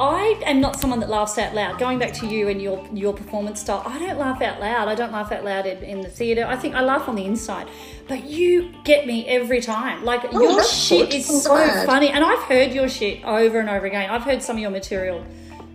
I 0.00 0.40
am 0.46 0.62
not 0.62 0.80
someone 0.80 1.00
that 1.00 1.10
laughs 1.10 1.36
out 1.36 1.54
loud. 1.54 1.78
Going 1.78 1.98
back 1.98 2.14
to 2.14 2.26
you 2.26 2.48
and 2.48 2.60
your 2.62 2.82
your 2.92 3.12
performance 3.12 3.60
style, 3.60 3.82
I 3.84 3.98
don't 3.98 4.18
laugh 4.18 4.40
out 4.40 4.58
loud. 4.58 4.88
I 4.88 4.94
don't 4.94 5.12
laugh 5.12 5.30
out 5.30 5.44
loud 5.44 5.66
in, 5.66 5.78
in 5.84 6.00
the 6.00 6.08
theatre. 6.08 6.46
I 6.46 6.56
think 6.56 6.74
I 6.74 6.80
laugh 6.80 7.06
on 7.06 7.16
the 7.16 7.24
inside. 7.26 7.68
But 8.08 8.24
you 8.24 8.72
get 8.84 9.06
me 9.06 9.26
every 9.28 9.60
time. 9.60 10.02
Like 10.04 10.22
Oh, 10.32 10.40
your 10.40 10.64
shit 10.64 11.10
good. 11.10 11.14
is 11.16 11.28
I'm 11.28 11.36
so 11.36 11.54
glad. 11.54 11.84
funny, 11.86 12.08
and 12.08 12.24
I've 12.24 12.42
heard 12.44 12.72
your 12.72 12.88
shit 12.88 13.22
over 13.24 13.60
and 13.60 13.68
over 13.68 13.84
again. 13.86 14.08
I've 14.08 14.22
heard 14.22 14.42
some 14.42 14.56
of 14.56 14.62
your 14.62 14.70
material, 14.70 15.22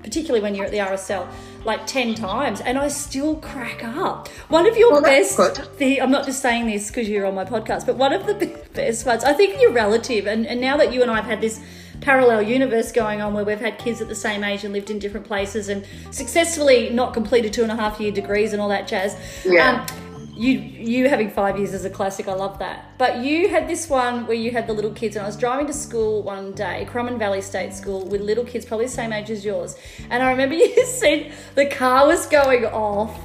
particularly 0.01 0.41
when 0.41 0.55
you're 0.55 0.65
at 0.65 0.71
the 0.71 0.79
RSL, 0.79 1.27
like 1.63 1.85
ten 1.85 2.15
times, 2.15 2.61
and 2.61 2.79
I 2.79 2.87
still 2.87 3.35
crack 3.35 3.83
up. 3.83 4.27
One 4.49 4.65
of 4.65 4.75
your 4.75 4.93
Well, 4.93 5.01
best 5.03 5.37
the 5.77 6.01
I'm 6.01 6.09
not 6.11 6.25
just 6.25 6.41
saying 6.41 6.65
this 6.65 6.87
because 6.87 7.07
you're 7.07 7.27
on 7.27 7.35
my 7.35 7.45
podcast, 7.45 7.85
but 7.85 7.95
one 7.95 8.11
of 8.11 8.25
the 8.25 8.33
best 8.73 9.05
ones, 9.05 9.23
I 9.23 9.33
think 9.33 9.61
you're 9.61 9.71
relative, 9.71 10.25
and, 10.25 10.47
and 10.47 10.59
now 10.59 10.77
that 10.77 10.91
you 10.91 11.03
and 11.03 11.11
I 11.11 11.17
have 11.17 11.25
had 11.25 11.41
this 11.41 11.59
parallel 12.01 12.41
universe 12.41 12.91
going 12.91 13.21
on 13.21 13.33
where 13.33 13.43
we've 13.43 13.59
had 13.59 13.77
kids 13.77 14.01
at 14.01 14.07
the 14.07 14.15
same 14.15 14.43
age 14.43 14.63
and 14.63 14.73
lived 14.73 14.89
in 14.89 14.99
different 14.99 15.25
places 15.25 15.69
and 15.69 15.85
successfully 16.11 16.89
not 16.89 17.13
completed 17.13 17.53
two 17.53 17.63
and 17.63 17.71
a 17.71 17.75
half 17.75 17.99
year 17.99 18.11
degrees 18.11 18.53
and 18.53 18.61
all 18.61 18.69
that 18.69 18.87
jazz. 18.87 19.17
Yeah. 19.45 19.85
Um, 19.87 20.05
you 20.35 20.51
you 20.59 21.09
having 21.09 21.29
five 21.29 21.57
years 21.57 21.73
is 21.73 21.85
a 21.85 21.89
classic. 21.89 22.27
I 22.27 22.33
love 22.33 22.59
that. 22.59 22.97
But 22.97 23.19
you 23.19 23.47
had 23.47 23.67
this 23.67 23.89
one 23.89 24.27
where 24.27 24.35
you 24.35 24.51
had 24.51 24.67
the 24.67 24.73
little 24.73 24.91
kids, 24.91 25.15
and 25.15 25.23
I 25.23 25.27
was 25.27 25.37
driving 25.37 25.67
to 25.67 25.73
school 25.73 26.23
one 26.23 26.51
day, 26.51 26.85
Crumman 26.91 27.17
Valley 27.17 27.41
State 27.41 27.73
School, 27.73 28.05
with 28.05 28.21
little 28.21 28.43
kids, 28.43 28.65
probably 28.65 28.87
the 28.87 28.91
same 28.91 29.13
age 29.13 29.29
as 29.31 29.45
yours. 29.45 29.77
And 30.09 30.21
I 30.21 30.31
remember 30.31 30.55
you 30.55 30.85
said 30.85 31.31
the 31.55 31.67
car 31.67 32.07
was 32.07 32.25
going 32.27 32.65
off, 32.65 33.17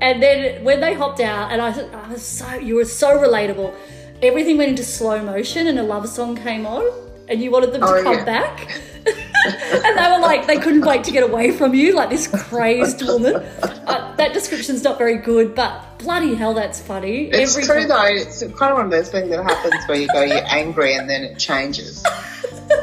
and 0.00 0.22
then 0.22 0.64
when 0.64 0.80
they 0.80 0.94
hopped 0.94 1.20
out, 1.20 1.52
and 1.52 1.60
I, 1.60 1.78
I 2.04 2.08
was 2.12 2.22
so 2.22 2.54
you 2.54 2.76
were 2.76 2.84
so 2.84 3.18
relatable. 3.18 3.74
Everything 4.22 4.56
went 4.56 4.70
into 4.70 4.82
slow 4.82 5.22
motion, 5.22 5.66
and 5.66 5.78
a 5.78 5.82
love 5.82 6.08
song 6.08 6.36
came 6.36 6.64
on, 6.64 6.84
and 7.28 7.42
you 7.42 7.50
wanted 7.50 7.72
them 7.72 7.80
to 7.82 7.86
Oh, 7.86 8.02
come 8.02 8.14
yeah. 8.14 8.24
back. 8.24 8.80
and 9.06 9.98
they 9.98 10.10
were 10.10 10.20
like, 10.20 10.46
they 10.46 10.58
couldn't 10.58 10.82
wait 10.84 11.04
to 11.04 11.10
get 11.12 11.22
away 11.22 11.52
from 11.52 11.74
you, 11.74 11.94
like 11.94 12.10
this 12.10 12.26
crazed 12.26 13.02
woman. 13.02 13.36
Uh, 13.36 14.14
that 14.16 14.32
description's 14.32 14.82
not 14.82 14.98
very 14.98 15.16
good, 15.16 15.54
but 15.54 15.98
bloody 15.98 16.34
hell, 16.34 16.54
that's 16.54 16.80
funny. 16.80 17.26
It's 17.28 17.56
Every 17.56 17.64
true 17.66 17.86
time- 17.86 17.88
though. 17.88 18.22
It's 18.22 18.40
kind 18.40 18.72
of 18.72 18.76
one 18.78 18.86
of 18.86 18.90
those 18.90 19.08
things 19.10 19.30
that 19.30 19.42
happens 19.44 19.84
where 19.86 19.98
you 19.98 20.08
go, 20.08 20.22
you're 20.22 20.42
angry, 20.46 20.94
and 20.94 21.08
then 21.08 21.22
it 21.22 21.38
changes. 21.38 22.04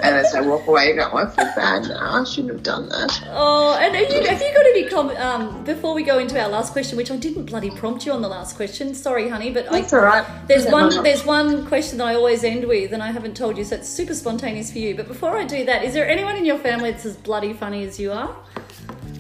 and 0.02 0.16
as 0.16 0.32
they 0.32 0.40
walk 0.42 0.66
away, 0.68 0.88
you 0.88 0.96
go, 0.96 1.10
"I 1.14 1.26
feel 1.30 1.46
bad 1.56 1.84
now. 1.84 2.22
I 2.22 2.24
shouldn't 2.24 2.54
have 2.54 2.64
done 2.64 2.88
that." 2.90 3.22
Oh, 3.32 3.78
and 3.80 3.94
have 3.96 4.10
you, 4.10 4.30
have 4.30 4.42
you 4.42 4.54
got 4.54 4.66
any 4.66 4.90
comment 4.90 5.20
um, 5.20 5.64
before 5.66 5.94
we 5.94 6.04
go 6.04 6.20
into 6.20 6.40
our 6.42 6.48
last 6.48 6.72
question, 6.72 6.96
which 6.98 7.12
I 7.12 7.18
didn't 7.18 7.46
bloody 7.46 7.70
prompt 7.70 8.06
you 8.06 8.14
on 8.14 8.22
the 8.22 8.30
last 8.30 8.56
question. 8.56 8.96
Sorry, 8.96 9.28
honey, 9.28 9.52
but 9.52 9.70
I, 9.72 9.82
That's 9.82 9.92
all 9.94 10.00
right. 10.02 10.26
There's 10.48 10.66
one. 10.68 11.04
There's 11.04 11.26
one 11.26 11.66
question 11.68 11.98
that 11.98 12.08
I 12.08 12.16
always 12.16 12.46
end 12.46 12.66
with, 12.66 12.94
and 12.94 13.04
I 13.04 13.12
haven't 13.12 13.36
told 13.36 13.58
you, 13.58 13.66
so 13.66 13.76
it's 13.76 13.90
super 13.90 14.14
spontaneous 14.14 14.72
for 14.72 14.78
you. 14.80 14.96
But 14.96 15.08
before 15.10 15.38
I 15.38 15.44
do 15.44 15.66
that, 15.66 15.84
is 15.84 15.94
there 15.94 16.08
anyone 16.14 16.36
in 16.38 16.46
your 16.46 16.58
family 16.60 16.92
that's 16.92 17.06
as 17.06 17.18
bloody 17.18 17.54
funny 17.54 17.84
as 17.84 18.00
you 18.00 18.12
are? 18.12 18.36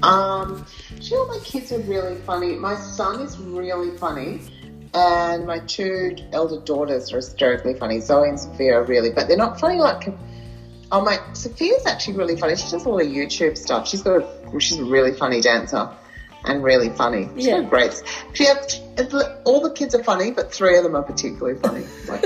Um, 0.03 0.65
Actually, 0.95 1.17
all 1.17 1.27
my 1.27 1.39
kids 1.43 1.71
are 1.71 1.79
really 1.79 2.15
funny. 2.21 2.55
My 2.55 2.75
son 2.75 3.21
is 3.21 3.37
really 3.37 3.97
funny, 3.97 4.41
and 4.93 5.45
my 5.47 5.59
two 5.59 6.15
elder 6.31 6.59
daughters 6.61 7.11
are 7.11 7.17
hysterically 7.17 7.73
funny. 7.73 7.99
Zoe 7.99 8.29
and 8.29 8.39
Sophia 8.39 8.75
are 8.79 8.83
really, 8.83 9.11
but 9.11 9.27
they're 9.27 9.37
not 9.37 9.59
funny 9.59 9.77
like. 9.79 10.13
Oh 10.91 11.01
my, 11.01 11.17
Sophia's 11.33 11.87
actually 11.87 12.15
really 12.17 12.35
funny. 12.37 12.55
She 12.55 12.69
does 12.69 12.85
all 12.85 12.97
the 12.97 13.03
YouTube 13.05 13.57
stuff. 13.57 13.87
She's 13.87 14.03
got 14.03 14.21
a, 14.21 14.59
she's 14.59 14.77
a 14.77 14.85
really 14.85 15.11
funny 15.13 15.41
dancer, 15.41 15.89
and 16.45 16.63
really 16.63 16.89
funny. 16.89 17.27
She's 17.35 17.47
Yeah. 17.47 17.61
got 17.61 17.69
great. 17.71 18.03
She 18.33 18.43
has, 18.45 18.79
all 19.45 19.61
the 19.61 19.71
kids 19.73 19.95
are 19.95 20.03
funny, 20.03 20.29
but 20.31 20.53
three 20.53 20.77
of 20.77 20.83
them 20.83 20.95
are 20.95 21.01
particularly 21.01 21.57
funny. 21.59 21.85
Like, 22.07 22.21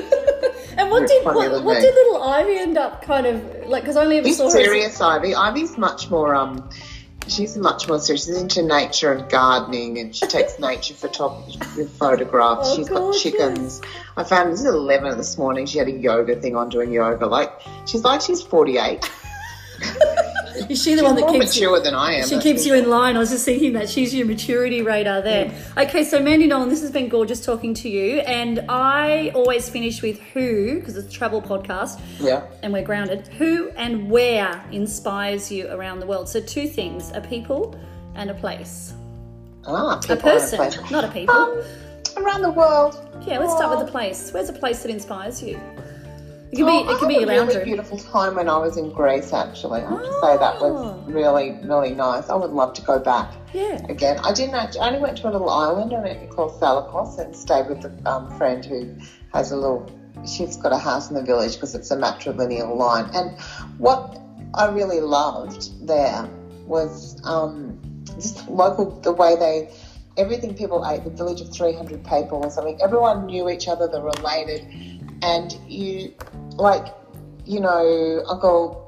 And 0.78 0.92
what 0.92 1.08
did 1.08 1.26
what, 1.26 1.64
what 1.64 1.82
did 1.82 1.94
little 1.96 2.22
Ivy 2.24 2.58
end 2.58 2.78
up 2.78 3.02
kind 3.02 3.26
of 3.26 3.68
like? 3.68 3.84
Because 3.84 3.98
I 3.98 4.04
only 4.04 4.18
ever 4.18 4.28
She's 4.28 4.38
saw 4.38 4.46
her. 4.46 4.52
serious, 4.52 5.02
Ivy. 5.02 5.34
Ivy's 5.34 5.78
much 5.78 6.10
more 6.10 6.36
um 6.36 6.70
she's 7.28 7.58
much 7.58 7.88
more 7.88 8.00
serious. 8.00 8.26
She's 8.26 8.38
into 8.38 8.62
nature 8.64 9.12
and 9.12 9.30
gardening 9.30 9.98
and 9.98 10.16
she 10.16 10.28
takes 10.28 10.60
nature 10.60 10.94
photography 10.94 11.86
photographs. 11.86 12.70
Oh, 12.70 12.76
She's 12.76 12.90
got 12.90 13.16
chickens. 13.16 13.82
I 14.16 14.24
found 14.24 14.52
this 14.54 14.60
is 14.60 14.68
eleven 14.68 15.18
this 15.18 15.38
morning. 15.38 15.66
She 15.66 15.80
had 15.80 15.88
a 15.88 15.92
yoga 15.92 16.36
thing 16.40 16.56
on 16.56 16.70
doing 16.70 16.92
yoga. 16.92 17.26
Like 17.26 17.52
she's 17.86 18.04
like 18.04 18.22
she's 18.22 18.42
forty 18.42 18.78
eight. 18.78 19.10
Is 20.70 20.84
she 20.84 20.96
the 20.96 21.04
one 21.04 21.16
that 21.16 21.22
More 21.22 21.32
keeps 21.34 21.56
you? 21.58 21.68
mature 21.70 21.80
than 21.84 21.94
I 21.96 22.14
am. 22.16 22.28
She 22.28 22.40
keeps 22.40 22.66
you 22.66 22.74
in 22.74 22.90
line. 22.90 23.16
I 23.16 23.20
was 23.20 23.30
just 23.30 23.46
thinking 23.46 23.74
that 23.74 23.90
she's 23.90 24.14
your 24.14 24.26
maturity 24.28 24.82
radar 24.82 25.22
there. 25.22 25.52
Okay, 25.78 26.04
so 26.04 26.22
Mandy 26.22 26.48
Nolan, 26.48 26.70
this 26.70 26.82
has 26.82 26.92
been 26.92 27.10
gorgeous 27.10 27.44
talking 27.46 27.74
to 27.76 27.90
you, 27.90 28.20
and 28.22 28.66
I 28.70 29.32
always 29.36 29.70
finish 29.70 30.02
with 30.02 30.20
who 30.34 30.76
because 30.80 30.98
it's 30.98 31.08
a 31.08 31.12
travel 31.18 31.42
podcast. 31.42 32.00
Yeah. 32.20 32.46
and 32.64 32.74
we're 32.74 32.84
grounded. 32.84 33.28
Who 33.38 33.70
and 33.78 34.10
where 34.10 34.64
inspires 34.72 35.52
you 35.52 35.70
around 35.70 36.00
the 36.00 36.08
world? 36.08 36.28
So 36.30 36.40
two 36.42 36.68
things: 36.68 37.12
a 37.14 37.22
people 37.22 37.80
and 38.16 38.30
a 38.30 38.34
place. 38.34 38.94
Ah, 39.68 40.00
A 40.10 40.16
person, 40.16 40.58
place. 40.58 40.92
not 40.92 41.04
a 41.04 41.10
people. 41.10 41.36
Um, 41.36 41.62
around 42.18 42.42
the 42.42 42.52
world. 42.52 43.00
yeah, 43.28 43.38
let's 43.38 43.54
start 43.54 43.78
with 43.78 43.86
the 43.86 43.92
place. 43.92 44.32
Where's 44.32 44.50
a 44.50 44.54
place 44.54 44.82
that 44.82 44.90
inspires 44.90 45.44
you? 45.44 45.60
It 46.52 46.56
can 46.58 46.66
be. 46.66 46.72
Oh, 46.72 46.90
It 46.90 46.98
could 47.00 47.06
I 47.06 47.08
be 47.08 47.14
had 47.16 47.22
your 47.24 47.32
a 47.32 47.38
lounge 47.38 47.48
really 47.50 47.58
room. 47.60 47.66
beautiful 47.66 47.98
time 47.98 48.36
when 48.36 48.48
I 48.50 48.58
was 48.58 48.78
in 48.78 48.92
Greece. 48.92 49.34
Actually, 49.34 49.82
I 49.82 49.90
have 49.90 50.00
to 50.02 50.14
say 50.22 50.38
that 50.38 50.56
Oh. 50.62 50.70
was 51.04 51.14
really, 51.14 51.60
really 51.64 51.94
nice. 51.94 52.30
I 52.30 52.36
would 52.36 52.52
love 52.52 52.74
to 52.76 52.82
go 52.82 53.00
back. 53.00 53.34
Yeah. 53.54 53.82
again. 53.90 54.20
I 54.24 54.34
didn't. 54.34 54.56
Actually, 54.56 54.82
I 54.82 54.88
only 54.88 55.00
went 55.00 55.18
to 55.20 55.30
a 55.30 55.32
little 55.32 55.50
island 55.50 55.94
on 55.94 56.06
it 56.06 56.30
called 56.30 56.60
Salakos 56.60 57.18
and 57.20 57.36
stayed 57.36 57.68
with 57.70 57.84
a 57.86 58.10
um, 58.10 58.30
friend 58.38 58.64
who 58.64 58.96
has 59.34 59.52
a 59.52 59.56
little. 59.56 59.90
She's 60.26 60.58
got 60.58 60.72
a 60.74 60.78
house 60.78 61.10
in 61.10 61.16
the 61.16 61.22
village 61.24 61.54
because 61.54 61.76
it's 61.76 61.92
a 61.92 61.96
matrilineal 61.98 62.76
line. 62.76 63.10
And 63.14 63.40
what 63.78 64.18
I 64.54 64.68
really 64.70 65.00
loved 65.02 65.88
there 65.88 66.28
was 66.66 67.20
um, 67.24 67.80
just 68.16 68.48
local 68.50 68.92
the 69.02 69.12
way 69.12 69.36
they. 69.36 69.70
Everything 70.18 70.56
people 70.56 70.84
ate, 70.88 71.04
the 71.04 71.12
village 71.12 71.42
of 71.42 71.54
300 71.54 72.04
people 72.04 72.40
or 72.44 72.50
something, 72.50 72.82
everyone 72.82 73.28
knew 73.28 73.52
each 73.52 73.68
other, 73.68 73.88
they're 73.88 74.02
related. 74.02 74.66
And 75.22 75.58
you, 75.68 76.14
like, 76.58 76.94
you 77.46 77.60
know, 77.60 78.24
Uncle 78.28 78.88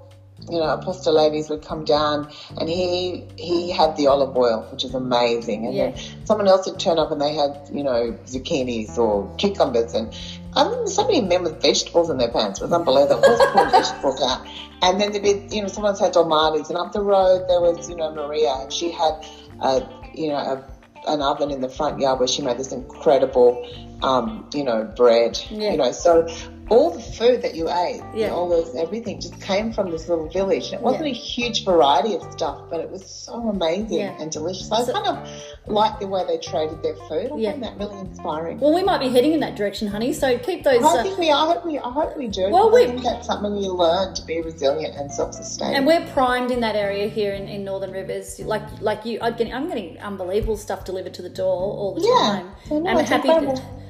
you 0.49 0.57
know, 0.57 0.77
Apostolates 0.77 1.49
would 1.49 1.63
come 1.63 1.84
down 1.86 2.32
and 2.57 2.69
he 2.69 3.23
he 3.38 3.71
had 3.71 3.95
the 3.97 4.07
olive 4.07 4.36
oil, 4.36 4.67
which 4.71 4.84
is 4.84 4.95
amazing. 4.95 5.65
And 5.65 5.75
Yeah. 5.75 5.91
then 5.91 6.25
someone 6.25 6.47
else 6.47 6.65
would 6.65 6.80
turn 6.80 6.97
up 6.97 7.11
and 7.11 7.21
they 7.21 7.34
had, 7.34 7.69
you 7.71 7.84
know, 7.84 8.15
zucchinis 8.25 8.97
or 8.97 9.30
cucumbers 9.38 9.93
and 9.93 10.13
I 10.55 10.67
mean, 10.67 10.88
so 10.88 11.05
many 11.05 11.21
men 11.21 11.43
with 11.43 11.61
vegetables 11.61 12.09
in 12.09 12.17
their 12.17 12.30
pants. 12.32 12.59
It 12.59 12.63
was 12.63 12.73
unbelievable. 12.73 13.23
It 13.23 13.30
was 13.30 13.51
pulling 13.51 13.71
vegetables 13.71 14.21
out. 14.23 14.47
And 14.82 14.99
then 14.99 15.11
there'd 15.11 15.23
be, 15.23 15.55
you 15.55 15.61
know, 15.61 15.67
someone's 15.67 15.99
had 15.99 16.13
dolmades 16.13 16.69
and 16.69 16.77
up 16.77 16.91
the 16.91 17.01
road 17.01 17.47
there 17.47 17.61
was, 17.61 17.88
you 17.88 17.95
know, 17.95 18.11
Maria 18.11 18.53
and 18.53 18.73
she 18.73 18.89
had, 18.91 19.13
a, 19.61 19.88
you 20.15 20.30
know, 20.30 20.38
a, 20.38 20.63
an 21.10 21.22
oven 21.22 21.51
in 21.51 21.62
the 21.62 21.70
front 21.70 21.99
yard 21.99 22.20
where 22.20 22.28
she 22.28 22.41
made 22.41 22.57
this 22.57 22.72
incredible, 22.72 23.68
um, 24.01 24.49
you 24.53 24.64
know, 24.64 24.84
bread. 24.84 25.39
Yeah. 25.49 25.72
You 25.72 25.78
know, 25.78 25.91
so 25.91 26.28
all 26.70 26.91
the 26.91 26.99
food 27.01 27.41
that 27.41 27.55
you 27.55 27.70
ate, 27.70 28.01
Yeah. 28.13 28.30
all 28.30 28.47
those 28.47 28.76
everything 28.76 29.20
just 29.20 29.39
came 29.41 29.74
from 29.74 29.89
this 29.91 30.07
little 30.07 30.28
village. 30.28 30.65
And 30.67 30.76
it 30.76 30.82
wasn't 30.82 31.05
Yeah. 31.07 31.11
a 31.11 31.15
huge 31.15 31.65
variety 31.65 32.15
of 32.15 32.22
stuff, 32.32 32.57
but 32.70 32.80
it 32.80 32.89
was 32.91 33.05
so 33.05 33.34
amazing 33.49 33.99
Yeah. 33.99 34.13
and 34.20 34.32
delicious. 34.32 34.72
I 34.72 34.84
So- 34.84 34.93
kind 34.93 35.07
of 35.07 35.28
like 35.67 35.99
the 35.99 36.07
way 36.07 36.24
they 36.28 36.38
traded 36.38 36.82
their 36.84 36.95
food. 37.07 37.32
I 37.34 37.38
Yeah. 37.38 37.51
find 37.51 37.63
that 37.63 37.78
really 37.80 37.99
inspiring. 37.99 38.59
Well, 38.59 38.74
we 38.74 38.84
might 38.84 38.99
be 38.99 39.09
heading 39.09 39.34
in 39.34 39.39
that 39.39 39.55
direction, 39.55 39.88
honey. 39.88 40.13
So 40.13 40.38
keep 40.38 40.63
those. 40.63 40.84
I 40.84 40.99
Uh, 40.99 41.03
think 41.03 41.17
we, 41.17 41.32
I 41.32 41.45
hope 41.45 41.65
we, 41.65 41.80
I 41.80 41.89
hope 41.89 42.15
we 42.17 42.28
do. 42.28 42.49
Well, 42.51 42.70
we- 42.72 42.86
think 42.86 43.03
that's 43.03 43.26
something 43.28 43.51
we 43.55 43.67
learn 43.67 44.13
to 44.13 44.22
be 44.26 44.41
resilient 44.41 44.95
and 44.95 45.11
self-sustaining. 45.11 45.76
and 45.76 45.88
we're 45.88 46.05
primed 46.13 46.51
in 46.51 46.59
that 46.61 46.76
area 46.76 47.07
here 47.07 47.34
in, 47.34 47.47
in 47.47 47.63
Northern 47.63 47.91
Rivers. 47.91 48.39
Like 48.39 48.63
like 48.82 49.05
you, 49.05 49.17
I'm 49.22 49.34
getting 49.36 49.53
I'm 49.53 49.67
getting 49.67 49.97
unbelievable 49.99 50.57
stuff 50.57 50.86
delivered 50.86 51.13
to 51.15 51.22
the 51.22 51.30
door 51.30 51.53
all 51.80 51.93
the 51.95 52.01
time. 52.01 52.51
I 52.70 52.74
know, 52.76 52.89
and 52.89 52.99
it's 52.99 53.09
happy. 53.09 53.30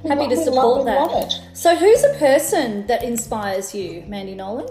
Happy 0.08 0.28
to 0.28 0.38
support 0.38 0.86
love- 0.86 1.12
that. 1.12 1.40
So, 1.54 1.76
who's 1.76 2.04
a 2.04 2.14
person 2.16 2.88
that 2.88 3.04
inspires 3.04 3.74
you, 3.74 4.04
Mandy 4.08 4.36
Nolan? 4.36 4.68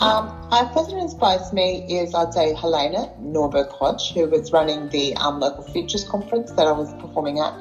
Um, 0.00 0.28
our 0.52 0.66
person 0.66 0.92
who 0.94 1.02
inspires 1.02 1.52
me 1.52 1.84
is, 1.88 2.14
I'd 2.14 2.32
say, 2.32 2.54
Helena 2.54 3.10
Norberg 3.20 3.68
Hodge, 3.72 4.12
who 4.12 4.26
was 4.28 4.52
running 4.52 4.88
the 4.90 5.16
um, 5.16 5.40
local 5.40 5.64
futures 5.64 6.04
conference 6.04 6.52
that 6.52 6.68
I 6.68 6.72
was 6.72 6.92
performing 7.02 7.40
at. 7.40 7.52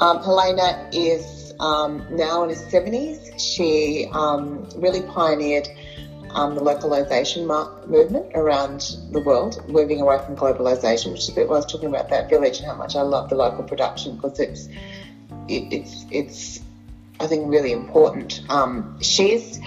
Um, 0.00 0.20
Helena 0.22 0.90
is 0.92 1.54
um, 1.60 2.04
now 2.10 2.42
in 2.42 2.50
her 2.50 2.56
70s. 2.56 3.38
She 3.38 4.08
um, 4.12 4.68
really 4.76 5.02
pioneered 5.02 5.68
um, 6.30 6.54
the 6.54 6.62
localization 6.62 7.46
movement 7.46 8.32
around 8.34 8.96
the 9.12 9.20
world, 9.20 9.62
moving 9.68 10.00
away 10.00 10.18
from 10.24 10.36
globalization, 10.36 11.12
which 11.12 11.20
is 11.20 11.28
a 11.28 11.32
bit 11.32 11.48
what 11.48 11.54
I 11.54 11.58
was 11.58 11.72
talking 11.72 11.88
about 11.88 12.08
that 12.10 12.28
village 12.28 12.58
and 12.58 12.66
how 12.66 12.74
much 12.74 12.96
I 12.96 13.02
love 13.02 13.30
the 13.30 13.36
local 13.36 13.64
production 13.64 14.16
because 14.16 14.38
it's 14.40 14.68
it, 15.48 15.72
it's 15.72 16.06
it's 16.10 16.60
I 17.20 17.26
think 17.26 17.50
really 17.50 17.72
important. 17.72 18.42
Um, 18.48 18.98
she's 19.00 19.60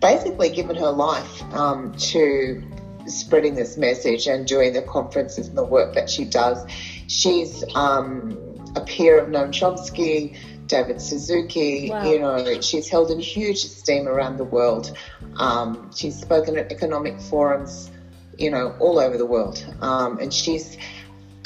basically 0.00 0.50
given 0.50 0.76
her 0.76 0.90
life 0.90 1.42
um, 1.54 1.92
to 1.96 2.62
spreading 3.06 3.54
this 3.54 3.76
message 3.76 4.26
and 4.26 4.46
doing 4.46 4.72
the 4.72 4.82
conferences 4.82 5.48
and 5.48 5.56
the 5.56 5.64
work 5.64 5.94
that 5.94 6.10
she 6.10 6.24
does. 6.24 6.64
She's 7.06 7.64
um, 7.74 8.36
a 8.74 8.80
peer 8.80 9.18
of 9.18 9.28
Noam 9.28 9.50
Chomsky, 9.50 10.36
David 10.66 11.00
Suzuki. 11.00 11.90
Wow. 11.90 12.10
You 12.10 12.18
know, 12.18 12.60
she's 12.60 12.88
held 12.88 13.10
in 13.10 13.20
huge 13.20 13.64
esteem 13.64 14.08
around 14.08 14.38
the 14.38 14.44
world. 14.44 14.96
Um, 15.36 15.90
she's 15.94 16.20
spoken 16.20 16.58
at 16.58 16.72
economic 16.72 17.20
forums, 17.20 17.90
you 18.36 18.50
know, 18.50 18.74
all 18.80 18.98
over 18.98 19.16
the 19.16 19.26
world. 19.26 19.64
Um, 19.80 20.18
and 20.18 20.32
she's 20.32 20.76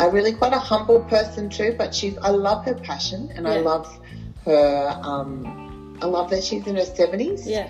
a 0.01 0.11
really 0.11 0.33
quite 0.33 0.53
a 0.53 0.59
humble 0.59 1.01
person 1.05 1.49
too, 1.51 1.75
but 1.79 1.95
she's 1.95 2.17
I 2.19 2.31
love 2.31 2.65
her 2.65 2.75
passion 2.75 3.31
and 3.35 3.47
I 3.47 3.59
love 3.61 3.87
her 4.45 4.99
um, 5.03 5.99
I 6.03 6.07
love 6.07 6.31
that 6.31 6.43
she's 6.43 6.67
in 6.67 6.77
her 6.77 6.85
seventies 6.85 7.47
Yeah. 7.47 7.69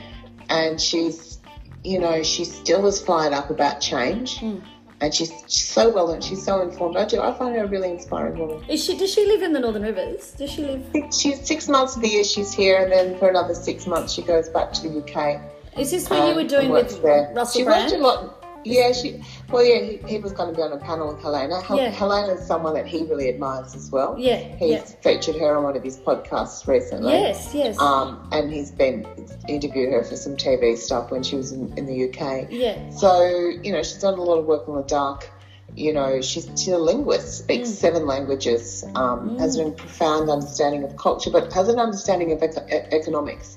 and 0.49 0.81
she's 0.81 1.39
you 1.83 1.99
know, 1.99 2.23
she's 2.23 2.55
still 2.55 2.87
as 2.87 3.01
fired 3.01 3.33
up 3.33 3.49
about 3.51 3.81
change 3.81 4.37
Mm. 4.39 4.63
and 5.01 5.15
she's, 5.15 5.31
she's 5.49 5.65
so 5.67 5.89
well 5.89 6.11
and 6.11 6.23
she's 6.23 6.45
so 6.45 6.61
informed. 6.61 6.97
I 6.99 7.07
do 7.07 7.21
I 7.23 7.33
find 7.39 7.55
her 7.57 7.65
a 7.65 7.67
really 7.67 7.91
inspiring 7.91 8.39
woman. 8.39 8.63
Is 8.69 8.85
she? 8.85 8.97
Does 8.99 9.13
she 9.15 9.25
live 9.27 9.43
in 9.43 9.53
the 9.55 9.61
Northern 9.61 9.83
Rivers? 9.83 10.33
Does 10.33 10.51
she 10.51 10.63
live? 10.63 10.85
She's 11.13 11.41
six 11.47 11.69
months 11.69 11.97
of 11.97 12.03
the 12.03 12.09
year 12.09 12.23
she's 12.25 12.53
here 12.53 12.83
and 12.83 12.93
then 12.93 13.19
for 13.19 13.29
another 13.31 13.55
six 13.55 13.87
months 13.87 14.13
she 14.13 14.23
goes 14.23 14.49
back 14.51 14.73
to 14.75 14.89
the 14.89 14.99
UK. 15.03 15.41
Is 15.79 15.91
this 15.93 16.11
what 16.11 16.19
you 16.27 16.31
um, 16.33 16.37
were 16.37 16.45
doing 16.49 16.69
with 16.71 17.01
there. 17.03 17.33
Russell 17.35 17.61
She 17.61 17.65
Brand? 17.65 17.91
worked 17.93 18.03
a 18.03 18.07
lot. 18.07 18.40
Yeah, 18.65 18.93
she. 18.93 19.23
Well, 19.51 19.65
yeah, 19.65 19.81
he, 19.81 19.97
he 20.07 20.19
was 20.19 20.33
going 20.33 20.51
to 20.51 20.55
be 20.57 20.63
on 20.63 20.73
a 20.73 20.77
panel 20.79 21.13
with 21.13 21.23
Helena. 21.23 21.61
Hel- 21.63 21.79
Yeah. 21.79 21.91
Helena 21.91 22.35
is 22.35 22.47
someone 22.47 22.75
that 22.75 22.87
he 22.87 23.05
really 23.05 23.29
admires 23.29 23.75
as 23.75 23.91
well. 23.91 24.17
Yeah, 24.19 24.37
He's 24.37 24.71
yeah. 24.71 24.85
featured 25.03 25.37
her 25.37 25.57
on 25.57 25.65
one 25.65 25.77
of 25.77 25.83
his 25.83 25.97
podcasts 25.99 26.67
recently. 26.67 27.13
Yes, 27.13 27.53
yes. 27.55 27.79
Um, 27.79 28.29
and 28.33 28.53
he's 28.53 28.71
been 28.71 29.07
interviewed 29.49 29.93
her 29.93 30.05
for 30.05 30.17
some 30.17 30.37
TV 30.37 30.77
stuff 30.77 31.11
when 31.11 31.23
she 31.23 31.37
was 31.37 31.53
in, 31.53 31.77
in 31.79 31.87
the 31.87 32.09
UK. 32.11 32.49
yeah. 32.51 32.91
So 32.91 33.25
you 33.63 33.73
know, 33.73 33.83
she's 33.83 33.99
done 34.01 34.15
a 34.19 34.23
lot 34.23 34.37
of 34.39 34.47
work 34.47 34.69
on 34.69 34.77
the 34.77 34.83
dark. 34.83 35.31
You 35.77 35.93
know, 35.93 36.21
she's, 36.21 36.47
she's 36.57 36.69
a 36.69 36.79
linguist, 36.79 37.39
speaks 37.39 37.69
Mm. 37.69 37.73
seven 37.75 38.07
languages, 38.07 38.85
um, 38.97 39.39
has 39.39 39.57
a 39.57 39.71
profound 39.71 40.29
understanding 40.29 40.83
of 40.83 40.97
culture, 40.97 41.31
but 41.31 41.53
has 41.53 41.69
an 41.69 41.79
understanding 41.79 42.33
of 42.33 42.43
eco- 42.43 42.67
economics, 42.69 43.57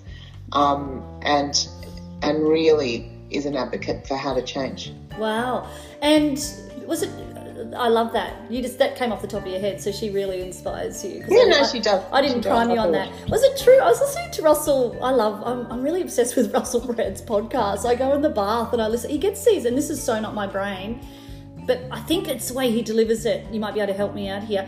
um, 0.51 1.03
and 1.23 1.67
and 2.21 2.47
really 2.47 3.09
is 3.35 3.45
an 3.45 3.55
advocate 3.55 4.07
for 4.07 4.15
how 4.17 4.33
to 4.33 4.41
change. 4.41 4.93
Wow. 5.17 5.69
And 6.01 6.37
was 6.85 7.03
it? 7.03 7.09
I 7.77 7.87
love 7.87 8.11
that. 8.13 8.33
You 8.51 8.61
just 8.61 8.77
that 8.79 8.95
came 8.95 9.11
off 9.13 9.21
the 9.21 9.27
top 9.27 9.43
of 9.43 9.47
your 9.47 9.59
head, 9.59 9.79
so 9.81 9.91
she 9.91 10.09
really 10.09 10.41
inspires 10.41 11.03
you. 11.03 11.23
Yeah, 11.27 11.43
I- 11.43 11.45
no, 11.47 11.59
I- 11.61 11.65
she 11.67 11.79
does. 11.79 12.03
I 12.11 12.21
didn't 12.21 12.37
She 12.37 12.41
does. 12.41 12.51
prime 12.51 12.69
you 12.71 12.77
on 12.77 12.91
that. 12.91 13.09
Was 13.29 13.41
it 13.43 13.57
true? 13.57 13.79
I 13.79 13.85
was 13.89 13.99
listening 14.01 14.31
to 14.31 14.41
Russell. 14.41 14.97
I 15.01 15.11
love. 15.11 15.41
I'm, 15.45 15.71
I'm 15.71 15.81
really 15.81 16.01
obsessed 16.01 16.35
with 16.35 16.53
Russell 16.57 16.81
Brand's 16.81 17.21
podcast. 17.21 17.85
I 17.85 17.95
go 17.95 18.13
in 18.13 18.21
the 18.21 18.29
bath 18.29 18.73
and 18.73 18.81
I 18.81 18.87
listen. 18.87 19.09
He 19.09 19.17
gets 19.17 19.43
these, 19.45 19.65
and 19.65 19.77
this 19.77 19.89
is 19.89 20.03
so 20.03 20.19
not 20.19 20.35
my 20.35 20.45
brain, 20.45 20.99
but 21.65 21.79
I 21.91 21.99
think 22.01 22.27
it's 22.27 22.49
the 22.49 22.53
way 22.53 22.69
he 22.69 22.81
delivers 22.81 23.25
it. 23.25 23.45
You 23.51 23.59
might 23.59 23.73
be 23.73 23.79
able 23.79 23.93
to 23.93 23.97
help 23.97 24.13
me 24.13 24.29
out 24.29 24.43
here. 24.43 24.67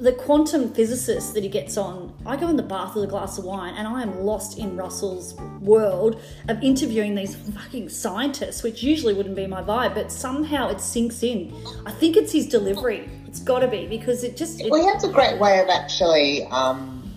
The 0.00 0.12
quantum 0.12 0.72
physicist 0.72 1.34
that 1.34 1.42
he 1.42 1.50
gets 1.50 1.76
on, 1.76 2.14
I 2.24 2.36
go 2.36 2.48
in 2.48 2.56
the 2.56 2.62
bath 2.62 2.94
with 2.94 3.04
a 3.04 3.06
glass 3.06 3.36
of 3.36 3.44
wine 3.44 3.74
and 3.74 3.86
I 3.86 4.00
am 4.00 4.20
lost 4.24 4.58
in 4.58 4.74
Russell's 4.74 5.34
world 5.60 6.18
of 6.48 6.62
interviewing 6.62 7.14
these 7.14 7.34
fucking 7.36 7.90
scientists, 7.90 8.62
which 8.62 8.82
usually 8.82 9.12
wouldn't 9.12 9.36
be 9.36 9.46
my 9.46 9.60
vibe, 9.62 9.94
but 9.94 10.10
somehow 10.10 10.70
it 10.70 10.80
sinks 10.80 11.22
in. 11.22 11.54
I 11.84 11.92
think 11.92 12.16
it's 12.16 12.32
his 12.32 12.46
delivery. 12.46 13.10
It's 13.26 13.40
got 13.40 13.58
to 13.58 13.68
be 13.68 13.86
because 13.86 14.24
it 14.24 14.38
just. 14.38 14.60
It, 14.62 14.70
Well, 14.70 14.80
he 14.80 14.88
has 14.88 15.04
a 15.04 15.12
great 15.12 15.38
way 15.38 15.60
of 15.60 15.68
actually. 15.68 16.46
Um, 16.46 17.14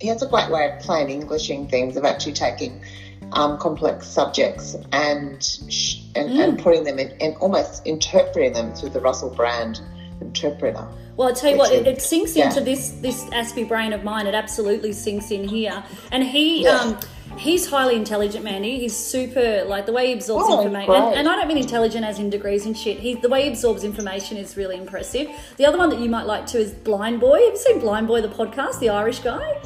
he 0.00 0.08
has 0.08 0.20
a 0.20 0.26
great 0.28 0.50
way 0.50 0.72
of 0.72 0.80
plain 0.82 1.10
Englishing 1.10 1.68
things, 1.68 1.96
of 1.96 2.04
actually 2.04 2.32
taking 2.32 2.82
um, 3.32 3.58
complex 3.58 4.08
subjects 4.08 4.74
and 4.90 5.40
sh- 5.68 6.00
and, 6.16 6.30
Mm. 6.30 6.44
and 6.44 6.58
putting 6.58 6.82
them 6.82 6.98
in, 6.98 7.12
and 7.20 7.36
almost 7.36 7.86
interpreting 7.86 8.54
them 8.54 8.74
through 8.74 8.90
the 8.90 9.00
Russell 9.00 9.30
Brand 9.30 9.80
interpreter. 10.20 10.86
Well, 11.16 11.28
I 11.28 11.32
tell 11.32 11.50
you 11.50 11.56
what, 11.58 11.72
it, 11.72 11.86
it 11.86 12.00
sinks 12.02 12.36
Yeah. 12.36 12.48
into 12.48 12.60
this 12.60 12.90
this 12.90 13.24
Aspie 13.26 13.66
brain 13.68 13.92
of 13.92 14.04
mine. 14.04 14.26
It 14.26 14.34
absolutely 14.34 14.92
sinks 14.92 15.30
in 15.30 15.48
here. 15.48 15.82
And 16.12 16.22
he, 16.22 16.62
Yeah. 16.62 16.78
um, 16.78 16.98
he's 17.36 17.68
highly 17.68 17.96
intelligent, 17.96 18.44
Mandy. 18.44 18.78
He's 18.78 18.96
super 18.96 19.64
like 19.66 19.86
the 19.86 19.92
way 19.92 20.08
he 20.08 20.12
absorbs 20.12 20.46
Oh, 20.48 20.58
information. 20.60 20.94
And, 20.94 21.14
and 21.16 21.28
I 21.28 21.36
don't 21.36 21.48
mean 21.48 21.58
intelligent 21.58 22.04
as 22.04 22.18
in 22.20 22.30
degrees 22.30 22.66
and 22.66 22.76
shit. 22.78 22.98
He 23.00 23.14
the 23.14 23.28
way 23.28 23.42
he 23.44 23.48
absorbs 23.48 23.82
information 23.84 24.36
is 24.36 24.56
really 24.56 24.76
impressive. 24.76 25.28
The 25.56 25.66
other 25.66 25.78
one 25.78 25.90
that 25.90 25.98
you 25.98 26.08
might 26.08 26.26
like 26.26 26.46
too 26.46 26.58
is 26.58 26.70
Blindboy. 26.72 27.44
Have 27.44 27.52
you 27.54 27.56
seen 27.56 27.80
Blindboy 27.80 28.22
the 28.22 28.28
podcast? 28.28 28.78
The 28.78 28.90
Irish 28.90 29.18
guy. 29.20 29.60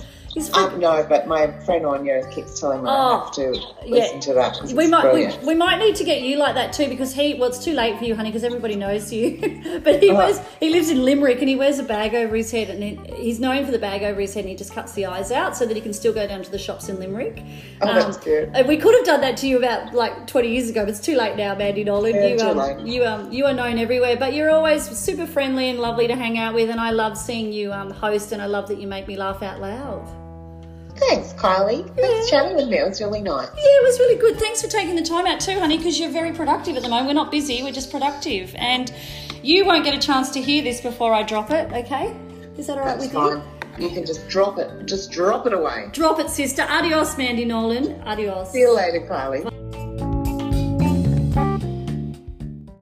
Um, 0.54 0.80
no, 0.80 1.04
but 1.08 1.26
my 1.26 1.50
friend 1.60 1.84
Anya 1.84 2.26
keeps 2.30 2.58
telling 2.58 2.82
me 2.82 2.88
Oh, 2.88 3.20
I 3.20 3.24
have 3.24 3.32
to 3.34 3.50
listen 3.86 4.14
yeah. 4.14 4.20
to 4.20 4.34
that. 4.34 4.62
we 4.74 4.86
might 4.88 5.12
we, 5.12 5.46
we 5.46 5.54
might 5.54 5.78
need 5.78 5.94
to 5.96 6.04
get 6.04 6.22
you 6.22 6.36
like 6.36 6.54
that 6.54 6.72
too 6.72 6.88
because 6.88 7.12
he 7.12 7.34
well 7.34 7.50
it's 7.50 7.62
too 7.62 7.74
late 7.74 7.98
for 7.98 8.04
you 8.04 8.14
honey 8.16 8.30
because 8.30 8.42
everybody 8.44 8.74
knows 8.74 9.12
you 9.12 9.80
but 9.84 10.02
he 10.02 10.10
Oh. 10.10 10.14
wears 10.16 10.40
he 10.58 10.70
lives 10.70 10.88
in 10.88 11.04
Limerick 11.04 11.40
and 11.40 11.48
he 11.50 11.56
wears 11.56 11.78
a 11.78 11.82
bag 11.82 12.14
over 12.14 12.34
his 12.34 12.50
head 12.50 12.70
and 12.70 12.82
he, 12.82 12.98
he's 13.14 13.40
known 13.40 13.66
for 13.66 13.72
the 13.72 13.78
bag 13.78 14.02
over 14.04 14.20
his 14.20 14.32
head 14.32 14.40
and 14.44 14.48
he 14.50 14.56
just 14.56 14.72
cuts 14.72 14.92
the 14.94 15.04
eyes 15.04 15.30
out 15.30 15.54
so 15.56 15.66
that 15.66 15.74
he 15.74 15.80
can 15.82 15.92
still 15.92 16.12
go 16.14 16.26
down 16.26 16.42
to 16.42 16.50
the 16.50 16.58
shops 16.58 16.88
in 16.88 16.98
Limerick 16.98 17.42
Oh, 17.82 17.92
that's 17.92 18.16
good. 18.16 18.52
we 18.66 18.78
could 18.78 18.94
have 18.94 19.04
done 19.04 19.20
that 19.20 19.36
to 19.38 19.46
you 19.46 19.58
about 19.58 19.92
like 19.94 20.26
20 20.26 20.48
years 20.48 20.70
ago 20.70 20.82
but 20.84 20.90
it's 20.90 21.00
too 21.00 21.14
late 21.16 21.36
now 21.36 21.54
Mandy 21.54 21.84
Nolan 21.84 22.14
Yeah, 22.14 22.26
you 22.28 22.38
too 22.38 22.46
um, 22.46 22.56
late. 22.56 22.86
you 22.86 23.04
um 23.04 23.30
you 23.30 23.44
are 23.44 23.52
known 23.52 23.78
everywhere 23.78 24.16
but 24.16 24.32
you're 24.32 24.50
always 24.50 24.84
super 24.98 25.26
friendly 25.26 25.68
and 25.68 25.78
lovely 25.78 26.06
to 26.08 26.16
hang 26.16 26.38
out 26.38 26.54
with 26.54 26.70
and 26.70 26.80
I 26.80 26.90
love 26.90 27.18
seeing 27.18 27.52
you 27.52 27.70
um 27.72 27.90
host 27.90 28.32
and 28.32 28.40
I 28.40 28.46
love 28.46 28.66
that 28.68 28.78
you 28.80 28.86
make 28.86 29.06
me 29.06 29.16
laugh 29.16 29.42
out 29.42 29.60
loud 29.60 30.08
Thanks, 31.08 31.32
Kylie. 31.34 31.94
Thanks 31.96 32.24
for 32.24 32.30
chatting 32.30 32.56
with 32.56 32.68
me. 32.68 32.78
It 32.78 32.88
was 32.88 33.00
really 33.00 33.22
nice. 33.22 33.48
Yeah, 33.48 33.62
it 33.64 33.82
was 33.84 33.98
really 33.98 34.16
good. 34.16 34.38
Thanks 34.38 34.62
for 34.62 34.68
taking 34.68 34.94
the 34.94 35.02
time 35.02 35.26
out 35.26 35.40
too, 35.40 35.58
honey, 35.58 35.76
because 35.76 35.98
you're 35.98 36.10
very 36.10 36.32
productive 36.32 36.76
at 36.76 36.82
the 36.82 36.88
moment. 36.88 37.08
We're 37.08 37.14
not 37.14 37.30
busy, 37.30 37.62
we're 37.62 37.72
just 37.72 37.90
productive. 37.90 38.54
And 38.56 38.92
you 39.42 39.64
won't 39.64 39.84
get 39.84 39.94
a 39.94 39.98
chance 39.98 40.30
to 40.30 40.40
hear 40.40 40.62
this 40.62 40.80
before 40.80 41.12
I 41.12 41.22
drop 41.22 41.50
it, 41.50 41.72
okay? 41.72 42.16
Is 42.56 42.66
that 42.68 42.78
all 42.78 42.84
right 42.84 42.98
That's 42.98 43.04
with 43.04 43.12
fine. 43.12 43.42
you? 43.78 43.88
You 43.88 43.94
can 43.94 44.04
just 44.04 44.28
drop 44.28 44.58
it. 44.58 44.86
Just 44.86 45.10
drop 45.10 45.46
it 45.46 45.52
away. 45.54 45.88
Drop 45.92 46.20
it, 46.20 46.28
sister. 46.28 46.62
Adios, 46.62 47.16
Mandy 47.16 47.44
Nolan. 47.44 48.00
Adios. 48.02 48.52
See 48.52 48.60
you 48.60 48.74
later, 48.74 49.00
Kylie. 49.00 49.48